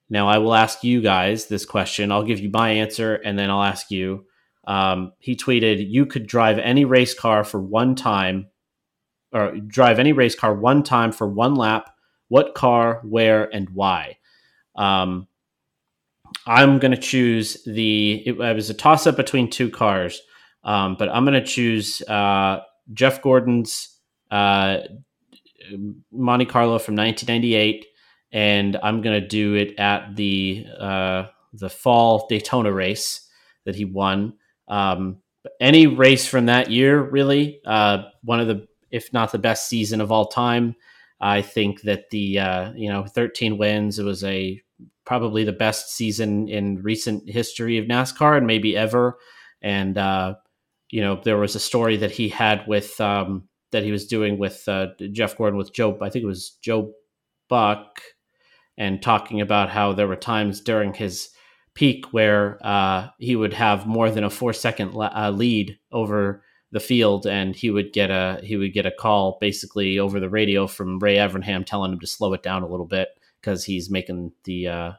Now 0.09 0.27
I 0.27 0.37
will 0.37 0.53
ask 0.53 0.83
you 0.83 1.01
guys 1.01 1.47
this 1.47 1.65
question. 1.65 2.11
I'll 2.11 2.23
give 2.23 2.39
you 2.39 2.49
my 2.49 2.69
answer, 2.69 3.15
and 3.15 3.37
then 3.37 3.49
I'll 3.49 3.63
ask 3.63 3.89
you. 3.89 4.25
Um, 4.67 5.13
he 5.19 5.35
tweeted, 5.35 5.89
"You 5.89 6.05
could 6.05 6.27
drive 6.27 6.59
any 6.59 6.85
race 6.85 7.13
car 7.13 7.43
for 7.43 7.59
one 7.59 7.95
time, 7.95 8.47
or 9.31 9.55
drive 9.57 9.99
any 9.99 10.11
race 10.11 10.35
car 10.35 10.53
one 10.53 10.83
time 10.83 11.11
for 11.11 11.27
one 11.27 11.55
lap. 11.55 11.89
What 12.27 12.55
car, 12.55 13.01
where, 13.03 13.53
and 13.53 13.69
why?" 13.71 14.17
Um, 14.75 15.27
I'm 16.45 16.79
going 16.79 16.91
to 16.91 16.97
choose 16.97 17.63
the. 17.65 18.23
It, 18.25 18.39
it 18.39 18.55
was 18.55 18.69
a 18.69 18.73
toss 18.73 19.07
up 19.07 19.15
between 19.15 19.49
two 19.49 19.69
cars, 19.69 20.21
um, 20.63 20.95
but 20.97 21.09
I'm 21.09 21.25
going 21.25 21.39
to 21.39 21.45
choose 21.45 22.01
uh, 22.03 22.61
Jeff 22.93 23.21
Gordon's 23.21 23.97
uh, 24.29 24.79
Monte 26.11 26.45
Carlo 26.45 26.77
from 26.77 26.95
1998, 26.95 27.85
and 28.35 28.77
I'm 28.83 29.01
going 29.01 29.19
to 29.19 29.25
do 29.25 29.53
it 29.53 29.79
at 29.79 30.17
the 30.17 30.65
uh, 30.77 31.27
the 31.53 31.69
fall 31.69 32.27
Daytona 32.27 32.71
race 32.71 33.25
that 33.63 33.75
he 33.75 33.85
won. 33.85 34.33
Um, 34.67 35.21
any 35.61 35.87
race 35.87 36.27
from 36.27 36.47
that 36.47 36.69
year, 36.69 37.01
really, 37.01 37.61
uh, 37.65 38.03
one 38.23 38.41
of 38.41 38.47
the, 38.47 38.67
if 38.91 39.13
not 39.13 39.31
the 39.31 39.39
best 39.39 39.69
season 39.69 40.01
of 40.01 40.11
all 40.11 40.27
time. 40.27 40.75
I 41.21 41.41
think 41.41 41.83
that 41.83 42.09
the 42.09 42.39
uh, 42.39 42.73
you 42.75 42.89
know 42.89 43.05
13 43.05 43.57
wins. 43.57 43.99
It 43.99 44.03
was 44.03 44.21
a 44.25 44.61
probably 45.05 45.45
the 45.45 45.53
best 45.53 45.95
season 45.95 46.49
in 46.49 46.83
recent 46.83 47.29
history 47.29 47.77
of 47.77 47.85
NASCAR 47.85 48.37
and 48.37 48.45
maybe 48.45 48.75
ever. 48.75 49.17
And 49.61 49.97
uh, 49.97 50.35
you 50.91 50.99
know, 50.99 51.21
there 51.23 51.37
was 51.37 51.55
a 51.55 51.59
story 51.59 51.95
that 51.97 52.11
he 52.11 52.27
had 52.27 52.67
with 52.67 52.99
um, 52.99 53.47
that 53.71 53.83
he 53.83 53.93
was 53.93 54.07
doing 54.07 54.37
with 54.37 54.67
uh, 54.67 54.87
Jeff 55.13 55.37
Gordon 55.37 55.57
with 55.57 55.73
Joe. 55.73 55.97
I 56.01 56.09
think 56.09 56.23
it 56.23 56.27
was 56.27 56.57
Joe 56.61 56.91
Buck, 57.47 58.01
and 58.77 59.01
talking 59.01 59.41
about 59.41 59.69
how 59.69 59.93
there 59.93 60.07
were 60.07 60.15
times 60.15 60.61
during 60.61 60.93
his 60.93 61.29
peak 61.73 62.05
where 62.11 62.57
uh, 62.65 63.09
he 63.19 63.35
would 63.35 63.53
have 63.53 63.85
more 63.85 64.09
than 64.09 64.23
a 64.23 64.29
four 64.29 64.53
second 64.53 64.93
la- 64.93 65.11
uh, 65.15 65.31
lead 65.31 65.77
over 65.91 66.43
the 66.71 66.79
field, 66.79 67.25
and 67.25 67.55
he 67.55 67.69
would 67.69 67.93
get 67.93 68.09
a 68.09 68.39
he 68.43 68.57
would 68.57 68.73
get 68.73 68.85
a 68.85 68.91
call 68.91 69.37
basically 69.39 69.99
over 69.99 70.19
the 70.19 70.29
radio 70.29 70.67
from 70.67 70.99
Ray 70.99 71.15
Evernham 71.15 71.65
telling 71.65 71.93
him 71.93 71.99
to 71.99 72.07
slow 72.07 72.33
it 72.33 72.43
down 72.43 72.63
a 72.63 72.67
little 72.67 72.85
bit 72.85 73.09
because 73.39 73.63
he's 73.63 73.89
making 73.89 74.31
the 74.43 74.67
uh, 74.67 74.91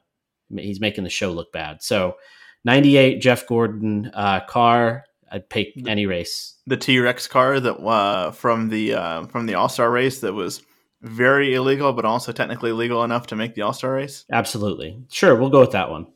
he's 0.57 0.81
making 0.81 1.05
the 1.05 1.11
show 1.11 1.33
look 1.33 1.53
bad. 1.53 1.83
So, 1.83 2.17
ninety 2.65 2.97
eight 2.97 3.21
Jeff 3.21 3.47
Gordon 3.47 4.11
uh, 4.15 4.41
car. 4.47 5.05
I'd 5.31 5.51
pick 5.51 5.73
any 5.89 6.07
race. 6.07 6.55
The 6.67 6.77
T 6.77 6.99
Rex 7.01 7.27
car 7.27 7.59
that 7.59 7.75
uh, 7.75 8.31
from 8.31 8.69
the 8.69 8.95
uh, 8.95 9.27
from 9.27 9.47
the 9.47 9.55
All 9.55 9.69
Star 9.69 9.91
race 9.91 10.21
that 10.21 10.35
was 10.35 10.63
very 11.03 11.55
illegal, 11.55 11.93
but 11.93 12.05
also 12.05 12.33
technically 12.33 12.73
legal 12.73 13.05
enough 13.05 13.27
to 13.29 13.37
make 13.37 13.55
the 13.55 13.63
All 13.63 13.73
Star 13.73 13.93
race. 13.93 14.25
Absolutely, 14.31 15.03
sure, 15.11 15.35
we'll 15.37 15.51
go 15.51 15.61
with 15.61 15.73
that 15.73 15.91
one. 15.91 16.07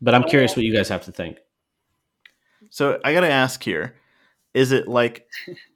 But 0.00 0.14
I'm 0.14 0.24
curious 0.24 0.56
what 0.56 0.64
you 0.64 0.74
guys 0.74 0.88
have 0.88 1.04
to 1.04 1.12
think. 1.12 1.38
So 2.70 3.00
I 3.04 3.12
got 3.12 3.20
to 3.20 3.30
ask 3.30 3.62
here: 3.62 3.94
Is 4.54 4.72
it 4.72 4.88
like 4.88 5.26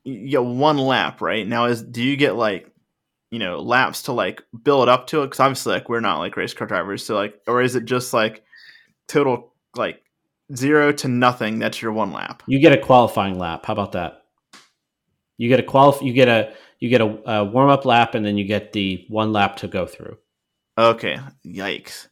you 0.05 0.29
get 0.29 0.45
one 0.45 0.79
lap 0.79 1.21
right 1.21 1.47
now? 1.47 1.67
Is 1.67 1.83
do 1.83 2.03
you 2.03 2.17
get 2.17 2.35
like 2.35 2.71
you 3.31 3.39
know 3.39 3.61
laps 3.61 4.03
to 4.03 4.13
like 4.13 4.43
build 4.63 4.89
up 4.89 5.07
to 5.09 5.23
it? 5.23 5.27
Because 5.27 5.41
obviously, 5.41 5.75
like 5.75 5.89
we're 5.89 6.01
not 6.01 6.19
like 6.19 6.37
race 6.37 6.55
car 6.55 6.67
drivers, 6.67 7.05
so 7.05 7.15
like, 7.15 7.41
or 7.47 7.63
is 7.63 7.77
it 7.77 7.85
just 7.85 8.13
like 8.13 8.43
total 9.07 9.53
like 9.77 10.03
zero 10.55 10.93
to 10.93 11.09
nothing, 11.09 11.59
that's 11.59 11.83
your 11.83 11.93
one 11.93 12.13
lap. 12.13 12.43
You 12.47 12.59
get 12.59 12.73
a 12.73 12.79
qualifying 12.79 13.39
lap. 13.39 13.67
How 13.67 13.73
about 13.73 13.93
that? 13.93 14.25
You 15.39 15.49
get 15.49 15.61
a 15.61 15.63
qualif- 15.63 16.03
You 16.03 16.13
get 16.13 16.29
a 16.29 16.55
you 16.79 16.89
get 16.89 17.01
a, 17.01 17.31
a 17.31 17.45
warm 17.45 17.71
up 17.71 17.85
lap, 17.85 18.15
and 18.15 18.25
then 18.25 18.37
you 18.37 18.45
get 18.45 18.73
the 18.73 19.05
one 19.09 19.33
lap 19.33 19.57
to 19.59 19.69
go 19.69 19.87
through. 19.87 20.19
Okay, 20.79 21.19
yikes, 21.45 22.09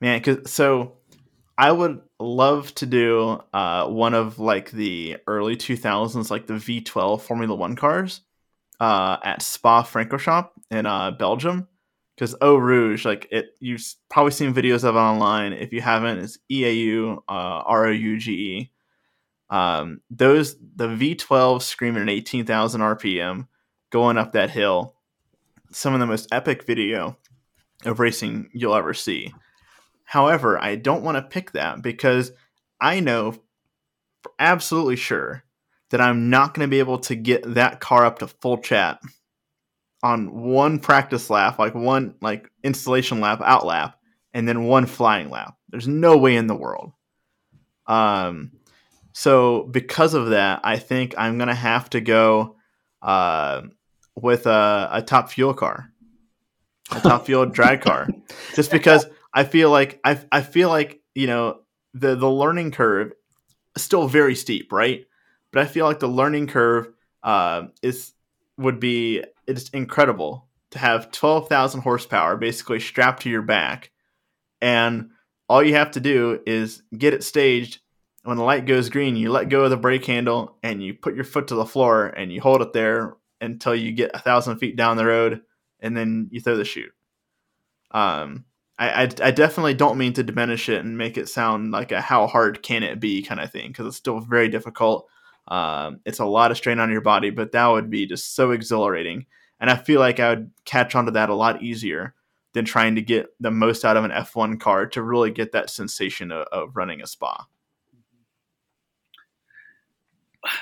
man. 0.00 0.22
Cause 0.22 0.50
so 0.50 0.96
I 1.58 1.70
would 1.70 2.00
love 2.18 2.74
to 2.76 2.86
do 2.86 3.40
uh, 3.52 3.86
one 3.88 4.14
of 4.14 4.38
like 4.38 4.70
the 4.70 5.18
early 5.26 5.56
two 5.56 5.76
thousands, 5.76 6.30
like 6.30 6.46
the 6.46 6.56
V 6.56 6.80
twelve 6.80 7.22
Formula 7.22 7.54
One 7.54 7.76
cars 7.76 8.22
uh, 8.80 9.18
at 9.22 9.42
Spa 9.42 9.82
Francorchamps 9.82 10.50
in 10.70 10.86
uh, 10.86 11.10
Belgium 11.12 11.68
because 12.16 12.34
Eau 12.40 12.56
Rouge, 12.56 13.04
like 13.04 13.28
it, 13.30 13.56
you've 13.60 13.82
probably 14.08 14.32
seen 14.32 14.54
videos 14.54 14.84
of 14.84 14.94
it 14.94 14.98
online. 14.98 15.52
If 15.52 15.72
you 15.72 15.80
haven't, 15.80 16.18
it's 16.18 16.38
E 16.50 16.64
A 16.64 16.72
U 16.72 17.22
uh, 17.28 17.62
R 17.66 17.86
O 17.86 17.90
U 17.90 18.18
G 18.18 18.32
E. 18.32 18.70
Um, 19.50 20.00
those 20.08 20.56
the 20.76 20.88
V12 20.88 21.62
screaming 21.62 22.02
at 22.02 22.08
18,000 22.08 22.80
RPM 22.80 23.48
going 23.92 24.18
up 24.18 24.32
that 24.32 24.50
hill. 24.50 24.96
Some 25.70 25.94
of 25.94 26.00
the 26.00 26.06
most 26.06 26.28
epic 26.32 26.64
video 26.66 27.16
of 27.84 28.00
racing 28.00 28.50
you'll 28.52 28.74
ever 28.74 28.94
see. 28.94 29.32
However, 30.04 30.60
I 30.62 30.74
don't 30.74 31.04
want 31.04 31.16
to 31.16 31.22
pick 31.22 31.52
that 31.52 31.82
because 31.82 32.32
I 32.80 33.00
know 33.00 33.32
for 34.22 34.32
absolutely 34.38 34.96
sure 34.96 35.44
that 35.90 36.00
I'm 36.00 36.30
not 36.30 36.54
going 36.54 36.66
to 36.66 36.70
be 36.70 36.80
able 36.80 36.98
to 37.00 37.14
get 37.14 37.54
that 37.54 37.80
car 37.80 38.04
up 38.04 38.18
to 38.18 38.26
full 38.26 38.58
chat 38.58 39.00
on 40.02 40.32
one 40.32 40.80
practice 40.80 41.30
lap, 41.30 41.58
like 41.58 41.74
one 41.74 42.14
like 42.20 42.50
installation 42.64 43.20
lap, 43.20 43.40
out 43.44 43.64
lap, 43.64 43.98
and 44.34 44.48
then 44.48 44.64
one 44.64 44.86
flying 44.86 45.30
lap. 45.30 45.54
There's 45.68 45.88
no 45.88 46.16
way 46.16 46.36
in 46.36 46.46
the 46.46 46.56
world. 46.56 46.92
Um, 47.86 48.52
so 49.12 49.64
because 49.64 50.14
of 50.14 50.30
that, 50.30 50.60
I 50.64 50.78
think 50.78 51.14
I'm 51.16 51.38
gonna 51.38 51.54
have 51.54 51.90
to 51.90 52.00
go 52.00 52.56
uh, 53.02 53.62
with 54.20 54.46
a, 54.46 54.88
a 54.92 55.02
top 55.02 55.30
fuel 55.30 55.54
car, 55.54 55.92
a 56.90 57.00
top 57.00 57.26
fuel 57.26 57.46
drag 57.46 57.80
car, 57.80 58.08
just 58.54 58.70
because 58.70 59.06
I 59.32 59.44
feel 59.44 59.70
like 59.70 60.00
I 60.04 60.18
I 60.30 60.42
feel 60.42 60.68
like 60.68 61.00
you 61.14 61.26
know 61.26 61.60
the 61.94 62.14
the 62.14 62.30
learning 62.30 62.72
curve 62.72 63.12
is 63.76 63.82
still 63.82 64.08
very 64.08 64.34
steep, 64.34 64.72
right? 64.72 65.06
But 65.52 65.62
I 65.62 65.66
feel 65.66 65.86
like 65.86 66.00
the 66.00 66.08
learning 66.08 66.46
curve 66.46 66.88
uh, 67.22 67.64
is 67.82 68.12
would 68.58 68.80
be 68.80 69.24
it's 69.46 69.68
incredible 69.70 70.46
to 70.70 70.78
have 70.78 71.10
12,000 71.10 71.80
horsepower 71.80 72.36
basically 72.36 72.80
strapped 72.80 73.22
to 73.22 73.30
your 73.30 73.42
back 73.42 73.90
and 74.60 75.10
all 75.48 75.62
you 75.62 75.74
have 75.74 75.90
to 75.92 76.00
do 76.00 76.40
is 76.46 76.82
get 76.96 77.12
it 77.12 77.24
staged 77.24 77.80
when 78.24 78.36
the 78.36 78.42
light 78.42 78.66
goes 78.66 78.88
green 78.88 79.16
you 79.16 79.30
let 79.30 79.48
go 79.48 79.64
of 79.64 79.70
the 79.70 79.76
brake 79.76 80.06
handle 80.06 80.56
and 80.62 80.82
you 80.82 80.94
put 80.94 81.14
your 81.14 81.24
foot 81.24 81.48
to 81.48 81.54
the 81.54 81.66
floor 81.66 82.06
and 82.06 82.32
you 82.32 82.40
hold 82.40 82.62
it 82.62 82.72
there 82.72 83.16
until 83.42 83.74
you 83.74 83.92
get 83.92 84.12
a 84.14 84.18
thousand 84.18 84.58
feet 84.58 84.76
down 84.76 84.96
the 84.96 85.06
road 85.06 85.42
and 85.80 85.96
then 85.96 86.28
you 86.30 86.40
throw 86.40 86.56
the 86.56 86.64
chute. 86.64 86.92
Um, 87.90 88.44
I, 88.78 89.02
I, 89.02 89.08
I 89.22 89.30
definitely 89.30 89.74
don't 89.74 89.98
mean 89.98 90.14
to 90.14 90.22
diminish 90.22 90.68
it 90.68 90.84
and 90.84 90.96
make 90.96 91.18
it 91.18 91.28
sound 91.28 91.72
like 91.72 91.92
a 91.92 92.00
how 92.00 92.26
hard 92.26 92.62
can 92.62 92.82
it 92.82 93.00
be 93.00 93.22
kind 93.22 93.40
of 93.40 93.52
thing 93.52 93.68
because 93.68 93.86
it's 93.86 93.96
still 93.96 94.20
very 94.20 94.48
difficult. 94.48 95.08
Um, 95.48 96.00
it's 96.06 96.20
a 96.20 96.24
lot 96.24 96.50
of 96.50 96.56
strain 96.56 96.78
on 96.78 96.90
your 96.90 97.00
body 97.00 97.30
but 97.30 97.52
that 97.52 97.66
would 97.66 97.90
be 97.90 98.06
just 98.06 98.34
so 98.34 98.52
exhilarating. 98.52 99.26
And 99.60 99.70
I 99.70 99.76
feel 99.76 100.00
like 100.00 100.20
I 100.20 100.30
would 100.30 100.50
catch 100.64 100.94
on 100.94 101.04
to 101.06 101.10
that 101.12 101.30
a 101.30 101.34
lot 101.34 101.62
easier 101.62 102.14
than 102.52 102.64
trying 102.64 102.96
to 102.96 103.02
get 103.02 103.28
the 103.40 103.50
most 103.50 103.84
out 103.84 103.96
of 103.96 104.04
an 104.04 104.10
F1 104.10 104.60
car 104.60 104.86
to 104.86 105.02
really 105.02 105.30
get 105.30 105.52
that 105.52 105.70
sensation 105.70 106.30
of, 106.30 106.46
of 106.52 106.76
running 106.76 107.00
a 107.00 107.06
spa. 107.06 107.46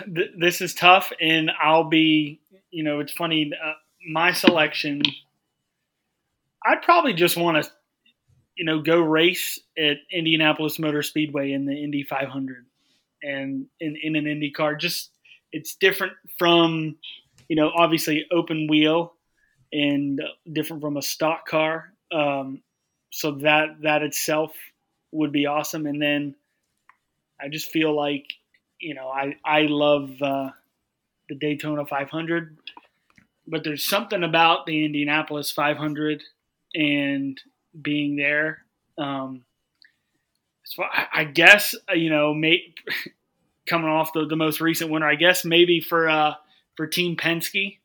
This 0.06 0.60
is 0.60 0.74
tough, 0.74 1.10
and 1.20 1.50
I'll 1.60 1.88
be, 1.88 2.40
you 2.70 2.84
know, 2.84 3.00
it's 3.00 3.12
funny. 3.12 3.52
Uh, 3.52 3.72
my 4.08 4.32
selection, 4.32 5.02
I'd 6.64 6.82
probably 6.82 7.12
just 7.12 7.36
want 7.36 7.62
to, 7.62 7.70
you 8.56 8.64
know, 8.64 8.80
go 8.80 9.00
race 9.00 9.58
at 9.78 9.98
Indianapolis 10.12 10.78
Motor 10.78 11.02
Speedway 11.02 11.52
in 11.52 11.66
the 11.66 11.72
Indy 11.72 12.02
500 12.02 12.66
and 13.22 13.66
in, 13.80 13.96
in 14.02 14.16
an 14.16 14.26
Indy 14.26 14.50
car. 14.50 14.74
Just, 14.74 15.10
it's 15.52 15.74
different 15.74 16.12
from 16.38 16.96
you 17.50 17.56
know, 17.56 17.72
obviously 17.74 18.26
open 18.30 18.68
wheel 18.68 19.12
and 19.72 20.22
different 20.50 20.82
from 20.82 20.96
a 20.96 21.02
stock 21.02 21.48
car. 21.48 21.92
Um, 22.12 22.62
so 23.10 23.32
that 23.38 23.82
that 23.82 24.02
itself 24.02 24.52
would 25.10 25.32
be 25.32 25.46
awesome. 25.46 25.84
And 25.86 26.00
then 26.00 26.36
I 27.40 27.48
just 27.48 27.66
feel 27.66 27.94
like, 27.94 28.32
you 28.78 28.94
know, 28.94 29.08
I 29.08 29.34
I 29.44 29.62
love 29.62 30.10
uh, 30.22 30.50
the 31.28 31.34
Daytona 31.34 31.84
500, 31.84 32.56
but 33.46 33.64
there's 33.64 33.84
something 33.84 34.22
about 34.22 34.66
the 34.66 34.84
Indianapolis 34.84 35.50
500 35.50 36.22
and 36.74 37.40
being 37.80 38.16
there. 38.16 38.64
Um, 38.98 39.44
so 40.64 40.84
I, 40.84 41.06
I 41.12 41.24
guess 41.24 41.74
you 41.94 42.10
know, 42.10 42.32
may, 42.34 42.74
coming 43.66 43.88
off 43.88 44.12
the, 44.12 44.26
the 44.26 44.36
most 44.36 44.60
recent 44.60 44.90
winner, 44.90 45.08
I 45.08 45.16
guess 45.16 45.44
maybe 45.44 45.80
for 45.80 46.08
uh, 46.08 46.34
for 46.76 46.86
Team 46.86 47.16
Penske. 47.16 47.78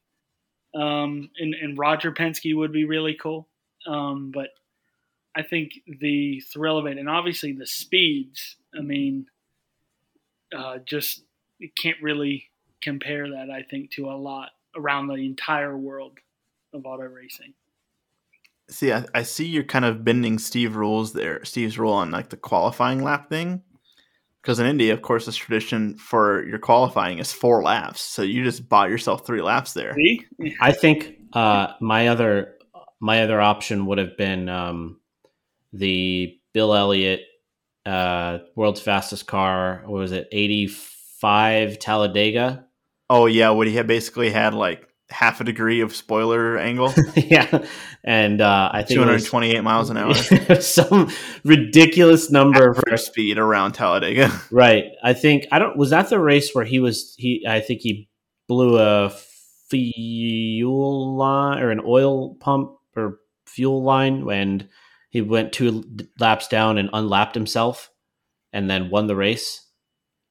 Um, 0.73 1.29
and, 1.39 1.55
and 1.55 1.77
Roger 1.77 2.11
Penske 2.11 2.55
would 2.55 2.73
be 2.73 2.83
really 2.83 3.13
cool. 3.13 3.47
Um, 3.87 4.31
but 4.31 4.49
I 5.35 5.41
think 5.41 5.71
the 5.87 6.41
thrill 6.41 6.77
of 6.77 6.85
it, 6.85 6.97
and 6.97 7.09
obviously 7.09 7.53
the 7.53 7.65
speeds, 7.65 8.57
I 8.77 8.81
mean, 8.81 9.27
uh, 10.55 10.79
just 10.85 11.23
you 11.59 11.69
can't 11.81 12.01
really 12.01 12.49
compare 12.81 13.29
that, 13.31 13.49
I 13.49 13.63
think, 13.63 13.91
to 13.91 14.09
a 14.09 14.17
lot 14.17 14.49
around 14.75 15.07
the 15.07 15.15
entire 15.15 15.77
world 15.77 16.17
of 16.73 16.85
auto 16.85 17.03
racing. 17.03 17.53
See, 18.69 18.91
I, 18.91 19.05
I 19.13 19.23
see 19.23 19.45
you're 19.45 19.63
kind 19.63 19.85
of 19.85 20.03
bending 20.03 20.39
Steve 20.39 20.75
rules 20.75 21.13
there, 21.13 21.43
Steve's 21.45 21.77
rule 21.77 21.93
on 21.93 22.11
like 22.11 22.29
the 22.29 22.37
qualifying 22.37 23.03
lap 23.03 23.29
thing 23.29 23.61
because 24.45 24.59
in 24.59 24.67
Indy, 24.67 24.91
of 24.91 25.01
course, 25.01 25.25
this 25.25 25.35
tradition 25.35 25.97
for 25.97 26.45
your 26.45 26.59
qualifying 26.59 27.17
is 27.17 27.33
four 27.33 27.63
laps. 27.63 28.01
So 28.01 28.21
you 28.21 28.43
just 28.43 28.69
bought 28.69 28.91
yourself 28.91 29.25
three 29.25 29.41
laps 29.41 29.73
there. 29.73 29.97
I 30.61 30.71
think 30.71 31.17
uh, 31.33 31.73
my 31.81 32.09
other 32.09 32.53
my 32.99 33.23
other 33.23 33.41
option 33.41 33.87
would 33.87 33.97
have 33.97 34.15
been 34.17 34.47
um, 34.47 34.99
the 35.73 36.39
Bill 36.53 36.75
Elliott 36.75 37.21
uh, 37.87 38.39
world's 38.55 38.81
fastest 38.81 39.25
car. 39.25 39.81
What 39.85 39.97
was 39.97 40.11
it? 40.11 40.27
Eighty 40.31 40.67
five 40.67 41.79
Talladega. 41.79 42.67
Oh 43.09 43.25
yeah, 43.25 43.51
what 43.51 43.67
he 43.67 43.75
had 43.75 43.87
basically 43.87 44.31
had 44.31 44.53
like 44.53 44.87
half 45.09 45.39
a 45.39 45.43
degree 45.43 45.81
of 45.81 45.95
spoiler 45.95 46.57
angle. 46.57 46.93
yeah, 47.15 47.65
and 48.03 48.41
uh, 48.41 48.69
I 48.71 48.83
think 48.83 48.99
228 48.99 49.61
miles 49.61 49.89
an 49.89 49.97
hour, 49.97 50.13
some 50.59 51.11
ridiculous 51.43 52.31
number 52.31 52.73
for 52.73 52.97
speed 52.97 53.37
around 53.37 53.73
Talladega. 53.73 54.31
right. 54.51 54.85
I 55.03 55.13
think 55.13 55.47
I 55.51 55.59
don't. 55.59 55.77
Was 55.77 55.91
that 55.91 56.09
the 56.09 56.19
race 56.19 56.53
where 56.53 56.65
he 56.65 56.79
was? 56.79 57.13
He 57.17 57.45
I 57.47 57.59
think 57.61 57.81
he 57.81 58.09
blew 58.47 58.79
a 58.79 59.11
fuel 59.69 61.15
line 61.17 61.61
or 61.61 61.71
an 61.71 61.81
oil 61.85 62.35
pump 62.35 62.71
or 62.95 63.19
fuel 63.47 63.83
line 63.83 64.29
and 64.29 64.67
he 65.09 65.21
went 65.21 65.53
two 65.53 65.83
laps 66.19 66.47
down 66.47 66.77
and 66.77 66.89
unlapped 66.93 67.35
himself 67.35 67.89
and 68.53 68.69
then 68.69 68.89
won 68.89 69.07
the 69.07 69.15
race. 69.15 69.64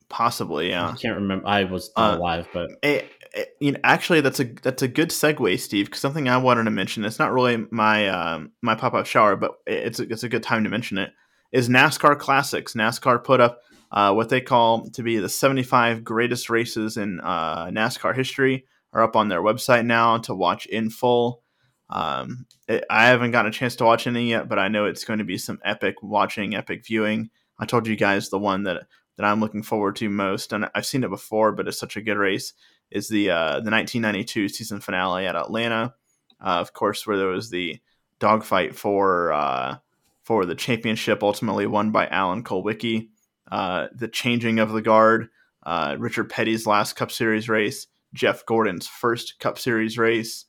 Possibly, 0.09 0.71
yeah. 0.71 0.91
I 0.91 0.97
can't 0.97 1.17
remember. 1.17 1.47
I 1.47 1.65
was 1.65 1.91
uh, 1.97 2.17
alive, 2.19 2.49
but 2.53 2.71
it, 2.83 3.11
it, 3.35 3.57
you 3.61 3.73
know, 3.73 3.81
actually, 3.83 4.21
that's 4.21 4.41
a 4.41 4.45
that's 4.45 4.83
a 4.83 4.89
good 4.89 5.11
segue, 5.11 5.59
Steve. 5.59 5.87
Because 5.87 6.01
something 6.01 6.29
I 6.29 6.37
wanted 6.37 6.65
to 6.65 6.71
mention. 6.71 7.05
It's 7.05 7.19
not 7.19 7.33
really 7.33 7.67
my 7.71 8.09
um, 8.09 8.53
my 8.63 8.75
pop 8.75 8.95
up 8.95 9.07
shower, 9.07 9.37
but 9.37 9.53
it's 9.67 10.01
a, 10.01 10.05
it's 10.05 10.23
a 10.23 10.29
good 10.29 10.43
time 10.43 10.65
to 10.65 10.71
mention 10.71 10.99
it. 10.99 11.11
Is 11.53 11.69
NASCAR 11.69 12.19
Classics? 12.19 12.75
NASCAR 12.75 13.23
put 13.25 13.41
up 13.41 13.61
uh, 13.91 14.13
what 14.13 14.29
they 14.29 14.41
call 14.41 14.91
to 14.91 15.03
be 15.03 15.19
the 15.19 15.29
75 15.29 16.05
greatest 16.05 16.51
races 16.51 16.97
in 16.97 17.21
uh, 17.21 17.67
NASCAR 17.67 18.15
history. 18.15 18.67
Are 18.93 19.03
up 19.03 19.17
on 19.17 19.29
their 19.29 19.43
website 19.43 19.85
now 19.85 20.19
to 20.19 20.35
watch 20.37 20.67
in 20.67 20.89
full. 20.89 21.43
Um, 21.91 22.47
it, 22.69 22.85
I 22.89 23.07
haven't 23.07 23.33
gotten 23.33 23.51
a 23.51 23.53
chance 23.53 23.75
to 23.77 23.85
watch 23.85 24.07
any 24.07 24.31
yet, 24.31 24.49
but 24.49 24.59
I 24.61 24.69
know 24.69 24.85
it's 24.85 25.05
going 25.05 25.19
to 25.19 25.25
be 25.25 25.37
some 25.37 25.59
epic 25.65 25.97
watching, 26.03 26.55
epic 26.55 26.87
viewing. 26.87 27.31
I 27.59 27.67
told 27.67 27.89
you 27.89 27.97
guys 27.97 28.31
the 28.31 28.39
one 28.39 28.63
that 28.65 28.87
that 29.17 29.25
I'm 29.25 29.41
looking 29.41 29.63
forward 29.63 29.97
to 29.97 30.09
most, 30.09 30.53
and 30.53 30.69
I've 30.75 30.87
seen 30.87 31.05
it 31.05 31.11
before, 31.11 31.53
but 31.53 31.69
it's 31.69 31.79
such 31.79 31.97
a 31.97 32.03
good 32.03 32.19
race. 32.19 32.53
Is 32.91 33.09
the 33.09 33.31
uh, 33.31 33.61
the 33.61 33.71
1992 33.71 34.49
season 34.49 34.81
finale 34.81 35.27
at 35.27 35.37
Atlanta, 35.37 35.95
uh, 36.41 36.61
of 36.61 36.73
course, 36.73 37.07
where 37.07 37.17
there 37.17 37.29
was 37.29 37.51
the 37.51 37.81
dogfight 38.19 38.75
for 38.75 39.33
uh, 39.33 39.77
for 40.23 40.45
the 40.45 40.55
championship, 40.55 41.23
ultimately 41.23 41.67
won 41.67 41.91
by 41.91 42.07
Alan 42.09 42.45
Kulwicki. 42.45 43.09
Uh, 43.51 43.89
the 43.95 44.09
changing 44.09 44.59
of 44.59 44.73
the 44.73 44.83
guard, 44.83 45.29
uh, 45.65 45.97
Richard 45.99 46.31
Petty's 46.31 46.67
last 46.67 46.95
Cup 46.95 47.11
Series 47.11 47.49
race, 47.49 47.87
Jeff 48.13 48.45
Gordon's 48.47 48.87
first 48.87 49.39
Cup 49.39 49.59
Series 49.59 49.99
race. 49.99 50.47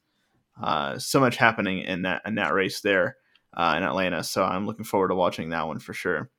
Uh, 0.61 0.97
so 0.97 1.19
much 1.19 1.37
happening 1.37 1.79
in 1.79 2.03
that 2.03 2.21
in 2.25 2.35
that 2.35 2.53
race 2.53 2.81
there 2.81 3.17
in 3.57 3.83
Atlanta, 3.83 4.23
so 4.23 4.43
I'm 4.43 4.65
looking 4.65 4.85
forward 4.85 5.07
to 5.07 5.15
watching 5.15 5.49
that 5.49 5.67
one 5.67 5.79
for 5.79 5.93
sure. 5.93 6.29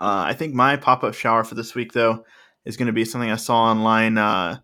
Uh, 0.00 0.24
I 0.26 0.34
think 0.34 0.54
my 0.54 0.76
pop 0.76 1.02
up 1.02 1.14
shower 1.14 1.44
for 1.44 1.54
this 1.54 1.74
week, 1.74 1.92
though, 1.92 2.24
is 2.64 2.76
going 2.76 2.86
to 2.86 2.92
be 2.92 3.04
something 3.04 3.30
I 3.30 3.36
saw 3.36 3.64
online. 3.64 4.18
Uh, 4.18 4.58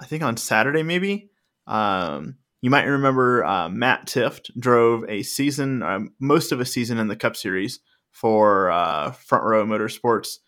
I 0.00 0.04
think 0.06 0.22
on 0.22 0.36
Saturday, 0.36 0.82
maybe. 0.82 1.30
Um, 1.66 2.36
you 2.60 2.70
might 2.70 2.84
remember 2.84 3.44
uh, 3.44 3.68
Matt 3.68 4.06
Tifft 4.06 4.50
drove 4.58 5.04
a 5.08 5.22
season, 5.22 5.82
uh, 5.82 6.00
most 6.18 6.52
of 6.52 6.60
a 6.60 6.64
season 6.64 6.98
in 6.98 7.08
the 7.08 7.16
Cup 7.16 7.36
Series 7.36 7.80
for 8.10 8.70
uh, 8.70 9.12
Front 9.12 9.44
Row 9.44 9.64
Motorsports. 9.64 10.38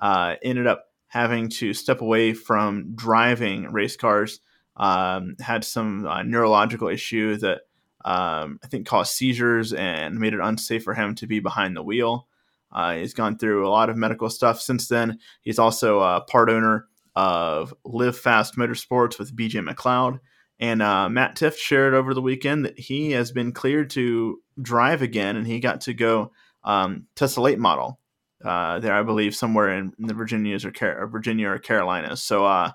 Uh, 0.00 0.36
ended 0.42 0.66
up 0.66 0.86
having 1.08 1.48
to 1.48 1.74
step 1.74 2.00
away 2.00 2.32
from 2.32 2.94
driving 2.94 3.72
race 3.72 3.96
cars. 3.96 4.40
Um, 4.76 5.36
had 5.40 5.64
some 5.64 6.08
neurological 6.24 6.88
issue 6.88 7.36
that 7.38 7.62
um, 8.04 8.60
I 8.64 8.68
think 8.68 8.86
caused 8.86 9.12
seizures 9.12 9.72
and 9.72 10.18
made 10.18 10.32
it 10.32 10.40
unsafe 10.40 10.84
for 10.84 10.94
him 10.94 11.14
to 11.16 11.26
be 11.26 11.40
behind 11.40 11.76
the 11.76 11.82
wheel. 11.82 12.28
Uh, 12.72 12.94
he's 12.94 13.14
gone 13.14 13.36
through 13.36 13.66
a 13.66 13.70
lot 13.70 13.90
of 13.90 13.96
medical 13.96 14.30
stuff 14.30 14.60
since 14.60 14.88
then. 14.88 15.18
He's 15.42 15.58
also 15.58 16.00
a 16.00 16.20
part 16.20 16.50
owner 16.50 16.86
of 17.16 17.74
LiveFast 17.84 18.54
Motorsports 18.54 19.18
with 19.18 19.36
BJ 19.36 19.66
McLeod. 19.66 20.20
And 20.58 20.82
uh, 20.82 21.08
Matt 21.08 21.36
Tifft 21.36 21.56
shared 21.56 21.94
over 21.94 22.12
the 22.12 22.20
weekend 22.20 22.66
that 22.66 22.78
he 22.78 23.12
has 23.12 23.32
been 23.32 23.52
cleared 23.52 23.90
to 23.90 24.40
drive 24.60 25.00
again, 25.00 25.36
and 25.36 25.46
he 25.46 25.58
got 25.58 25.80
to 25.82 25.94
go 25.94 26.32
um, 26.64 27.06
test 27.16 27.38
a 27.38 27.40
late 27.40 27.58
model 27.58 27.98
uh, 28.44 28.78
there, 28.78 28.94
I 28.94 29.02
believe, 29.02 29.34
somewhere 29.34 29.70
in, 29.70 29.94
the 29.98 30.12
Virginias 30.12 30.66
or, 30.66 30.70
Car- 30.70 31.06
Virginia 31.06 31.48
or 31.48 31.58
Carolinas. 31.58 32.22
So 32.22 32.44
uh, 32.44 32.72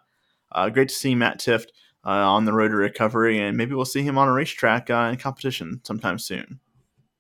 uh 0.52 0.70
great 0.70 0.90
to 0.90 0.96
see 0.96 1.14
Matt 1.14 1.40
Tifft 1.40 1.68
uh, 2.04 2.10
on 2.10 2.46
the 2.46 2.54
road 2.54 2.70
to 2.70 2.76
recovery, 2.76 3.40
and 3.40 3.56
maybe 3.56 3.76
we'll 3.76 3.86
see 3.86 4.02
him 4.02 4.18
on 4.18 4.28
a 4.28 4.34
racetrack 4.34 4.90
in 4.90 5.18
competition 5.18 5.82
sometime 5.84 6.18
soon. 6.18 6.60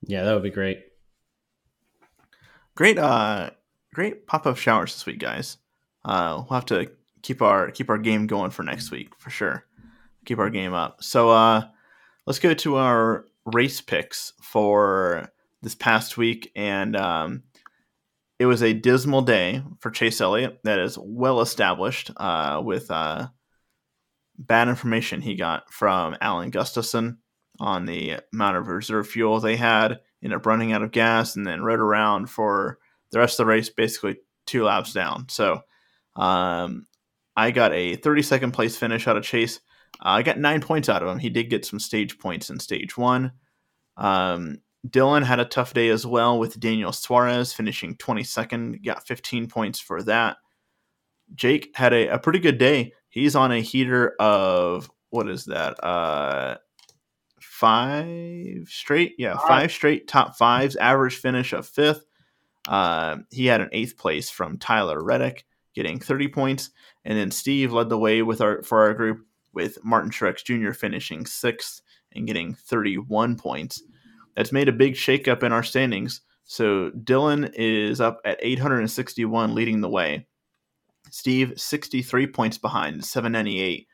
Yeah, 0.01 0.23
that 0.23 0.34
would 0.34 0.43
be 0.43 0.49
great. 0.49 0.84
Great, 2.76 2.97
uh, 2.99 3.51
great 3.93 4.28
pop 4.28 4.45
up 4.45 4.57
showers 4.57 4.93
this 4.93 5.05
week, 5.05 5.19
guys. 5.19 5.57
Uh, 6.03 6.36
we'll 6.38 6.57
have 6.57 6.65
to 6.65 6.91
keep 7.21 7.41
our 7.41 7.71
keep 7.71 7.89
our 7.89 7.97
game 7.97 8.28
going 8.28 8.51
for 8.51 8.63
next 8.63 8.91
week 8.91 9.15
for 9.17 9.30
sure. 9.30 9.65
Keep 10.26 10.39
our 10.39 10.49
game 10.49 10.73
up. 10.73 11.01
So 11.01 11.30
uh, 11.30 11.67
let's 12.26 12.39
go 12.39 12.53
to 12.53 12.76
our 12.76 13.26
race 13.45 13.80
picks 13.80 14.34
for 14.41 15.32
this 15.61 15.73
past 15.73 16.17
week, 16.17 16.51
and 16.53 16.97
um, 16.97 17.43
it 18.39 18.45
was 18.45 18.61
a 18.61 18.73
dismal 18.73 19.21
day 19.21 19.63
for 19.80 19.89
Chase 19.89 20.19
Elliott. 20.19 20.59
That 20.65 20.80
is 20.80 20.97
well 20.99 21.39
established 21.39 22.11
uh, 22.17 22.61
with 22.63 22.91
uh, 22.91 23.28
bad 24.38 24.67
information 24.67 25.21
he 25.21 25.36
got 25.36 25.71
from 25.71 26.17
Alan 26.19 26.49
Gustafson 26.49 27.19
on 27.57 27.86
the 27.86 28.19
amount 28.34 28.57
of 28.57 28.67
reserve 28.67 29.07
fuel 29.07 29.39
they 29.39 29.55
had. 29.55 30.01
Up 30.34 30.45
running 30.45 30.71
out 30.71 30.82
of 30.82 30.91
gas 30.91 31.36
and 31.36 31.45
then 31.45 31.63
rode 31.63 31.80
around 31.80 32.30
for 32.30 32.80
the 33.11 33.19
rest 33.19 33.39
of 33.39 33.45
the 33.45 33.51
race, 33.51 33.69
basically 33.69 34.17
two 34.45 34.63
laps 34.63 34.93
down. 34.93 35.28
So 35.30 35.61
um, 36.15 36.88
I 37.36 37.51
got 37.51 37.73
a 37.73 37.97
32nd 37.97 38.53
place 38.53 38.78
finish 38.78 39.07
out 39.07 39.17
of 39.17 39.23
Chase. 39.23 39.59
Uh, 39.99 40.09
I 40.09 40.23
got 40.23 40.39
nine 40.39 40.61
points 40.61 40.89
out 40.89 41.03
of 41.03 41.09
him. 41.09 41.19
He 41.19 41.30
did 41.30 41.49
get 41.49 41.65
some 41.65 41.80
stage 41.80 42.19
points 42.19 42.49
in 42.49 42.59
stage 42.59 42.97
one. 42.97 43.32
Um, 43.97 44.59
Dylan 44.88 45.23
had 45.23 45.39
a 45.39 45.45
tough 45.45 45.73
day 45.73 45.89
as 45.89 46.05
well 46.05 46.38
with 46.38 46.59
Daniel 46.59 46.91
Suarez 46.91 47.53
finishing 47.53 47.95
22nd, 47.95 48.84
got 48.86 49.07
15 49.07 49.47
points 49.47 49.80
for 49.80 50.03
that. 50.03 50.38
Jake 51.34 51.71
had 51.76 51.93
a, 51.93 52.07
a 52.09 52.19
pretty 52.19 52.39
good 52.39 52.57
day. 52.57 52.93
He's 53.09 53.36
on 53.36 53.51
a 53.51 53.61
heater 53.61 54.15
of 54.19 54.91
what 55.09 55.30
is 55.30 55.45
that? 55.45 55.84
Uh, 55.84 56.57
five 57.59 58.67
straight, 58.67 59.15
yeah, 59.17 59.37
five 59.47 59.71
straight 59.71 60.07
top 60.07 60.35
fives. 60.35 60.75
Average 60.75 61.17
finish 61.17 61.53
of 61.53 61.65
fifth. 61.65 62.05
Uh, 62.67 63.17
he 63.31 63.45
had 63.45 63.61
an 63.61 63.69
eighth 63.71 63.97
place 63.97 64.29
from 64.29 64.57
Tyler 64.57 65.01
Reddick, 65.01 65.45
getting 65.73 65.99
30 65.99 66.27
points, 66.29 66.71
and 67.05 67.17
then 67.17 67.31
Steve 67.31 67.71
led 67.71 67.89
the 67.89 67.97
way 67.97 68.21
with 68.23 68.41
our 68.41 68.61
for 68.63 68.81
our 68.81 68.93
group 68.93 69.25
with 69.53 69.77
Martin 69.85 70.11
Truex 70.11 70.43
Jr. 70.43 70.73
finishing 70.73 71.25
sixth 71.25 71.81
and 72.13 72.27
getting 72.27 72.53
31 72.53 73.37
points. 73.37 73.81
That's 74.35 74.51
made 74.51 74.67
a 74.67 74.73
big 74.73 74.95
shakeup 74.95 75.41
in 75.43 75.53
our 75.53 75.63
standings. 75.63 76.21
So 76.43 76.91
Dylan 76.91 77.51
is 77.55 78.01
up 78.01 78.19
at 78.25 78.37
861, 78.41 79.55
leading 79.55 79.79
the 79.79 79.89
way. 79.89 80.27
Steve 81.09 81.53
63 81.55 82.27
points 82.27 82.57
behind, 82.57 83.05
798, 83.05 83.87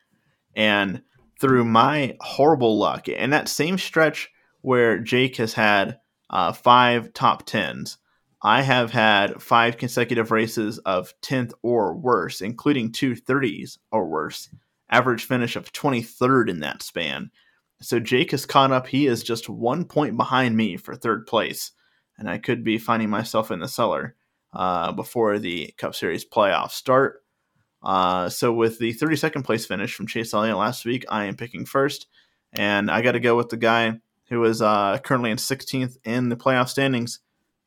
and 0.55 1.03
through 1.41 1.65
my 1.65 2.15
horrible 2.21 2.77
luck, 2.77 3.07
and 3.09 3.33
that 3.33 3.49
same 3.49 3.79
stretch 3.79 4.29
where 4.61 4.99
Jake 4.99 5.37
has 5.37 5.53
had 5.53 5.99
uh, 6.29 6.53
five 6.53 7.11
top 7.13 7.45
tens, 7.47 7.97
I 8.43 8.61
have 8.61 8.91
had 8.91 9.41
five 9.41 9.77
consecutive 9.77 10.31
races 10.31 10.77
of 10.79 11.13
10th 11.21 11.53
or 11.63 11.95
worse, 11.95 12.41
including 12.41 12.91
two 12.91 13.15
30s 13.15 13.79
or 13.91 14.07
worse. 14.07 14.49
Average 14.89 15.25
finish 15.25 15.55
of 15.55 15.73
23rd 15.73 16.49
in 16.49 16.59
that 16.59 16.83
span. 16.83 17.31
So 17.81 17.99
Jake 17.99 18.31
has 18.31 18.45
caught 18.45 18.71
up. 18.71 18.87
He 18.87 19.07
is 19.07 19.23
just 19.23 19.49
one 19.49 19.85
point 19.85 20.15
behind 20.17 20.55
me 20.55 20.77
for 20.77 20.95
third 20.95 21.25
place, 21.25 21.71
and 22.17 22.29
I 22.29 22.37
could 22.37 22.63
be 22.63 22.77
finding 22.77 23.09
myself 23.09 23.49
in 23.49 23.59
the 23.59 23.67
cellar 23.67 24.15
uh, 24.53 24.91
before 24.91 25.39
the 25.39 25.73
Cup 25.77 25.95
Series 25.95 26.25
playoffs 26.25 26.71
start. 26.71 27.23
Uh, 27.83 28.29
so 28.29 28.53
with 28.53 28.79
the 28.79 28.93
32nd 28.93 29.43
place 29.43 29.65
finish 29.65 29.93
from 29.93 30.07
Chase 30.07 30.33
Elliott 30.33 30.57
last 30.57 30.85
week, 30.85 31.05
I 31.09 31.25
am 31.25 31.35
picking 31.35 31.65
first, 31.65 32.07
and 32.53 32.91
I 32.91 33.01
got 33.01 33.13
to 33.13 33.19
go 33.19 33.35
with 33.35 33.49
the 33.49 33.57
guy 33.57 33.99
who 34.29 34.43
is 34.43 34.61
uh, 34.61 34.97
currently 35.03 35.31
in 35.31 35.37
16th 35.37 35.97
in 36.03 36.29
the 36.29 36.37
playoff 36.37 36.69
standings. 36.69 37.19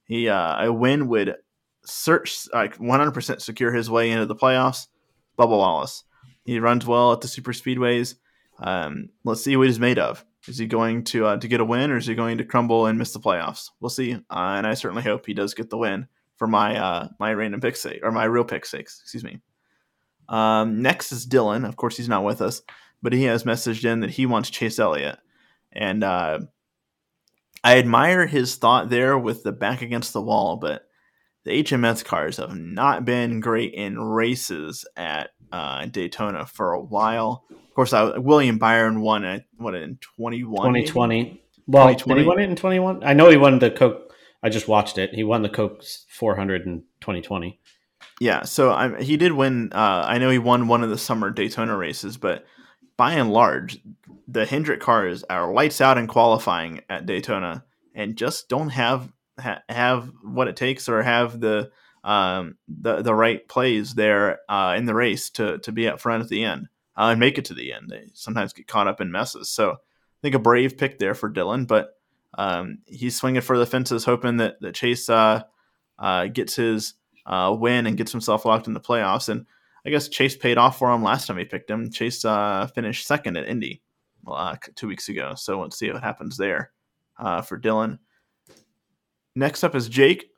He 0.04 0.28
uh, 0.28 0.66
a 0.66 0.72
win 0.72 1.08
would 1.08 1.36
search 1.84 2.48
like 2.52 2.78
100% 2.78 3.40
secure 3.40 3.72
his 3.72 3.90
way 3.90 4.10
into 4.10 4.26
the 4.26 4.36
playoffs. 4.36 4.86
Bubba 5.38 5.50
Wallace. 5.50 6.04
He 6.44 6.60
runs 6.60 6.86
well 6.86 7.12
at 7.12 7.20
the 7.20 7.28
super 7.28 7.52
speedways. 7.52 8.16
Um, 8.58 9.10
let's 9.24 9.42
see 9.42 9.56
what 9.56 9.66
he's 9.66 9.80
made 9.80 9.98
of. 9.98 10.24
Is 10.46 10.58
he 10.58 10.66
going 10.66 11.04
to 11.04 11.26
uh, 11.26 11.36
to 11.38 11.48
get 11.48 11.60
a 11.60 11.64
win, 11.64 11.90
or 11.90 11.96
is 11.96 12.06
he 12.06 12.14
going 12.14 12.38
to 12.38 12.44
crumble 12.44 12.86
and 12.86 12.98
miss 12.98 13.12
the 13.12 13.20
playoffs? 13.20 13.70
We'll 13.80 13.88
see. 13.88 14.12
Uh, 14.12 14.18
and 14.30 14.66
I 14.66 14.74
certainly 14.74 15.02
hope 15.02 15.24
he 15.24 15.34
does 15.34 15.54
get 15.54 15.70
the 15.70 15.78
win 15.78 16.06
for 16.36 16.46
my 16.46 16.78
uh, 16.78 17.08
my 17.18 17.32
random 17.32 17.60
pick 17.60 17.76
sake 17.76 18.00
or 18.02 18.12
my 18.12 18.24
real 18.24 18.44
pick 18.44 18.66
sakes. 18.66 19.00
Excuse 19.02 19.24
me. 19.24 19.40
Um, 20.28 20.82
next 20.82 21.12
is 21.12 21.26
Dylan. 21.26 21.66
Of 21.66 21.76
course, 21.76 21.96
he's 21.96 22.08
not 22.08 22.24
with 22.24 22.40
us, 22.40 22.62
but 23.02 23.12
he 23.12 23.24
has 23.24 23.44
messaged 23.44 23.84
in 23.84 24.00
that 24.00 24.10
he 24.10 24.26
wants 24.26 24.50
Chase 24.50 24.78
Elliott, 24.78 25.18
and 25.72 26.02
uh, 26.02 26.40
I 27.62 27.78
admire 27.78 28.26
his 28.26 28.56
thought 28.56 28.90
there 28.90 29.18
with 29.18 29.42
the 29.42 29.52
back 29.52 29.82
against 29.82 30.12
the 30.12 30.22
wall. 30.22 30.56
But 30.56 30.86
the 31.44 31.62
HMS 31.62 32.04
cars 32.04 32.38
have 32.38 32.56
not 32.56 33.04
been 33.04 33.40
great 33.40 33.74
in 33.74 33.98
races 33.98 34.86
at 34.96 35.30
uh, 35.52 35.86
Daytona 35.86 36.46
for 36.46 36.72
a 36.72 36.80
while. 36.80 37.44
Of 37.50 37.74
course, 37.74 37.92
I, 37.92 38.18
William 38.18 38.58
Byron 38.58 39.00
won 39.00 39.24
it. 39.24 39.44
What 39.56 39.74
in 39.74 39.98
21? 40.16 40.54
2020. 40.54 41.42
Well, 41.66 41.88
2020? 41.88 42.18
did 42.18 42.22
he 42.22 42.28
win 42.28 42.38
it 42.40 42.50
in 42.50 42.56
21? 42.56 43.04
I 43.04 43.14
know 43.14 43.30
he 43.30 43.36
won 43.36 43.58
the 43.58 43.70
Coke. 43.70 44.12
I 44.42 44.48
just 44.48 44.68
watched 44.68 44.98
it. 44.98 45.14
He 45.14 45.24
won 45.24 45.42
the 45.42 45.48
Coke 45.48 45.82
400 46.08 46.66
in 46.66 46.80
2020. 47.00 47.58
Yeah, 48.20 48.44
so 48.44 48.70
I, 48.70 49.02
he 49.02 49.16
did 49.16 49.32
win. 49.32 49.72
Uh, 49.72 50.04
I 50.06 50.18
know 50.18 50.30
he 50.30 50.38
won 50.38 50.68
one 50.68 50.84
of 50.84 50.90
the 50.90 50.98
summer 50.98 51.30
Daytona 51.30 51.76
races, 51.76 52.16
but 52.16 52.44
by 52.96 53.14
and 53.14 53.32
large, 53.32 53.78
the 54.28 54.46
Hendrick 54.46 54.80
cars 54.80 55.24
are 55.24 55.52
lights 55.52 55.80
out 55.80 55.98
in 55.98 56.06
qualifying 56.06 56.80
at 56.88 57.06
Daytona 57.06 57.64
and 57.94 58.16
just 58.16 58.48
don't 58.48 58.70
have 58.70 59.12
ha- 59.38 59.62
have 59.68 60.12
what 60.22 60.48
it 60.48 60.56
takes 60.56 60.88
or 60.88 61.02
have 61.02 61.40
the 61.40 61.70
um, 62.04 62.56
the 62.68 63.02
the 63.02 63.14
right 63.14 63.46
plays 63.48 63.94
there 63.94 64.40
uh, 64.48 64.74
in 64.76 64.86
the 64.86 64.94
race 64.94 65.30
to 65.30 65.58
to 65.58 65.72
be 65.72 65.88
up 65.88 66.00
front 66.00 66.22
at 66.22 66.28
the 66.28 66.44
end 66.44 66.68
uh, 66.96 67.08
and 67.10 67.20
make 67.20 67.38
it 67.38 67.46
to 67.46 67.54
the 67.54 67.72
end. 67.72 67.90
They 67.90 68.10
sometimes 68.14 68.52
get 68.52 68.68
caught 68.68 68.88
up 68.88 69.00
in 69.00 69.10
messes. 69.10 69.48
So 69.48 69.72
I 69.72 69.76
think 70.22 70.34
a 70.34 70.38
brave 70.38 70.78
pick 70.78 70.98
there 70.98 71.14
for 71.14 71.30
Dylan, 71.30 71.66
but 71.66 71.98
um, 72.36 72.78
he's 72.86 73.16
swinging 73.16 73.42
for 73.42 73.58
the 73.58 73.66
fences, 73.66 74.04
hoping 74.04 74.36
that 74.38 74.60
that 74.60 74.74
Chase 74.74 75.08
uh, 75.08 75.42
uh 75.98 76.26
gets 76.26 76.56
his 76.56 76.94
uh, 77.26 77.54
win 77.58 77.86
and 77.86 77.96
gets 77.96 78.12
himself 78.12 78.44
locked 78.44 78.66
in 78.66 78.74
the 78.74 78.80
playoffs. 78.80 79.28
And 79.28 79.46
I 79.86 79.90
guess 79.90 80.08
Chase 80.08 80.36
paid 80.36 80.58
off 80.58 80.78
for 80.78 80.92
him 80.92 81.02
last 81.02 81.26
time 81.26 81.38
he 81.38 81.44
picked 81.44 81.70
him. 81.70 81.90
Chase 81.90 82.24
uh, 82.24 82.68
finished 82.74 83.06
second 83.06 83.36
at 83.36 83.48
Indy 83.48 83.82
two 84.74 84.88
weeks 84.88 85.08
ago, 85.08 85.34
so 85.34 85.60
let's 85.60 85.78
see 85.78 85.90
what 85.90 86.02
happens 86.02 86.36
there 86.36 86.72
for 87.18 87.58
Dylan. 87.58 87.98
Next 89.36 89.64
up 89.64 89.74
is 89.74 89.88
Jake. 89.88 90.30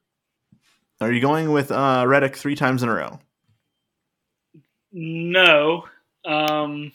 Are 1.01 1.13
you 1.13 1.21
going 1.21 1.53
with 1.53 1.71
uh, 1.71 2.05
Reddick 2.07 2.37
three 2.37 2.55
times 2.55 2.83
in 2.83 2.89
a 2.89 2.95
row? 2.95 3.19
No. 4.93 5.85
Um, 6.25 6.93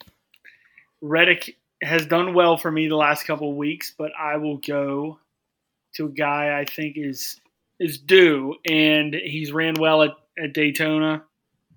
Reddick 1.02 1.58
has 1.84 2.08
done 2.08 2.34
well 2.34 2.58
for 2.58 2.72
me 2.72 2.88
the 2.88 2.96
last 2.96 3.28
couple 3.28 3.54
weeks, 3.54 3.94
but 3.96 4.12
I 4.20 4.38
will 4.38 4.58
go 4.58 5.20
to 5.96 6.06
a 6.08 6.10
guy 6.10 6.60
I 6.60 6.66
think 6.66 6.98
is 6.98 7.40
is 7.82 7.98
due, 7.98 8.56
and 8.70 9.14
he's 9.14 9.52
ran 9.52 9.74
well 9.80 10.04
at, 10.04 10.12
at 10.42 10.54
Daytona 10.54 11.24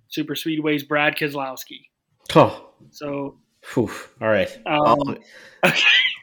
Super 0.08 0.34
Speedways. 0.34 0.86
Brad 0.86 1.16
Keselowski. 1.16 1.86
Oh, 2.34 2.70
so. 2.90 3.38
Whew. 3.72 3.90
All 4.20 4.28
right. 4.28 4.50
Um, 4.66 5.18
okay. 5.64 5.80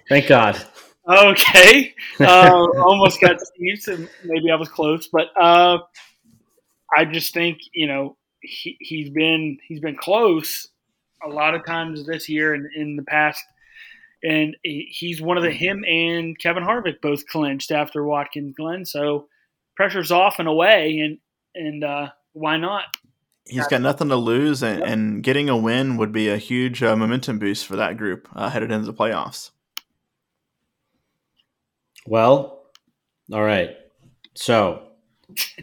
Thank 0.08 0.28
God. 0.28 0.64
Okay, 1.08 1.96
uh, 2.20 2.68
almost 2.78 3.20
got 3.20 3.42
Steve, 3.42 3.82
so 3.82 3.98
maybe 4.24 4.52
I 4.52 4.56
was 4.56 4.70
close, 4.70 5.08
but 5.08 5.30
uh, 5.40 5.80
I 6.96 7.06
just 7.06 7.34
think 7.34 7.58
you 7.74 7.88
know 7.88 8.18
he, 8.42 8.78
he's 8.80 9.10
been 9.10 9.58
he's 9.68 9.80
been 9.80 9.98
close 9.98 10.68
a 11.24 11.28
lot 11.28 11.56
of 11.56 11.66
times 11.66 12.06
this 12.06 12.30
year 12.30 12.54
and 12.54 12.68
in 12.76 12.98
the 12.98 13.04
past, 13.04 13.44
and 14.24 14.56
he's 14.64 15.20
one 15.22 15.38
of 15.38 15.44
the 15.44 15.52
him 15.52 15.84
and 15.86 16.38
Kevin 16.38 16.64
Harvick 16.64 17.02
both 17.02 17.26
clinched 17.26 17.72
after 17.72 18.06
Watkins 18.06 18.54
Glen, 18.56 18.86
so 18.86 19.28
pressure's 19.82 20.12
off 20.12 20.38
and 20.38 20.48
away, 20.48 21.00
and 21.00 21.18
and 21.56 21.84
uh, 21.84 22.10
why 22.34 22.58
not? 22.58 22.84
He's 23.48 23.66
got 23.66 23.82
nothing 23.82 24.10
to 24.10 24.16
lose, 24.16 24.62
and, 24.62 24.84
and 24.84 25.24
getting 25.24 25.50
a 25.50 25.58
win 25.58 25.98
would 25.98 26.12
be 26.12 26.30
a 26.30 26.38
huge 26.38 26.84
uh, 26.84 26.96
momentum 26.96 27.40
boost 27.40 27.66
for 27.66 27.76
that 27.78 27.98
group 27.98 28.30
uh, 28.36 28.52
headed 28.52 28.72
into 28.72 28.86
the 28.86 28.94
playoffs. 28.94 29.50
Well, 32.06 32.62
all 33.34 33.44
right. 33.44 33.72
So 34.36 34.84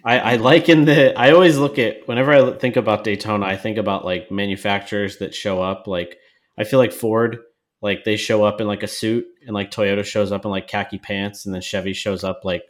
I, 0.05 0.19
I 0.19 0.37
like 0.37 0.69
in 0.69 0.85
the 0.85 1.16
I 1.16 1.31
always 1.31 1.57
look 1.57 1.79
at 1.79 2.09
whenever 2.09 2.33
I 2.33 2.59
think 2.59 2.75
about 2.75 3.05
Daytona, 3.05 3.47
I 3.47 3.57
think 3.57 3.79
about 3.79 4.05
like 4.05 4.33
manufacturers 4.33 5.19
that 5.19 5.33
show 5.33 5.62
up. 5.62 5.87
Like 5.87 6.19
I 6.59 6.64
feel 6.64 6.81
like 6.81 6.93
Ford, 6.93 7.39
like 7.81 8.03
they 8.03 8.16
show 8.16 8.43
up 8.43 8.61
in 8.61 8.66
like 8.66 8.83
a 8.83 8.89
suit, 8.89 9.27
and 9.47 9.55
like 9.55 9.71
Toyota 9.71 10.05
shows 10.05 10.33
up 10.33 10.45
in 10.45 10.51
like 10.51 10.66
khaki 10.66 10.99
pants, 10.99 11.47
and 11.47 11.55
then 11.55 11.62
Chevy 11.62 11.93
shows 11.93 12.25
up 12.25 12.41
like 12.43 12.64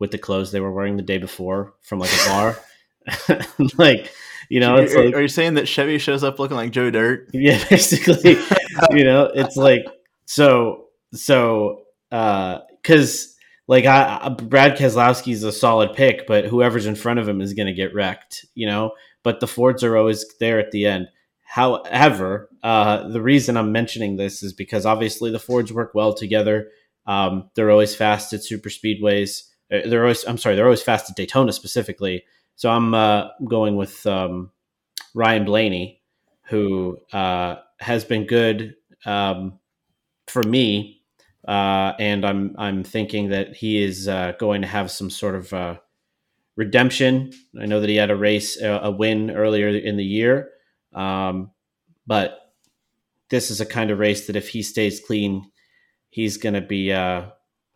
with 0.00 0.10
the 0.10 0.18
clothes 0.18 0.50
they 0.50 0.60
were 0.60 0.72
wearing 0.72 0.96
the 0.96 1.02
day 1.02 1.18
before 1.18 1.74
from 1.82 2.00
like 2.00 2.10
a 2.10 2.28
bar. 2.28 2.58
like 3.78 4.10
you 4.48 4.58
know, 4.58 4.76
it's 4.76 4.94
are, 4.94 5.04
like, 5.04 5.14
are 5.14 5.22
you 5.22 5.28
saying 5.28 5.54
that 5.54 5.68
Chevy 5.68 5.98
shows 5.98 6.24
up 6.24 6.40
looking 6.40 6.56
like 6.56 6.72
Joe 6.72 6.90
Dirt? 6.90 7.30
Yeah, 7.32 7.62
basically. 7.70 8.32
you 8.90 9.04
know, 9.04 9.30
it's 9.32 9.56
like 9.56 9.84
so 10.24 10.86
so 11.14 11.84
uh 12.10 12.58
because 12.82 13.36
like 13.68 13.86
I, 13.86 14.28
Brad 14.30 14.76
Keselowski 14.76 15.32
is 15.32 15.44
a 15.44 15.52
solid 15.52 15.92
pick, 15.94 16.26
but 16.26 16.46
whoever's 16.46 16.86
in 16.86 16.96
front 16.96 17.20
of 17.20 17.28
him 17.28 17.40
is 17.40 17.54
going 17.54 17.68
to 17.68 17.72
get 17.72 17.94
wrecked, 17.94 18.44
you 18.56 18.66
know. 18.66 18.94
But 19.22 19.38
the 19.38 19.46
Fords 19.46 19.84
are 19.84 19.96
always 19.96 20.26
there 20.40 20.58
at 20.58 20.72
the 20.72 20.86
end. 20.86 21.06
However, 21.44 22.48
uh, 22.64 23.06
the 23.08 23.22
reason 23.22 23.56
I'm 23.56 23.70
mentioning 23.70 24.16
this 24.16 24.42
is 24.42 24.52
because 24.52 24.86
obviously 24.86 25.30
the 25.30 25.38
Fords 25.38 25.72
work 25.72 25.92
well 25.94 26.14
together. 26.14 26.68
Um, 27.06 27.48
they're 27.54 27.70
always 27.70 27.94
fast 27.94 28.32
at 28.32 28.42
super 28.42 28.70
speedways. 28.70 29.44
Uh, 29.72 29.88
they're 29.88 30.02
always, 30.02 30.24
I'm 30.24 30.38
sorry, 30.38 30.56
they're 30.56 30.64
always 30.64 30.82
fast 30.82 31.10
at 31.10 31.16
Daytona 31.16 31.52
specifically. 31.52 32.24
So 32.56 32.70
I'm 32.70 32.94
uh, 32.94 33.28
going 33.46 33.76
with 33.76 34.04
um, 34.06 34.50
Ryan 35.14 35.44
Blaney, 35.44 36.02
who 36.42 36.98
uh, 37.12 37.56
has 37.78 38.04
been 38.04 38.26
good 38.26 38.74
um, 39.06 39.58
for 40.26 40.42
me, 40.42 41.02
uh, 41.48 41.94
and 41.98 42.24
I'm 42.24 42.54
I'm 42.58 42.84
thinking 42.84 43.30
that 43.30 43.56
he 43.56 43.82
is 43.82 44.08
uh, 44.08 44.32
going 44.38 44.62
to 44.62 44.68
have 44.68 44.90
some 44.90 45.10
sort 45.10 45.34
of 45.36 45.52
uh, 45.52 45.76
redemption. 46.56 47.32
I 47.58 47.66
know 47.66 47.80
that 47.80 47.88
he 47.88 47.96
had 47.96 48.10
a 48.10 48.16
race, 48.16 48.60
a, 48.60 48.90
win 48.90 49.30
earlier 49.30 49.68
in 49.68 49.96
the 49.96 50.04
year, 50.04 50.50
um, 50.92 51.50
but 52.06 52.52
this 53.30 53.50
is 53.50 53.60
a 53.60 53.66
kind 53.66 53.90
of 53.90 53.98
race 53.98 54.26
that 54.26 54.36
if 54.36 54.48
he 54.50 54.62
stays 54.62 55.00
clean, 55.00 55.50
he's 56.10 56.36
going 56.36 56.54
to 56.54 56.60
be 56.60 56.92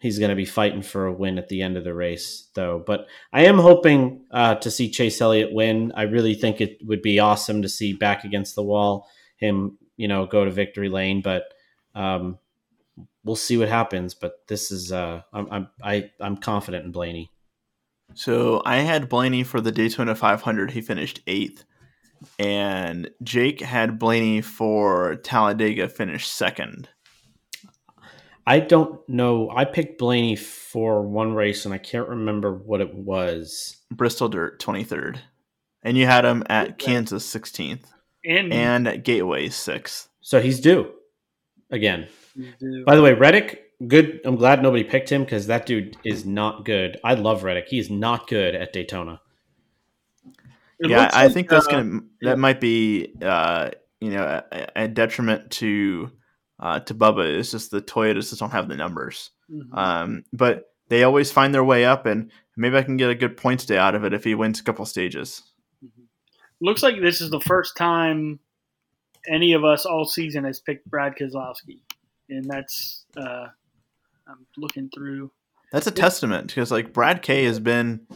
he's 0.05 0.19
going 0.19 0.29
to 0.29 0.37
be 0.37 0.45
fighting 0.45 0.83
for 0.83 1.07
a 1.07 1.13
win 1.13 1.39
at 1.39 1.49
the 1.49 1.63
end 1.63 1.79
of 1.79 1.85
the 1.85 1.95
race, 1.95 2.51
though. 2.55 2.85
But 2.87 3.07
I 3.33 3.47
am 3.47 3.59
hoping 3.59 4.27
uh, 4.31 4.57
to 4.57 4.71
see 4.71 4.91
Chase 4.91 5.19
Elliott 5.19 5.51
win. 5.51 5.93
I 5.97 6.03
really 6.03 6.35
think 6.35 6.61
it 6.61 6.77
would 6.85 7.01
be 7.01 7.21
awesome 7.21 7.63
to 7.63 7.71
see 7.71 7.95
back 7.95 8.23
against 8.23 8.55
the 8.55 8.63
wall 8.63 9.09
him, 9.39 9.79
you 9.97 10.07
know, 10.07 10.27
go 10.27 10.45
to 10.45 10.51
victory 10.51 10.91
lane. 10.91 11.23
But 11.23 11.45
um, 11.95 12.39
we'll 13.25 13.35
see 13.35 13.57
what 13.57 13.71
happens. 13.71 14.13
But 14.13 14.47
this 14.47 14.71
is 14.71 14.93
uh, 14.93 15.23
I'm 15.33 15.49
I'm 15.51 15.69
I, 15.83 16.11
I'm 16.21 16.37
confident 16.37 16.85
in 16.85 16.93
Blaney. 16.93 17.31
So 18.13 18.61
I 18.67 18.77
had 18.81 19.09
Blaney 19.09 19.43
for 19.43 19.63
the 19.63 19.73
Daytona 19.73 20.15
500. 20.15 20.73
He 20.73 20.83
finished 20.83 21.23
eighth, 21.27 21.65
and 22.39 23.09
Jake 23.23 23.63
had 23.63 23.99
Blaney 23.99 24.43
for 24.43 25.17
Talladega, 25.17 25.89
finished 25.89 26.31
second. 26.31 26.91
I 28.47 28.61
don't 28.61 29.01
know. 29.09 29.51
I 29.51 29.65
picked 29.65 29.99
Blaney 29.99 30.37
for 30.37 31.03
one 31.03 31.35
race, 31.35 31.65
and 31.65 31.73
I 31.73 31.79
can't 31.79 32.09
remember 32.09 32.55
what 32.55 32.81
it 32.81 32.95
was. 32.95 33.79
Bristol 33.91 34.29
Dirt, 34.29 34.61
23rd. 34.61 35.19
And 35.83 35.97
you 35.97 36.07
had 36.07 36.25
him 36.25 36.45
at 36.49 36.79
Kansas, 36.79 37.27
16th. 37.33 37.85
And, 38.25 38.53
And 38.53 38.89
at 38.89 39.05
Gateway, 39.05 39.49
6th. 39.49 40.09
So 40.21 40.41
he's 40.41 40.61
due 40.61 40.91
again. 41.71 42.09
do- 42.59 42.85
By 42.85 42.97
the 42.97 43.03
way, 43.03 43.13
Reddick, 43.13 43.65
good. 43.87 44.21
I'm 44.25 44.37
glad 44.37 44.63
nobody 44.63 44.85
picked 44.85 45.11
him 45.11 45.25
because 45.25 45.47
that 45.49 45.67
dude 45.67 45.97
is 46.05 46.25
not 46.25 46.65
good. 46.65 46.99
I 47.05 47.15
love 47.15 47.45
Reddick. 47.45 47.69
He 47.69 47.79
is 47.79 47.91
not 47.91 48.27
good 48.27 48.55
at 48.55 48.73
Daytona. 48.73 49.21
it 50.79 50.89
yeah, 50.91 51.11
I 51.13 51.25
like, 51.25 51.35
think 51.35 51.49
that's 51.49 51.67
uh, 51.67 51.71
gonna 51.71 52.01
that 52.23 52.39
might 52.39 52.61
be 52.61 53.15
uh, 53.23 53.71
you 54.01 54.11
know 54.11 54.43
a, 54.51 54.69
a 54.77 54.89
detriment 54.89 55.51
to 55.53 56.11
uh, 56.65 56.81
to 56.81 56.95
Bubba. 56.95 57.39
It's 57.39 57.51
just 57.51 57.71
the 57.71 57.83
Toyotas 57.83 58.31
just 58.31 58.41
don't 58.41 58.51
have 58.51 58.69
the 58.69 58.77
numbers. 58.77 59.31
mhm. 59.51 59.69
Um, 59.77 60.25
but 60.33 60.73
they 60.89 61.05
always 61.05 61.31
find 61.31 61.55
their 61.55 61.63
way 61.63 61.85
up, 61.85 62.07
and 62.07 62.31
maybe 62.57 62.77
I 62.77 62.83
can 62.83 62.97
get 62.97 63.11
a 63.11 63.15
good 63.15 63.37
points 63.37 63.67
day 63.67 63.77
out 63.77 63.95
of 63.95 64.05
it 64.05 64.15
if 64.15 64.25
he 64.25 64.35
wins 64.35 64.61
a 64.61 64.65
couple 64.65 64.85
stages. 64.87 65.43
looks 66.61 66.83
like 66.83 66.99
this 67.01 67.21
is 67.21 67.29
the 67.29 67.41
first 67.41 67.77
time 67.77 68.41
any 69.29 69.53
of 69.53 69.65
us 69.65 69.85
all 69.85 70.07
season 70.07 70.45
has 70.45 70.61
picked 70.61 70.89
Brad 70.89 71.15
Keselowski, 71.17 71.81
and 72.31 72.49
that's 72.49 73.05
uh, 73.17 73.49
I'm 74.27 74.47
looking 74.57 74.89
through. 74.95 75.31
That's 75.71 75.87
a 75.87 75.91
testament 75.91 76.47
because 76.47 76.71
like 76.71 76.95
Brad 76.95 77.21
K 77.21 77.45
has 77.45 77.61
been, 77.61 78.07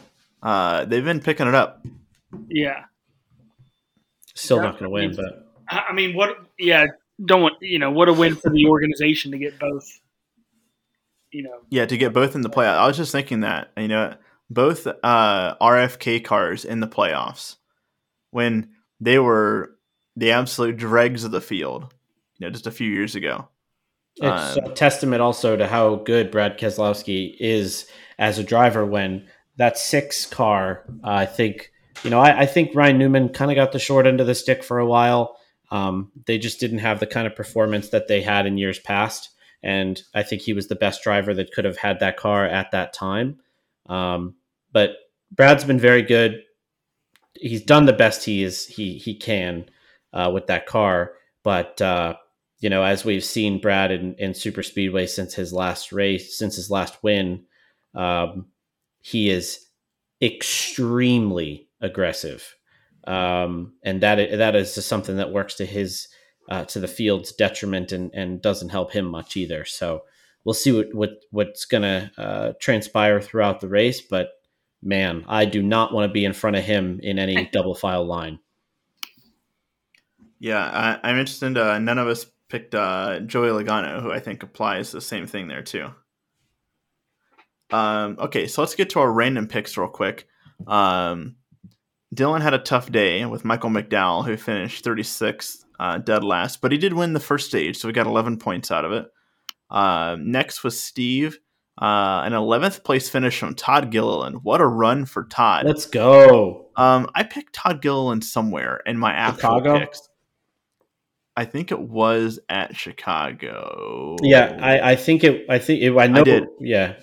uh, 0.43 0.87
they've 0.87 1.05
been 1.05 1.21
picking 1.21 1.49
it 1.49 1.55
up. 1.55 1.85
Yeah, 2.49 2.85
Still 4.35 4.59
Yeah, 4.59 4.63
not 4.63 4.73
going 4.79 4.85
to 4.85 4.91
win, 4.91 5.17
but 5.17 5.53
I 5.69 5.87
I 5.91 5.93
mean, 5.93 6.15
what? 6.15 6.39
Yeah, 6.59 6.87
don't 7.25 7.43
want 7.43 7.55
you 7.61 7.79
know 7.79 7.91
what 7.91 8.09
a 8.09 8.13
win 8.13 8.37
for 8.37 8.51
the 8.51 8.67
organization 8.67 9.33
to 9.33 9.39
get 9.39 9.59
both. 9.59 10.01
You 11.33 11.43
know, 11.43 11.61
Yeah, 11.69 11.85
to 11.87 11.97
get 11.97 12.13
both 12.13 12.35
in 12.35 12.41
the 12.41 12.51
playoff. 12.51 12.79
I 12.79 12.87
was 12.87 12.97
just 12.97 13.13
thinking 13.13 13.41
that 13.41 13.71
you 13.77 13.89
know 13.89 14.15
both 14.49 14.87
uh, 14.87 15.57
RFK 15.61 16.25
cars 16.25 16.65
in 16.65 16.81
the 16.81 16.89
playoffs 16.89 17.57
when 18.31 18.71
they 19.01 19.19
were 19.19 19.77
the 20.17 20.33
absolute 20.33 20.77
dregs 20.77 21.25
of 21.25 21.31
the 21.31 21.41
field. 21.41 21.93
You 22.39 22.47
know, 22.47 22.51
just 22.51 22.67
a 22.67 22.73
few 22.73 22.91
years 22.91 23.15
ago. 23.15 23.49
it's 24.17 24.57
Um, 24.57 24.65
a 24.65 24.75
testament 24.75 25.21
also 25.21 25.57
to 25.57 25.67
how 25.67 25.97
good 25.97 26.31
Brad 26.31 26.59
Keselowski 26.59 27.35
is 27.39 27.87
as 28.19 28.39
a 28.39 28.45
driver. 28.45 28.87
When 28.87 29.27
that 29.57 29.77
six 29.77 30.25
car, 30.25 30.85
uh, 31.05 31.11
I 31.11 31.27
think 31.27 31.73
you 32.05 32.11
know, 32.11 32.21
I, 32.21 32.41
I 32.41 32.47
think 32.47 32.75
Ryan 32.75 32.99
Newman 32.99 33.29
kind 33.31 33.51
of 33.51 33.57
got 33.57 33.73
the 33.73 33.79
short 33.79 34.07
end 34.07 34.21
of 34.21 34.27
the 34.27 34.35
stick 34.35 34.63
for 34.63 34.79
a 34.79 34.87
while. 34.87 35.38
Um, 35.71 36.13
they 36.27 36.39
just 36.39 36.61
didn't 36.61 36.79
have 36.79 37.01
the 37.01 37.07
kind 37.07 37.27
of 37.27 37.37
performance 37.37 37.91
that 37.91 38.09
they 38.09 38.23
had 38.23 38.47
in 38.47 38.59
years 38.59 38.79
past, 38.79 39.31
and 39.63 40.01
I 40.15 40.23
think 40.23 40.43
he 40.43 40.53
was 40.53 40.69
the 40.69 40.75
best 40.75 41.03
driver 41.03 41.35
that 41.35 41.53
could 41.53 41.65
have 41.65 41.77
had 41.77 42.01
that 42.01 42.17
car 42.17 42.47
at 42.47 42.71
that 42.71 42.93
time. 42.93 43.41
Um, 43.87 44.35
but 44.73 44.93
Brad's 45.31 45.65
been 45.65 45.79
very 45.79 46.03
good. 46.03 46.43
He's 47.35 47.63
done 47.63 47.87
the 47.87 47.93
best 47.93 48.25
he 48.25 48.43
is 48.43 48.67
he 48.67 48.99
he 48.99 49.15
can 49.15 49.69
uh, 50.13 50.31
with 50.33 50.47
that 50.47 50.67
car, 50.67 51.13
but 51.43 51.81
uh, 51.81 52.15
you 52.61 52.71
know, 52.71 52.83
as 52.83 53.05
we've 53.05 53.25
seen 53.25 53.61
Brad 53.61 53.93
in, 53.93 54.15
in 54.15 54.35
super 54.35 54.63
speedway 54.63 55.07
since 55.07 55.35
his 55.35 55.53
last 55.53 55.93
race, 55.93 56.37
since 56.37 56.57
his 56.57 56.71
last 56.71 57.03
win, 57.03 57.45
um, 57.95 58.47
he 59.01 59.31
is 59.31 59.67
extremely 60.21 61.69
aggressive. 61.81 62.57
Um, 63.09 63.73
and 63.83 64.03
that, 64.03 64.17
that 64.39 64.55
is 64.55 64.75
just 64.75 64.89
something 64.89 65.17
that 65.17 65.33
works 65.33 65.55
to 65.55 65.67
his, 65.67 66.09
uh, 66.51 66.65
to 66.67 66.81
the 66.81 66.89
field's 66.89 67.33
detriment 67.33 67.93
and, 67.93 68.11
and 68.13 68.43
doesn't 68.43 68.69
help 68.69 68.93
him 68.93 69.07
much 69.07 69.37
either. 69.37 69.65
So 69.65 70.03
we'll 70.45 70.55
see 70.55 70.73
what, 70.73 70.95
what 70.95 71.11
what's 71.31 71.65
going 71.65 71.83
to 71.83 72.11
uh, 72.19 72.53
transpire 72.61 73.21
throughout 73.21 73.61
the 73.61 73.69
race. 73.69 74.01
But 74.01 74.33
man, 74.83 75.25
I 75.27 75.45
do 75.45 75.63
not 75.63 75.93
want 75.93 76.09
to 76.09 76.13
be 76.13 76.25
in 76.25 76.33
front 76.33 76.57
of 76.57 76.65
him 76.65 77.01
in 77.03 77.19
any 77.19 77.47
double 77.53 77.75
file 77.75 78.05
line. 78.05 78.39
Yeah, 80.39 80.59
I, 80.63 81.01
I'm 81.03 81.19
interested. 81.19 81.57
Uh, 81.57 81.79
none 81.79 81.99
of 81.99 82.09
us 82.09 82.27
picked 82.49 82.75
uh, 82.75 83.21
Joey 83.21 83.49
Logano, 83.49 84.03
who 84.03 84.13
I 84.13 84.21
think 84.21 84.43
applies 84.43 84.93
the 84.93 85.01
same 85.01 85.27
thing 85.27 85.49
there 85.49 85.63
too. 85.63 85.89
Um, 87.71 88.17
okay, 88.19 88.47
so 88.47 88.63
let's 88.63 88.75
get 88.75 88.91
to 88.91 89.01
our 89.01 89.11
random 89.11 89.49
picks 89.49 89.77
real 89.77 89.89
quick. 89.89 90.27
Um, 90.67 91.37
Dylan 92.15 92.41
had 92.41 92.55
a 92.55 92.59
tough 92.59 92.91
day 92.91 93.25
with 93.27 93.45
Michael 93.45 93.71
McDowell, 93.71 94.25
who 94.25 94.37
finished 94.37 94.85
36th, 94.85 95.65
uh, 95.79 95.99
dead 95.99 96.25
last, 96.25 96.61
but 96.61 96.73
he 96.73 96.79
did 96.79 96.93
win 96.93 97.13
the 97.13 97.21
first 97.21 97.49
stage, 97.49 97.77
so 97.77 97.89
we 97.89 97.93
got 97.93 98.07
11 98.07 98.39
points 98.39 98.71
out 98.71 98.85
of 98.85 98.93
it. 98.93 99.07
Uh, 99.71 100.17
next 100.19 100.65
was 100.65 100.81
Steve, 100.81 101.39
uh, 101.81 102.23
an 102.25 102.33
11th 102.33 102.83
place 102.83 103.09
finish 103.09 103.39
from 103.39 103.55
Todd 103.55 103.91
Gilliland. 103.91 104.43
What 104.43 104.61
a 104.61 104.67
run 104.67 105.05
for 105.05 105.25
Todd! 105.25 105.67
Let's 105.67 105.87
go. 105.87 106.71
Um, 106.77 107.11
I 107.15 107.23
picked 107.25 107.53
Todd 107.53 107.83
Gilliland 107.83 108.25
somewhere 108.25 108.81
in 108.87 108.99
my 108.99 109.13
actual 109.13 109.59
Chicago? 109.59 109.79
picks. 109.79 110.09
I 111.37 111.45
think 111.45 111.71
it 111.71 111.79
was 111.79 112.41
at 112.49 112.75
Chicago. 112.75 114.17
Yeah, 114.23 114.59
I, 114.61 114.93
I 114.93 114.97
think 114.97 115.23
it. 115.23 115.47
I 115.49 115.61
think 115.61 115.83
it, 115.83 115.97
I 115.97 116.09
know. 116.09 116.25
did. 116.25 116.49
Yeah, 116.59 116.95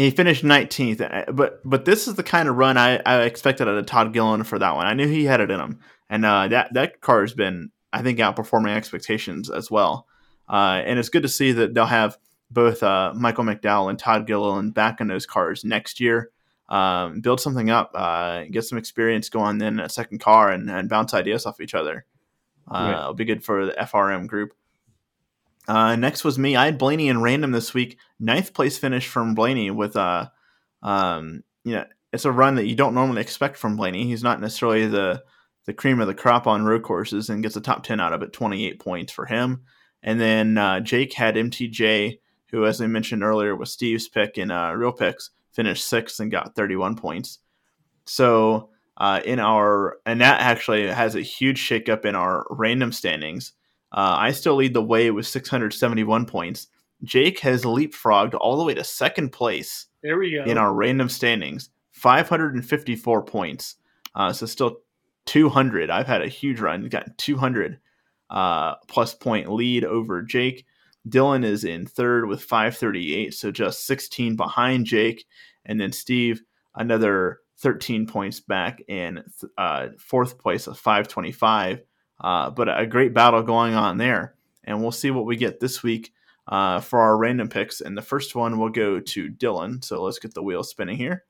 he 0.00 0.10
finished 0.10 0.44
19th. 0.44 1.00
uh, 1.00 1.32
But 1.32 1.60
but 1.64 1.84
this 1.84 2.08
is 2.08 2.14
the 2.14 2.22
kind 2.22 2.48
of 2.48 2.56
run 2.56 2.76
I, 2.76 3.00
I 3.04 3.22
expected 3.22 3.68
out 3.68 3.76
of 3.76 3.86
Todd 3.86 4.12
Gilliland 4.12 4.46
for 4.46 4.58
that 4.58 4.74
one. 4.74 4.86
I 4.86 4.94
knew 4.94 5.06
he 5.08 5.24
had 5.24 5.40
it 5.40 5.50
in 5.50 5.60
him, 5.60 5.80
and 6.08 6.24
uh, 6.24 6.48
that 6.48 6.72
that 6.74 7.00
car 7.00 7.22
has 7.22 7.34
been 7.34 7.70
I 7.92 8.02
think 8.02 8.18
outperforming 8.18 8.74
expectations 8.76 9.50
as 9.50 9.70
well. 9.70 10.06
Uh, 10.48 10.82
and 10.84 10.98
it's 10.98 11.08
good 11.08 11.22
to 11.22 11.28
see 11.28 11.52
that 11.52 11.74
they'll 11.74 11.86
have 11.86 12.18
both 12.50 12.82
uh, 12.82 13.12
Michael 13.14 13.44
McDowell 13.44 13.90
and 13.90 13.98
Todd 13.98 14.26
Gilliland 14.26 14.74
back 14.74 15.00
in 15.00 15.06
those 15.06 15.26
cars 15.26 15.64
next 15.64 16.00
year. 16.00 16.30
Um, 16.68 17.20
build 17.20 17.40
something 17.40 17.68
up, 17.70 17.90
uh, 17.94 18.44
get 18.50 18.64
some 18.64 18.78
experience 18.78 19.28
going 19.28 19.58
then 19.58 19.74
in 19.74 19.80
a 19.80 19.88
second 19.88 20.20
car, 20.20 20.50
and, 20.50 20.70
and 20.70 20.88
bounce 20.88 21.14
ideas 21.14 21.46
off 21.46 21.60
each 21.60 21.74
other. 21.74 22.04
Uh, 22.70 22.74
Right. 22.92 23.00
It'll 23.00 23.14
be 23.14 23.24
good 23.24 23.44
for 23.44 23.66
the 23.66 23.72
FRM 23.72 24.28
group. 24.28 24.50
Uh, 25.70 25.94
next 25.94 26.24
was 26.24 26.36
me. 26.36 26.56
I 26.56 26.64
had 26.64 26.78
Blaney 26.78 27.06
in 27.06 27.22
random 27.22 27.52
this 27.52 27.72
week. 27.72 27.96
Ninth 28.18 28.54
place 28.54 28.76
finish 28.76 29.06
from 29.06 29.36
Blaney 29.36 29.70
with 29.70 29.94
a, 29.94 30.32
um, 30.82 31.44
you 31.62 31.74
know, 31.74 31.84
it's 32.12 32.24
a 32.24 32.32
run 32.32 32.56
that 32.56 32.66
you 32.66 32.74
don't 32.74 32.92
normally 32.92 33.20
expect 33.20 33.56
from 33.56 33.76
Blaney. 33.76 34.04
He's 34.04 34.24
not 34.24 34.40
necessarily 34.40 34.88
the 34.88 35.22
the 35.66 35.72
cream 35.72 36.00
of 36.00 36.08
the 36.08 36.14
crop 36.14 36.48
on 36.48 36.64
road 36.64 36.82
courses, 36.82 37.30
and 37.30 37.40
gets 37.40 37.54
a 37.54 37.60
top 37.60 37.84
ten 37.84 38.00
out 38.00 38.12
of 38.12 38.20
it. 38.20 38.32
Twenty 38.32 38.66
eight 38.66 38.80
points 38.80 39.12
for 39.12 39.26
him. 39.26 39.62
And 40.02 40.20
then 40.20 40.58
uh, 40.58 40.80
Jake 40.80 41.12
had 41.12 41.36
MTJ, 41.36 42.18
who, 42.50 42.66
as 42.66 42.80
I 42.80 42.88
mentioned 42.88 43.22
earlier, 43.22 43.54
was 43.54 43.72
Steve's 43.72 44.08
pick 44.08 44.38
in 44.38 44.50
uh, 44.50 44.72
Real 44.72 44.90
Picks, 44.90 45.30
finished 45.52 45.86
sixth 45.86 46.18
and 46.18 46.32
got 46.32 46.56
thirty 46.56 46.74
one 46.74 46.96
points. 46.96 47.38
So 48.06 48.70
uh, 48.96 49.20
in 49.24 49.38
our 49.38 49.98
and 50.04 50.20
that 50.20 50.40
actually 50.40 50.88
has 50.88 51.14
a 51.14 51.20
huge 51.20 51.60
shakeup 51.60 52.04
in 52.04 52.16
our 52.16 52.44
random 52.50 52.90
standings. 52.90 53.52
Uh, 53.92 54.16
I 54.18 54.32
still 54.32 54.56
lead 54.56 54.74
the 54.74 54.82
way 54.82 55.10
with 55.10 55.26
671 55.26 56.26
points. 56.26 56.68
Jake 57.02 57.40
has 57.40 57.64
leapfrogged 57.64 58.34
all 58.38 58.56
the 58.56 58.64
way 58.64 58.74
to 58.74 58.84
second 58.84 59.30
place 59.30 59.86
there 60.02 60.18
we 60.18 60.32
go. 60.32 60.44
in 60.44 60.58
our 60.58 60.72
random 60.72 61.08
standings, 61.08 61.70
554 61.92 63.22
points. 63.24 63.76
Uh, 64.14 64.32
so 64.32 64.46
still 64.46 64.78
200. 65.26 65.90
I've 65.90 66.06
had 66.06 66.22
a 66.22 66.28
huge 66.28 66.60
run. 66.60 66.88
Got 66.88 67.16
200 67.18 67.78
uh, 68.30 68.74
plus 68.88 69.14
point 69.14 69.50
lead 69.50 69.84
over 69.84 70.22
Jake. 70.22 70.66
Dylan 71.08 71.44
is 71.44 71.64
in 71.64 71.86
third 71.86 72.26
with 72.26 72.42
538, 72.42 73.32
so 73.32 73.50
just 73.50 73.86
16 73.86 74.36
behind 74.36 74.86
Jake. 74.86 75.24
And 75.64 75.80
then 75.80 75.92
Steve, 75.92 76.42
another 76.74 77.40
13 77.58 78.06
points 78.06 78.40
back 78.40 78.82
in 78.88 79.22
uh, 79.56 79.88
fourth 79.98 80.38
place 80.38 80.66
of 80.66 80.78
525. 80.78 81.80
Uh, 82.20 82.50
but 82.50 82.68
a 82.68 82.86
great 82.86 83.14
battle 83.14 83.42
going 83.42 83.74
on 83.74 83.98
there. 83.98 84.34
And 84.64 84.80
we'll 84.82 84.92
see 84.92 85.10
what 85.10 85.24
we 85.24 85.36
get 85.36 85.58
this 85.58 85.82
week 85.82 86.12
uh, 86.46 86.80
for 86.80 87.00
our 87.00 87.16
random 87.16 87.48
picks. 87.48 87.80
And 87.80 87.96
the 87.96 88.02
first 88.02 88.34
one 88.34 88.58
will 88.58 88.68
go 88.68 89.00
to 89.00 89.28
Dylan. 89.30 89.82
So 89.84 90.02
let's 90.02 90.18
get 90.18 90.34
the 90.34 90.42
wheel 90.42 90.62
spinning 90.62 90.96
here. 90.96 91.24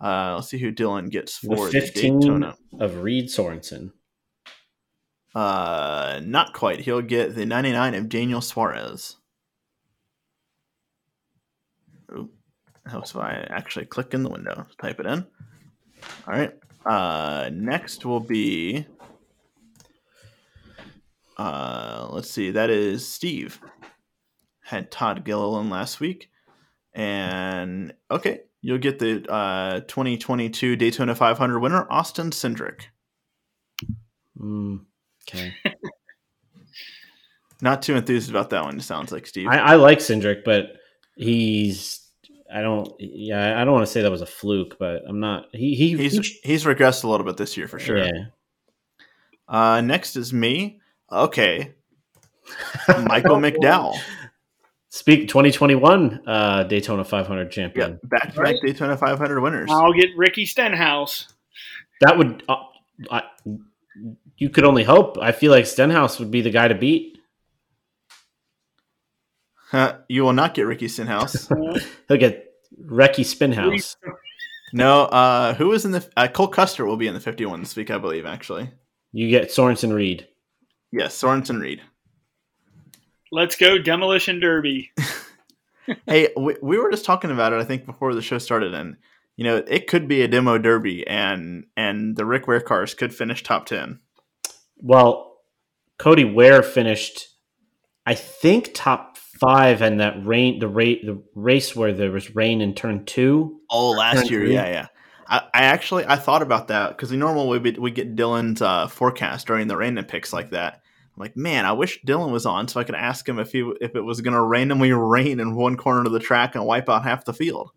Uh, 0.00 0.34
let's 0.34 0.48
see 0.48 0.58
who 0.58 0.72
Dylan 0.72 1.10
gets 1.10 1.38
for 1.38 1.70
the 1.70 1.80
the, 1.80 1.90
Daytona. 1.94 2.56
of 2.80 3.02
Reed 3.02 3.26
Sorensen. 3.26 3.92
Uh, 5.34 6.20
not 6.24 6.52
quite. 6.52 6.80
He'll 6.80 7.02
get 7.02 7.34
the 7.36 7.46
99 7.46 7.94
of 7.94 8.08
Daniel 8.08 8.40
Suarez. 8.40 9.16
Ooh, 12.10 12.30
helps 12.86 13.12
if 13.12 13.16
I 13.16 13.46
actually 13.48 13.86
click 13.86 14.12
in 14.12 14.24
the 14.24 14.28
window, 14.28 14.66
type 14.80 14.98
it 15.00 15.06
in. 15.06 15.24
All 16.26 16.34
right. 16.34 16.52
Uh, 16.84 17.48
next 17.52 18.04
will 18.04 18.20
be. 18.20 18.84
Uh, 21.36 22.08
let's 22.10 22.30
see. 22.30 22.50
That 22.50 22.70
is 22.70 23.06
Steve. 23.06 23.60
Had 24.64 24.90
Todd 24.90 25.24
Gilliland 25.24 25.70
last 25.70 25.98
week, 26.00 26.30
and 26.94 27.92
okay, 28.10 28.40
you'll 28.60 28.78
get 28.78 28.98
the 28.98 29.28
uh 29.30 29.80
2022 29.80 30.76
Daytona 30.76 31.14
500 31.14 31.58
winner, 31.58 31.86
Austin 31.90 32.30
Cindric. 32.30 32.82
Mm, 34.38 34.84
okay. 35.28 35.52
Not 37.60 37.82
too 37.82 37.94
enthused 37.96 38.30
about 38.30 38.50
that 38.50 38.64
one. 38.64 38.76
It 38.76 38.82
sounds 38.82 39.12
like 39.12 39.26
Steve. 39.26 39.48
I, 39.48 39.58
I 39.58 39.74
like 39.76 39.98
Cindric, 39.98 40.42
but 40.44 40.72
he's. 41.16 42.00
I 42.52 42.60
don't. 42.60 42.92
Yeah, 42.98 43.60
I 43.60 43.64
don't 43.64 43.72
want 43.72 43.86
to 43.86 43.92
say 43.92 44.02
that 44.02 44.10
was 44.10 44.20
a 44.22 44.26
fluke, 44.26 44.78
but 44.78 45.02
I'm 45.08 45.20
not. 45.20 45.46
He 45.52 45.74
he 45.74 45.96
he's 45.96 46.12
he- 46.18 46.40
he's 46.44 46.64
regressed 46.64 47.04
a 47.04 47.08
little 47.08 47.24
bit 47.24 47.36
this 47.36 47.56
year 47.56 47.68
for 47.68 47.78
sure. 47.78 47.98
Yeah. 47.98 48.24
Uh, 49.48 49.80
next 49.80 50.16
is 50.16 50.32
me. 50.32 50.80
Okay, 51.12 51.74
Michael 53.04 53.36
McDowell. 53.36 53.98
Speak 54.88 55.28
2021 55.28 56.20
uh, 56.26 56.64
Daytona 56.64 57.02
500 57.04 57.44
Yeah, 57.44 57.48
champion. 57.50 58.00
back 58.04 58.22
to 58.22 58.28
back 58.28 58.36
Right. 58.38 58.56
Daytona 58.64 58.96
500 58.96 59.40
winners. 59.40 59.70
I'll 59.70 59.92
get 59.94 60.10
Ricky 60.16 60.44
Stenhouse. 60.44 61.28
That 62.02 62.18
would. 62.18 62.42
Uh, 62.48 62.56
I, 63.10 63.22
you 64.36 64.50
could 64.50 64.64
only 64.64 64.84
hope. 64.84 65.16
I 65.20 65.32
feel 65.32 65.50
like 65.50 65.66
Stenhouse 65.66 66.18
would 66.18 66.30
be 66.30 66.40
the 66.42 66.50
guy 66.50 66.68
to 66.68 66.74
beat. 66.74 67.16
Huh, 69.70 69.98
you 70.08 70.22
will 70.24 70.34
not 70.34 70.52
get 70.54 70.66
Ricky 70.66 70.88
Stenhouse. 70.88 71.48
He'll 72.08 72.18
get 72.18 72.46
Recky 72.84 73.24
Spinhouse. 73.24 73.96
no, 74.74 75.04
uh, 75.04 75.54
who 75.54 75.72
is 75.72 75.84
in 75.86 75.92
the 75.92 76.06
uh, 76.16 76.28
Cole 76.28 76.48
Custer 76.48 76.84
will 76.84 76.96
be 76.98 77.06
in 77.06 77.14
the 77.14 77.20
51 77.20 77.60
this 77.60 77.74
week, 77.76 77.90
I 77.90 77.96
believe. 77.98 78.26
Actually, 78.26 78.70
You 79.12 79.30
get 79.30 79.48
Sorensen 79.48 79.94
Reed. 79.94 80.28
Yes, 80.92 81.20
Sorensen 81.20 81.60
Reed. 81.60 81.82
Let's 83.32 83.56
go 83.56 83.78
Demolition 83.78 84.40
Derby. 84.40 84.92
hey, 86.06 86.28
we, 86.36 86.56
we 86.62 86.78
were 86.78 86.90
just 86.90 87.04
talking 87.04 87.30
about 87.30 87.52
it. 87.52 87.60
I 87.60 87.64
think 87.64 87.86
before 87.86 88.14
the 88.14 88.22
show 88.22 88.38
started, 88.38 88.74
and 88.74 88.96
you 89.36 89.44
know, 89.44 89.56
it 89.56 89.86
could 89.86 90.06
be 90.06 90.22
a 90.22 90.28
demo 90.28 90.58
derby, 90.58 91.06
and 91.06 91.64
and 91.76 92.16
the 92.16 92.26
Rick 92.26 92.46
Ware 92.46 92.60
cars 92.60 92.94
could 92.94 93.14
finish 93.14 93.42
top 93.42 93.66
10. 93.66 94.00
Well, 94.78 95.38
Cody 95.98 96.24
Ware 96.24 96.62
finished, 96.62 97.28
I 98.04 98.14
think, 98.14 98.72
top 98.74 99.16
five 99.16 99.80
in 99.80 99.98
that 99.98 100.26
rain. 100.26 100.58
The 100.58 100.68
rate, 100.68 101.06
the 101.06 101.22
race 101.34 101.74
where 101.74 101.92
there 101.92 102.12
was 102.12 102.34
rain 102.34 102.60
in 102.60 102.74
turn 102.74 103.04
two. 103.04 103.60
Oh, 103.70 103.90
last 103.90 104.30
year, 104.30 104.40
three? 104.40 104.54
yeah, 104.54 104.68
yeah. 104.68 104.86
I, 105.26 105.38
I 105.54 105.62
actually 105.64 106.04
I 106.06 106.16
thought 106.16 106.42
about 106.42 106.68
that 106.68 106.90
because 106.90 107.10
normally 107.12 107.58
we 107.58 107.70
we 107.72 107.90
get 107.90 108.16
Dylan's 108.16 108.60
uh, 108.60 108.88
forecast 108.88 109.46
during 109.46 109.68
the 109.68 109.76
random 109.76 110.04
picks 110.04 110.32
like 110.32 110.50
that. 110.50 110.81
I'm 111.14 111.20
like, 111.20 111.36
man, 111.36 111.66
I 111.66 111.72
wish 111.72 112.02
Dylan 112.04 112.30
was 112.30 112.46
on 112.46 112.68
so 112.68 112.80
I 112.80 112.84
could 112.84 112.94
ask 112.94 113.28
him 113.28 113.38
if 113.38 113.52
he 113.52 113.70
if 113.80 113.94
it 113.94 114.00
was 114.00 114.20
going 114.20 114.34
to 114.34 114.40
randomly 114.40 114.92
rain 114.92 115.40
in 115.40 115.54
one 115.54 115.76
corner 115.76 116.04
of 116.04 116.12
the 116.12 116.18
track 116.18 116.54
and 116.54 116.64
wipe 116.64 116.88
out 116.88 117.04
half 117.04 117.24
the 117.24 117.34
field. 117.34 117.70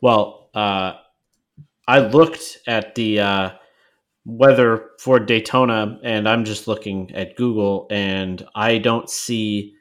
Well, 0.00 0.50
uh, 0.54 0.94
I 1.86 1.98
looked 2.00 2.58
at 2.66 2.94
the 2.94 3.20
uh, 3.20 3.50
weather 4.24 4.90
for 4.98 5.18
Daytona, 5.18 5.98
and 6.02 6.28
I'm 6.28 6.44
just 6.44 6.66
looking 6.66 7.14
at 7.14 7.36
Google, 7.36 7.86
and 7.90 8.46
I 8.54 8.78
don't 8.78 9.08
see 9.10 9.74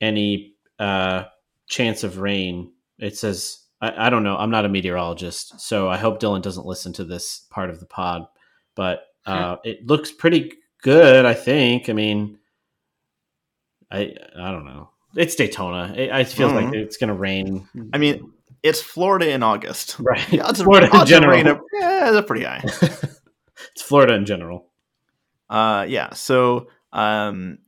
any 0.00 0.56
uh, 0.78 1.24
chance 1.68 2.04
of 2.04 2.18
rain. 2.18 2.72
It 2.98 3.16
says 3.16 3.66
I, 3.80 4.06
I 4.06 4.10
don't 4.10 4.22
know. 4.22 4.36
I'm 4.36 4.50
not 4.50 4.64
a 4.64 4.70
meteorologist, 4.70 5.60
so 5.60 5.88
I 5.88 5.96
hope 5.96 6.20
Dylan 6.20 6.42
doesn't 6.42 6.66
listen 6.66 6.92
to 6.94 7.04
this 7.04 7.46
part 7.50 7.70
of 7.70 7.80
the 7.80 7.86
pod. 7.86 8.26
But 8.74 9.04
uh, 9.24 9.56
it 9.64 9.86
looks 9.86 10.12
pretty 10.12 10.52
good. 10.86 11.24
I 11.26 11.34
think. 11.34 11.88
I 11.88 11.92
mean, 11.92 12.38
I 13.90 14.14
I 14.38 14.50
don't 14.52 14.64
know. 14.64 14.90
It's 15.16 15.34
Daytona. 15.34 15.94
It, 15.96 16.10
I 16.10 16.24
feel 16.24 16.50
like 16.50 16.66
Mhm. 16.66 16.74
it's 16.76 16.96
going 16.96 17.08
to 17.08 17.14
rain. 17.14 17.68
I 17.92 17.98
mean, 17.98 18.32
it's 18.62 18.80
Florida 18.82 19.30
in 19.30 19.42
August. 19.42 19.98
Right. 20.00 20.40
Odds 20.40 20.60
of- 20.60 20.64
Florida 20.64 20.88
in 20.92 21.06
general. 21.06 21.48
are- 21.48 21.60
yeah, 21.72 22.10
they're 22.12 22.22
pretty 22.22 22.44
high. 22.44 22.62
it's 23.72 23.82
Florida 23.82 24.14
in 24.14 24.26
general. 24.26 24.70
Uh, 25.48 25.86
yeah. 25.88 26.12
So 26.12 26.68
um, 26.92 27.58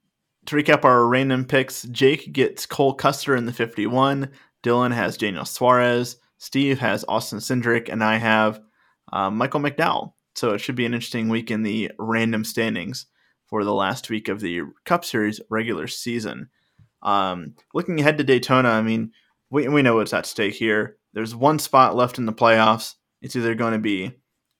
to 0.47 0.57
recap 0.57 0.85
our 0.85 1.07
random 1.07 1.45
picks, 1.45 1.83
Jake 1.85 2.33
gets 2.33 2.67
Cole 2.67 2.95
Custer 2.95 3.35
in 3.37 3.47
the 3.47 3.53
51. 3.53 4.29
Dylan 4.63 4.93
has 4.93 5.17
Daniel 5.17 5.45
Suarez. 5.45 6.17
Steve 6.39 6.79
has 6.81 7.05
Austin 7.09 7.39
Cindric, 7.41 7.89
and 7.89 8.03
I 8.05 8.17
have 8.17 8.61
uh, 9.13 9.31
Michael 9.31 9.61
McDowell. 9.61 10.13
So 10.39 10.55
it 10.55 10.59
should 10.59 10.77
be 10.77 10.87
an 10.87 10.95
interesting 10.95 11.29
week 11.29 11.51
in 11.51 11.65
the 11.65 11.91
random 11.99 12.45
standings 12.45 13.07
for 13.47 13.65
the 13.65 13.75
last 13.75 14.09
week 14.09 14.29
of 14.29 14.41
the 14.41 14.61
Cup 14.85 15.05
Series 15.05 15.41
regular 15.51 15.89
season. 15.89 16.49
Um, 17.03 17.57
looking 17.75 17.99
ahead 17.99 18.19
to 18.19 18.25
Daytona, 18.25 18.69
I 18.69 18.83
mean, 18.83 19.11
we, 19.51 19.67
we 19.67 19.83
know 19.83 19.97
what's 19.97 20.13
at 20.13 20.27
stake 20.27 20.55
here. 20.55 20.97
There's 21.13 21.35
one 21.35 21.59
spot 21.59 21.97
left 21.97 22.19
in 22.19 22.27
the 22.27 22.33
playoffs. 22.33 22.95
It's 23.21 23.35
either 23.35 23.57
going 23.57 23.73
to 23.73 23.81
be 23.81 24.13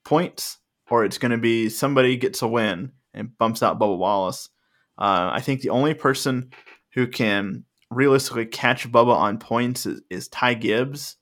points 0.03 0.57
or 0.89 1.05
it's 1.05 1.17
going 1.17 1.31
to 1.31 1.37
be 1.37 1.69
somebody 1.69 2.17
gets 2.17 2.41
a 2.41 2.47
win 2.47 2.91
and 3.13 3.37
bumps 3.37 3.63
out 3.63 3.79
Bubba 3.79 3.97
Wallace. 3.97 4.49
Uh, 4.97 5.29
I 5.31 5.39
think 5.39 5.61
the 5.61 5.69
only 5.69 5.93
person 5.93 6.51
who 6.93 7.07
can 7.07 7.63
realistically 7.89 8.47
catch 8.47 8.91
Bubba 8.91 9.15
on 9.15 9.37
points 9.37 9.85
is, 9.85 10.01
is 10.09 10.27
Ty 10.27 10.55
Gibbs. 10.55 11.15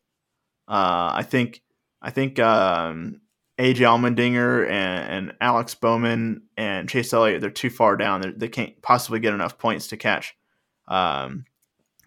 Uh, 0.67 1.11
I 1.13 1.23
think 1.23 1.61
I 2.01 2.09
think 2.09 2.39
um, 2.39 3.21
AJ 3.57 3.77
Allmendinger 3.77 4.69
and, 4.69 5.29
and 5.29 5.35
Alex 5.41 5.73
Bowman 5.75 6.43
and 6.57 6.87
Chase 6.87 7.13
Elliott 7.13 7.41
they're 7.41 7.49
too 7.49 7.69
far 7.69 7.97
down. 7.97 8.21
They're, 8.21 8.31
they 8.31 8.49
can't 8.49 8.79
possibly 8.81 9.19
get 9.19 9.33
enough 9.33 9.57
points 9.57 9.87
to 9.87 9.97
catch 9.97 10.35
um, 10.87 11.45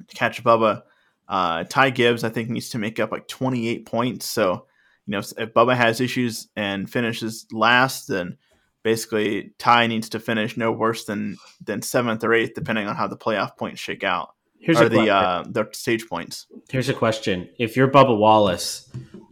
to 0.06 0.14
catch 0.14 0.42
Bubba. 0.44 0.82
Uh, 1.28 1.64
Ty 1.64 1.90
Gibbs 1.90 2.24
I 2.24 2.28
think 2.28 2.50
needs 2.50 2.70
to 2.70 2.78
make 2.78 3.00
up 3.00 3.12
like 3.12 3.28
28 3.28 3.86
points. 3.86 4.26
So 4.26 4.66
you 5.06 5.12
know 5.12 5.18
if, 5.18 5.32
if 5.38 5.54
Bubba 5.54 5.76
has 5.76 6.00
issues 6.00 6.48
and 6.56 6.90
finishes 6.90 7.46
last, 7.52 8.08
then 8.08 8.38
basically 8.82 9.52
Ty 9.58 9.88
needs 9.88 10.08
to 10.10 10.20
finish 10.20 10.56
no 10.56 10.72
worse 10.72 11.04
than 11.04 11.36
than 11.64 11.82
seventh 11.82 12.22
or 12.24 12.32
eighth, 12.32 12.54
depending 12.54 12.86
on 12.86 12.96
how 12.96 13.06
the 13.06 13.16
playoff 13.16 13.56
points 13.56 13.80
shake 13.80 14.04
out 14.04 14.34
Here's 14.60 14.80
or 14.80 14.84
a 14.84 14.88
the 14.88 15.10
uh, 15.10 15.44
the 15.48 15.68
stage 15.72 16.06
points. 16.06 16.46
Here's 16.68 16.90
a 16.90 16.94
question: 16.94 17.48
If 17.58 17.76
you're 17.76 17.88
Bubba 17.88 18.16
Wallace, 18.16 18.90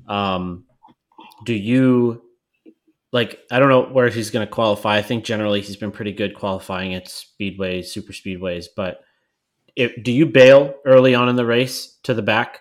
um, 0.09 0.65
do 1.45 1.55
you 1.55 2.23
like? 3.13 3.39
I 3.51 3.59
don't 3.59 3.69
know 3.69 3.87
where 3.87 4.09
he's 4.09 4.31
going 4.31 4.47
to 4.47 4.53
qualify. 4.53 4.97
I 4.97 5.03
think 5.03 5.25
generally 5.25 5.61
he's 5.61 5.77
been 5.77 5.93
pretty 5.93 6.13
good 6.13 6.35
qualifying 6.35 6.95
at 6.95 7.07
speedways, 7.07 7.87
super 7.87 8.13
speedways. 8.13 8.67
But 8.75 9.01
do 9.77 10.13
you 10.13 10.27
bail 10.27 10.75
early 10.85 11.15
on 11.15 11.29
in 11.29 11.37
the 11.37 11.47
race 11.47 11.99
to 12.05 12.15
the 12.15 12.23
back? 12.23 12.61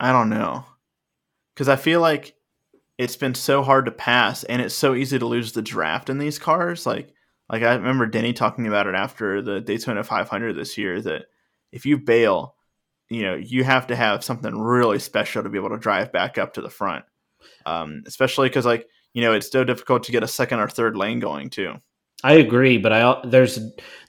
I 0.00 0.12
don't 0.12 0.28
know 0.28 0.64
because 1.54 1.68
I 1.68 1.76
feel 1.76 2.00
like 2.00 2.34
it's 2.98 3.16
been 3.16 3.34
so 3.34 3.62
hard 3.62 3.86
to 3.86 3.90
pass, 3.90 4.44
and 4.44 4.60
it's 4.60 4.74
so 4.74 4.94
easy 4.94 5.18
to 5.18 5.26
lose 5.26 5.52
the 5.52 5.62
draft 5.62 6.10
in 6.10 6.18
these 6.18 6.38
cars. 6.38 6.86
Like 6.86 7.14
like 7.48 7.62
I 7.62 7.74
remember 7.74 8.06
Denny 8.06 8.32
talking 8.32 8.66
about 8.66 8.86
it 8.86 8.94
after 8.94 9.42
the 9.42 9.60
Daytona 9.60 10.02
500 10.02 10.54
this 10.54 10.78
year 10.78 11.00
that 11.02 11.26
if 11.72 11.84
you 11.84 11.98
bail, 11.98 12.53
you 13.10 13.22
know 13.22 13.34
you 13.34 13.64
have 13.64 13.86
to 13.88 13.96
have 13.96 14.24
something 14.24 14.58
really 14.58 14.98
special 14.98 15.42
to 15.42 15.48
be 15.48 15.58
able 15.58 15.70
to 15.70 15.78
drive 15.78 16.12
back 16.12 16.38
up 16.38 16.54
to 16.54 16.60
the 16.60 16.70
front, 16.70 17.04
um, 17.66 18.02
especially 18.06 18.48
because 18.48 18.66
like 18.66 18.86
you 19.12 19.22
know 19.22 19.32
it's 19.32 19.50
so 19.50 19.64
difficult 19.64 20.04
to 20.04 20.12
get 20.12 20.22
a 20.22 20.28
second 20.28 20.60
or 20.60 20.68
third 20.68 20.96
lane 20.96 21.20
going 21.20 21.50
too. 21.50 21.74
I 22.22 22.34
agree, 22.34 22.78
but 22.78 22.92
I 22.92 23.20
there's 23.24 23.58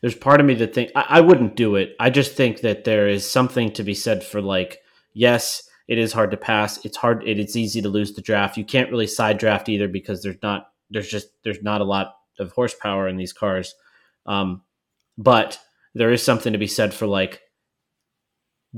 there's 0.02 0.16
part 0.16 0.40
of 0.40 0.46
me 0.46 0.54
that 0.56 0.74
think 0.74 0.92
I, 0.96 1.06
I 1.10 1.22
wouldn't 1.22 1.56
do 1.56 1.76
it. 1.76 1.96
I 2.00 2.10
just 2.10 2.36
think 2.36 2.62
that 2.62 2.86
there 2.86 3.08
is 3.08 3.30
something 3.30 3.72
to 3.74 3.84
be 3.84 3.94
said 3.94 4.24
for 4.24 4.42
like, 4.42 4.80
yes, 5.14 5.64
it 5.88 5.98
is 5.98 6.14
hard 6.14 6.32
to 6.32 6.38
pass. 6.38 6.84
It's 6.86 6.98
hard. 6.98 7.28
It, 7.28 7.40
it's 7.40 7.58
easy 7.58 7.82
to 7.82 7.90
lose 7.90 8.14
the 8.14 8.22
draft. 8.22 8.58
You 8.58 8.64
can't 8.64 8.90
really 8.90 9.08
side 9.08 9.38
draft 9.38 9.68
either 9.68 9.90
because 9.90 10.24
there's 10.24 10.42
not 10.42 10.68
there's 10.90 11.10
just 11.10 11.28
there's 11.44 11.62
not 11.62 11.82
a 11.82 11.86
lot 11.86 12.16
of 12.40 12.52
horsepower 12.54 13.08
in 13.10 13.18
these 13.18 13.34
cars. 13.34 13.76
Um, 14.26 14.62
but 15.18 15.60
there 15.94 16.12
is 16.12 16.24
something 16.24 16.54
to 16.54 16.60
be 16.60 16.68
said 16.68 16.94
for 16.94 17.08
like 17.08 17.42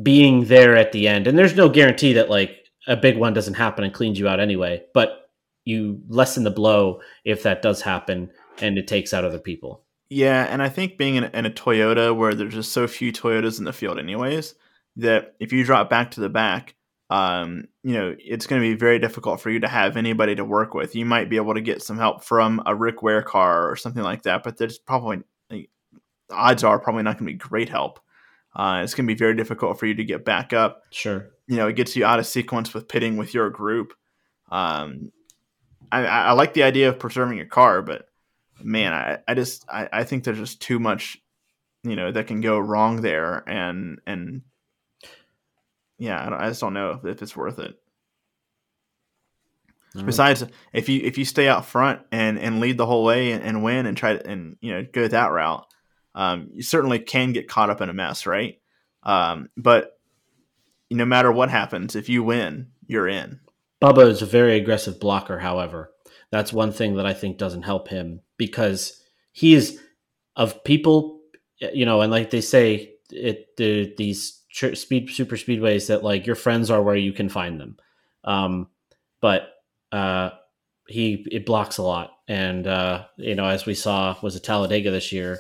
being 0.02 0.46
there 0.46 0.76
at 0.76 0.92
the 0.92 1.08
end, 1.08 1.28
and 1.28 1.38
there's 1.38 1.56
no 1.56 1.70
guarantee 1.70 2.14
that 2.14 2.30
like 2.30 2.66
a 2.88 2.96
big 2.96 3.18
one 3.18 3.34
doesn't 3.34 3.56
happen 3.56 3.84
and 3.84 3.94
cleans 3.94 4.20
you 4.20 4.28
out 4.28 4.40
anyway. 4.40 4.84
But 4.94 5.30
you 5.66 6.02
lessen 6.08 6.44
the 6.44 6.52
blow 6.52 7.02
if 7.26 7.44
that 7.44 7.62
does 7.62 7.82
happen 7.82 8.32
and 8.62 8.78
it 8.78 8.88
takes 8.88 9.14
out 9.14 9.26
other 9.26 9.40
people. 9.40 9.84
Yeah, 10.10 10.46
and 10.46 10.64
I 10.64 10.70
think 10.70 10.98
being 10.98 11.16
in, 11.16 11.26
in 11.26 11.46
a 11.46 11.50
Toyota 11.50 12.16
where 12.16 12.34
there's 12.34 12.54
just 12.54 12.72
so 12.72 12.88
few 12.88 13.12
Toyotas 13.12 13.60
in 13.60 13.66
the 13.66 13.74
field, 13.74 14.00
anyways, 14.00 14.56
that 14.96 15.36
if 15.40 15.52
you 15.52 15.66
drop 15.66 15.90
back 15.90 16.12
to 16.12 16.22
the 16.22 16.30
back, 16.30 16.76
um, 17.10 17.66
you 17.84 17.94
know, 17.94 18.16
it's 18.18 18.48
going 18.48 18.62
to 18.62 18.68
be 18.68 18.76
very 18.78 19.00
difficult 19.00 19.42
for 19.42 19.50
you 19.50 19.60
to 19.60 19.68
have 19.68 19.98
anybody 19.98 20.36
to 20.36 20.46
work 20.46 20.74
with. 20.74 20.96
You 20.96 21.06
might 21.06 21.30
be 21.30 21.36
able 21.36 21.54
to 21.54 21.62
get 21.62 21.82
some 21.82 21.98
help 21.98 22.24
from 22.24 22.62
a 22.66 22.74
Rick 22.74 23.02
Ware 23.02 23.22
car 23.22 23.70
or 23.70 23.76
something 23.76 24.04
like 24.04 24.24
that, 24.24 24.44
but 24.44 24.58
there's 24.58 24.78
probably 24.78 25.24
odds 26.30 26.64
are 26.64 26.80
probably 26.80 27.04
not 27.04 27.18
going 27.18 27.28
to 27.28 27.34
be 27.34 27.38
great 27.38 27.70
help. 27.70 28.00
Uh, 28.58 28.82
it's 28.84 28.96
going 28.96 29.08
to 29.08 29.14
be 29.14 29.18
very 29.18 29.36
difficult 29.36 29.80
for 29.80 29.86
you 29.86 29.94
to 29.94 30.04
get 30.04 30.26
back 30.26 30.52
up. 30.52 30.82
Sure. 30.90 31.30
You 31.48 31.58
know, 31.58 31.68
it 31.68 31.76
gets 31.76 31.96
you 31.96 32.04
out 32.04 32.18
of 32.18 32.26
sequence 32.26 32.74
with 32.74 32.88
pitting 32.88 33.16
with 33.16 33.36
your 33.36 33.52
group. 33.52 33.94
Um, 34.52 35.12
I, 35.92 36.06
I 36.06 36.32
like 36.32 36.56
the 36.56 36.64
idea 36.64 36.90
of 36.90 36.98
preserving 36.98 37.38
your 37.38 37.46
car, 37.46 37.84
but 37.84 38.10
man, 38.62 38.94
I, 38.94 39.20
I 39.28 39.36
just 39.36 39.64
I, 39.70 39.88
I 39.94 40.04
think 40.04 40.24
there's 40.24 40.40
just 40.40 40.60
too 40.60 40.80
much, 40.80 41.20
you 41.84 41.96
know, 41.96 42.12
that 42.12 42.28
can 42.28 42.42
go 42.42 42.58
wrong 42.58 43.02
there, 43.02 43.48
and 43.48 44.00
and 44.08 44.42
yeah, 46.00 46.20
I, 46.20 46.46
I 46.46 46.50
just 46.50 46.60
don't 46.60 46.74
know 46.74 46.92
if, 46.92 47.06
if 47.06 47.22
it's 47.22 47.38
worth 47.38 47.60
it. 47.60 47.76
Besides, 50.06 50.44
if 50.74 50.90
you 50.90 51.02
if 51.04 51.18
you 51.18 51.26
stay 51.26 51.48
out 51.48 51.66
front 51.66 52.02
and 52.12 52.38
and 52.38 52.60
lead 52.60 52.78
the 52.78 52.86
whole 52.86 53.04
way 53.04 53.32
and, 53.32 53.44
and 53.44 53.64
win 53.64 53.86
and 53.86 53.96
try 53.96 54.14
to 54.14 54.28
and 54.28 54.58
you 54.62 54.72
know 54.72 54.86
go 54.92 55.08
that 55.08 55.32
route, 55.32 55.66
um, 56.18 56.50
you 56.52 56.64
certainly 56.64 56.98
can 56.98 57.32
get 57.32 57.48
caught 57.48 57.70
up 57.70 57.80
in 57.80 57.90
a 57.90 57.94
mess, 57.94 58.26
right? 58.26 58.60
Um, 59.04 59.50
but 59.56 60.00
no 60.90 61.06
matter 61.06 61.32
what 61.32 61.52
happens, 61.52 61.96
if 61.96 62.10
you 62.10 62.24
win, 62.24 62.72
you're 62.88 63.08
in. 63.08 63.40
Bubba 63.80 64.10
is 64.10 64.24
a 64.24 64.26
very 64.26 64.58
aggressive 64.58 65.00
blocker, 65.00 65.38
however. 65.38 65.92
That's 66.32 66.52
one 66.52 66.72
thing 66.72 66.96
that 66.96 67.06
I 67.06 67.14
think 67.14 67.38
doesn't 67.38 67.62
help 67.62 67.88
him 67.88 68.22
because 68.36 69.00
he 69.32 69.54
is 69.54 69.80
of 70.36 70.64
people, 70.64 71.20
you 71.60 71.86
know, 71.86 72.02
and 72.02 72.12
like 72.12 72.32
they 72.32 72.42
say, 72.42 72.94
it 73.12 73.56
the, 73.58 73.94
these 73.96 74.42
speed 74.74 75.12
super 75.12 75.36
speedways 75.36 75.88
that 75.88 76.04
like 76.04 76.26
your 76.26 76.36
friends 76.36 76.72
are 76.72 76.82
where 76.82 76.96
you 76.96 77.14
can 77.14 77.30
find 77.30 77.60
them. 77.60 77.78
Um, 78.24 78.70
but 79.22 79.50
uh, 79.92 80.32
he 80.88 81.28
it 81.32 81.46
blocks 81.46 81.78
a 81.78 81.84
lot, 81.84 82.12
and 82.28 82.66
uh, 82.66 83.06
you 83.18 83.36
know, 83.36 83.46
as 83.46 83.68
we 83.68 83.76
saw 83.76 84.18
was 84.24 84.36
a 84.36 84.40
Talladega 84.40 84.90
this 84.90 85.12
year, 85.12 85.38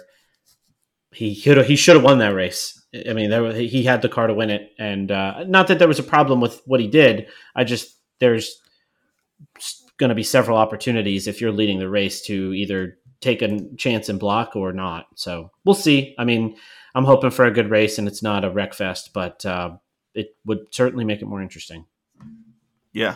he 1.11 1.39
could 1.41 1.65
he 1.65 1.75
should 1.75 1.95
have 1.95 2.03
won 2.03 2.19
that 2.19 2.33
race. 2.33 2.81
I 3.07 3.13
mean, 3.13 3.29
there 3.29 3.53
he 3.53 3.83
had 3.83 4.01
the 4.01 4.09
car 4.09 4.27
to 4.27 4.33
win 4.33 4.49
it, 4.49 4.73
and 4.77 5.11
uh, 5.11 5.43
not 5.47 5.67
that 5.67 5.79
there 5.79 5.87
was 5.87 5.99
a 5.99 6.03
problem 6.03 6.41
with 6.41 6.61
what 6.65 6.79
he 6.79 6.87
did. 6.87 7.27
I 7.55 7.63
just 7.63 7.95
there's 8.19 8.61
going 9.97 10.09
to 10.09 10.15
be 10.15 10.23
several 10.23 10.57
opportunities 10.57 11.27
if 11.27 11.41
you're 11.41 11.51
leading 11.51 11.79
the 11.79 11.89
race 11.89 12.21
to 12.21 12.53
either 12.53 12.97
take 13.19 13.41
a 13.41 13.59
chance 13.77 14.09
and 14.09 14.19
block 14.19 14.55
or 14.55 14.71
not. 14.71 15.07
So 15.15 15.51
we'll 15.65 15.75
see. 15.75 16.15
I 16.19 16.23
mean, 16.23 16.55
I'm 16.93 17.05
hoping 17.05 17.31
for 17.31 17.45
a 17.45 17.51
good 17.51 17.69
race 17.69 17.97
and 17.97 18.07
it's 18.07 18.21
not 18.21 18.45
a 18.45 18.51
wreck 18.51 18.73
fest, 18.73 19.11
but 19.13 19.45
uh, 19.45 19.77
it 20.13 20.35
would 20.45 20.67
certainly 20.71 21.03
make 21.03 21.21
it 21.21 21.25
more 21.27 21.41
interesting. 21.41 21.85
Yeah. 22.93 23.15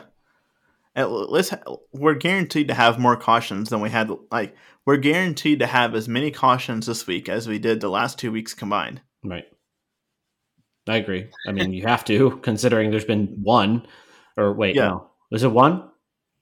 Let's 0.96 1.54
we're 1.94 2.16
guaranteed 2.16 2.68
to 2.68 2.74
have 2.74 3.00
more 3.00 3.16
cautions 3.16 3.70
than 3.70 3.82
we 3.82 3.90
had 3.90 4.12
like 4.32 4.56
we're 4.86 4.98
guaranteed 4.98 5.60
to 5.60 5.68
have 5.68 5.96
as 5.96 6.08
many 6.08 6.32
cautions 6.32 6.86
this 6.86 7.08
week 7.08 7.30
as 7.30 7.48
we 7.48 7.60
did 7.60 7.80
the 7.80 7.90
last 7.90 8.20
two 8.20 8.32
weeks 8.32 8.54
combined 8.54 9.02
right 9.24 9.46
i 10.90 10.98
agree 10.98 11.30
i 11.48 11.52
mean 11.52 11.72
you 11.72 11.84
have 11.84 12.04
to 12.04 12.32
considering 12.44 12.92
there's 12.92 13.06
been 13.06 13.40
one 13.42 13.86
or 14.36 14.54
wait 14.54 14.76
yeah. 14.76 14.90
no 14.90 15.10
was 15.32 15.44
it 15.44 15.52
one 15.52 15.84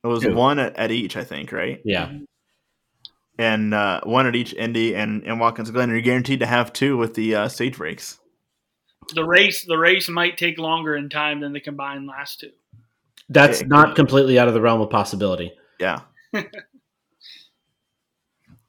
it 0.03 0.07
was 0.07 0.23
Two. 0.23 0.33
one 0.33 0.59
at, 0.59 0.77
at, 0.77 0.91
each, 0.91 1.17
I 1.17 1.23
think, 1.23 1.51
right? 1.51 1.81
Yeah. 1.83 2.11
And 3.37 3.73
uh, 3.73 4.01
one 4.03 4.27
at 4.27 4.35
each 4.35 4.53
Indy 4.53 4.95
and, 4.95 5.23
and 5.23 5.39
Watkins 5.39 5.71
Glen. 5.71 5.89
You're 5.89 6.01
guaranteed 6.01 6.39
to 6.39 6.45
have 6.45 6.73
two 6.73 6.97
with 6.97 7.13
the 7.15 7.35
uh, 7.35 7.49
stage 7.49 7.77
breaks. 7.77 8.19
The 9.13 9.25
race, 9.25 9.65
the 9.65 9.77
race 9.77 10.07
might 10.07 10.37
take 10.37 10.57
longer 10.57 10.95
in 10.95 11.09
time 11.09 11.39
than 11.39 11.53
the 11.53 11.59
combined 11.59 12.07
last 12.07 12.39
two. 12.41 12.51
That's 13.29 13.61
it, 13.61 13.67
not 13.67 13.95
completely 13.95 14.39
out 14.39 14.47
of 14.47 14.53
the 14.53 14.61
realm 14.61 14.81
of 14.81 14.89
possibility. 14.89 15.53
Yeah. 15.79 16.01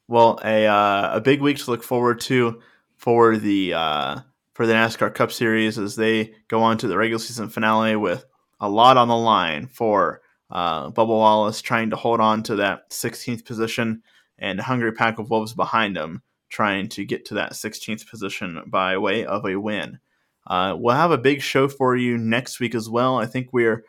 well, 0.07 0.39
a 0.43 0.67
uh, 0.67 1.17
a 1.17 1.21
big 1.21 1.41
week 1.41 1.57
to 1.57 1.71
look 1.71 1.83
forward 1.83 2.21
to 2.21 2.61
for 2.97 3.37
the 3.37 3.73
uh, 3.73 4.19
for 4.53 4.67
the 4.67 4.73
NASCAR 4.73 5.13
Cup 5.13 5.31
Series 5.31 5.79
as 5.79 5.95
they 5.95 6.33
go 6.47 6.61
on 6.61 6.77
to 6.77 6.87
the 6.87 6.97
regular 6.97 7.19
season 7.19 7.49
finale 7.49 7.95
with 7.95 8.25
a 8.59 8.69
lot 8.69 8.97
on 8.97 9.07
the 9.07 9.17
line 9.17 9.67
for 9.67 10.21
uh, 10.51 10.91
Bubba 10.91 11.07
Wallace 11.07 11.61
trying 11.61 11.89
to 11.89 11.95
hold 11.95 12.19
on 12.19 12.43
to 12.43 12.57
that 12.57 12.89
16th 12.91 13.45
position, 13.45 14.03
and 14.37 14.59
a 14.59 14.63
Hungry 14.63 14.91
Pack 14.91 15.17
of 15.17 15.29
Wolves 15.29 15.53
behind 15.53 15.97
him 15.97 16.21
trying 16.49 16.89
to 16.89 17.05
get 17.05 17.25
to 17.25 17.33
that 17.35 17.53
16th 17.53 18.07
position 18.07 18.61
by 18.67 18.97
way 18.97 19.25
of 19.25 19.45
a 19.45 19.55
win. 19.55 19.99
Uh, 20.45 20.75
we'll 20.77 20.95
have 20.95 21.11
a 21.11 21.17
big 21.17 21.41
show 21.41 21.67
for 21.67 21.95
you 21.95 22.17
next 22.17 22.59
week 22.59 22.75
as 22.75 22.89
well. 22.89 23.17
I 23.17 23.25
think 23.25 23.53
we're 23.53 23.85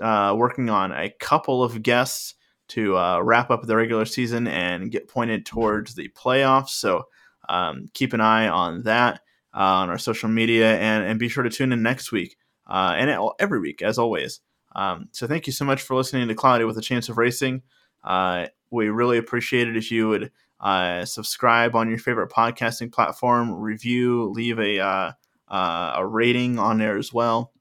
uh, 0.00 0.34
working 0.36 0.70
on 0.70 0.92
a 0.92 1.10
couple 1.10 1.62
of 1.62 1.82
guests 1.82 2.34
to 2.68 2.96
uh, 2.96 3.20
wrap 3.20 3.50
up 3.50 3.62
the 3.62 3.76
regular 3.76 4.04
season 4.04 4.46
and 4.46 4.90
get 4.90 5.08
pointed 5.08 5.46
towards 5.46 5.94
the 5.94 6.08
playoffs. 6.08 6.70
So 6.70 7.04
um, 7.48 7.88
keep 7.94 8.12
an 8.12 8.20
eye 8.20 8.48
on 8.48 8.82
that 8.82 9.20
uh, 9.54 9.60
on 9.60 9.90
our 9.90 9.98
social 9.98 10.28
media 10.28 10.76
and, 10.78 11.04
and 11.04 11.18
be 11.18 11.28
sure 11.28 11.44
to 11.44 11.50
tune 11.50 11.72
in 11.72 11.82
next 11.82 12.10
week 12.10 12.36
uh, 12.66 12.94
and 12.96 13.30
every 13.38 13.60
week, 13.60 13.82
as 13.82 13.98
always. 13.98 14.40
Um, 14.74 15.08
so 15.12 15.26
thank 15.26 15.46
you 15.46 15.52
so 15.52 15.64
much 15.64 15.82
for 15.82 15.96
listening 15.96 16.28
to 16.28 16.34
Cloudy 16.34 16.64
with 16.64 16.76
a 16.76 16.82
Chance 16.82 17.08
of 17.08 17.18
Racing. 17.18 17.62
Uh, 18.04 18.46
we 18.70 18.88
really 18.88 19.16
appreciate 19.16 19.68
it 19.68 19.76
if 19.76 19.90
you 19.90 20.08
would 20.08 20.32
uh, 20.60 21.04
subscribe 21.04 21.76
on 21.76 21.88
your 21.88 21.98
favorite 21.98 22.30
podcasting 22.30 22.92
platform, 22.92 23.52
review, 23.54 24.30
leave 24.30 24.58
a 24.58 25.14
a 25.48 26.04
rating 26.04 26.58
on 26.58 26.78
there 26.78 26.98
as 26.98 27.12
well. 27.12 27.52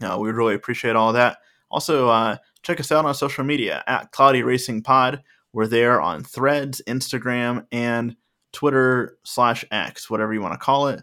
Uh, 0.00 0.16
we 0.20 0.30
really 0.30 0.54
appreciate 0.54 0.96
all 0.96 1.12
that. 1.12 1.38
Also, 1.70 2.08
uh, 2.08 2.36
check 2.62 2.80
us 2.80 2.92
out 2.92 3.04
on 3.04 3.14
social 3.14 3.44
media 3.44 3.82
at 3.86 4.10
Cloudy 4.12 4.42
Racing 4.42 4.82
Pod. 4.82 5.22
We're 5.52 5.66
there 5.66 6.00
on 6.00 6.24
Threads, 6.24 6.82
Instagram, 6.86 7.66
and 7.72 8.16
Twitter 8.52 9.18
slash 9.24 9.64
X, 9.70 10.08
whatever 10.10 10.32
you 10.32 10.40
want 10.40 10.54
to 10.54 10.58
call 10.58 10.88
it. 10.88 11.02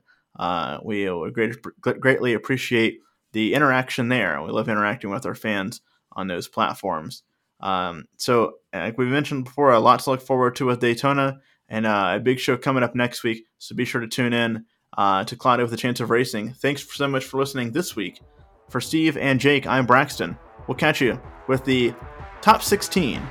we 0.84 1.10
would 1.10 1.34
great, 1.34 1.56
greatly 1.82 2.34
appreciate 2.34 3.00
the 3.32 3.54
interaction 3.54 4.10
there. 4.10 4.42
We 4.42 4.52
love 4.52 4.70
interacting 4.70 5.10
with 5.10 5.26
our 5.26 5.36
fans 5.36 5.82
on 6.14 6.28
those 6.28 6.48
platforms. 6.48 7.24
Um, 7.60 8.06
so, 8.18 8.56
like 8.74 8.98
we 8.98 9.06
mentioned 9.06 9.46
before, 9.46 9.74
a 9.74 9.80
lot 9.80 10.00
to 10.02 10.10
look 10.10 10.22
forward 10.22 10.56
to 10.58 10.66
with 10.66 10.80
Daytona 10.80 11.40
and 11.70 11.86
uh, 11.86 12.14
a 12.16 12.20
big 12.20 12.40
show 12.40 12.58
coming 12.58 12.84
up 12.84 12.96
next 12.96 13.24
week. 13.24 13.46
So 13.58 13.76
be 13.76 13.86
sure 13.86 14.02
to 14.02 14.08
tune 14.08 14.34
in 14.34 14.66
uh, 14.98 15.24
to 15.26 15.36
Cloudy 15.36 15.64
with 15.64 15.74
a 15.74 15.78
Chance 15.78 16.00
of 16.00 16.10
Racing. 16.10 16.54
Thanks 16.54 16.86
so 16.96 17.08
much 17.08 17.26
for 17.26 17.38
listening 17.38 17.72
this 17.72 17.96
week. 17.96 18.22
For 18.70 18.82
Steve 18.82 19.18
and 19.18 19.40
Jake, 19.40 19.68
I'm 19.68 19.86
Braxton. 19.86 20.38
We'll 20.68 20.76
catch 20.76 21.02
you 21.02 21.20
with 21.48 21.66
the 21.66 21.94
top 22.42 22.64
16 22.64 23.22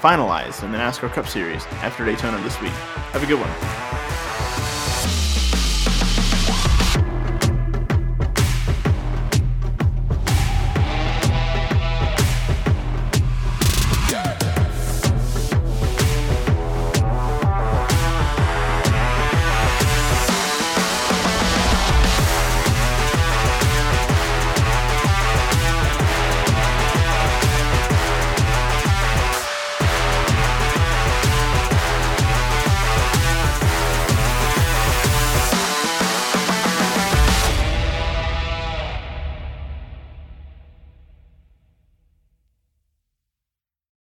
finalized 0.00 0.62
in 0.62 0.72
the 0.72 0.78
NASCAR 0.78 1.12
Cup 1.12 1.26
Series 1.26 1.64
after 1.82 2.04
Daytona 2.04 2.40
this 2.42 2.60
week. 2.60 2.72
Have 3.12 3.22
a 3.22 3.26
good 3.26 3.40
one. 3.40 3.93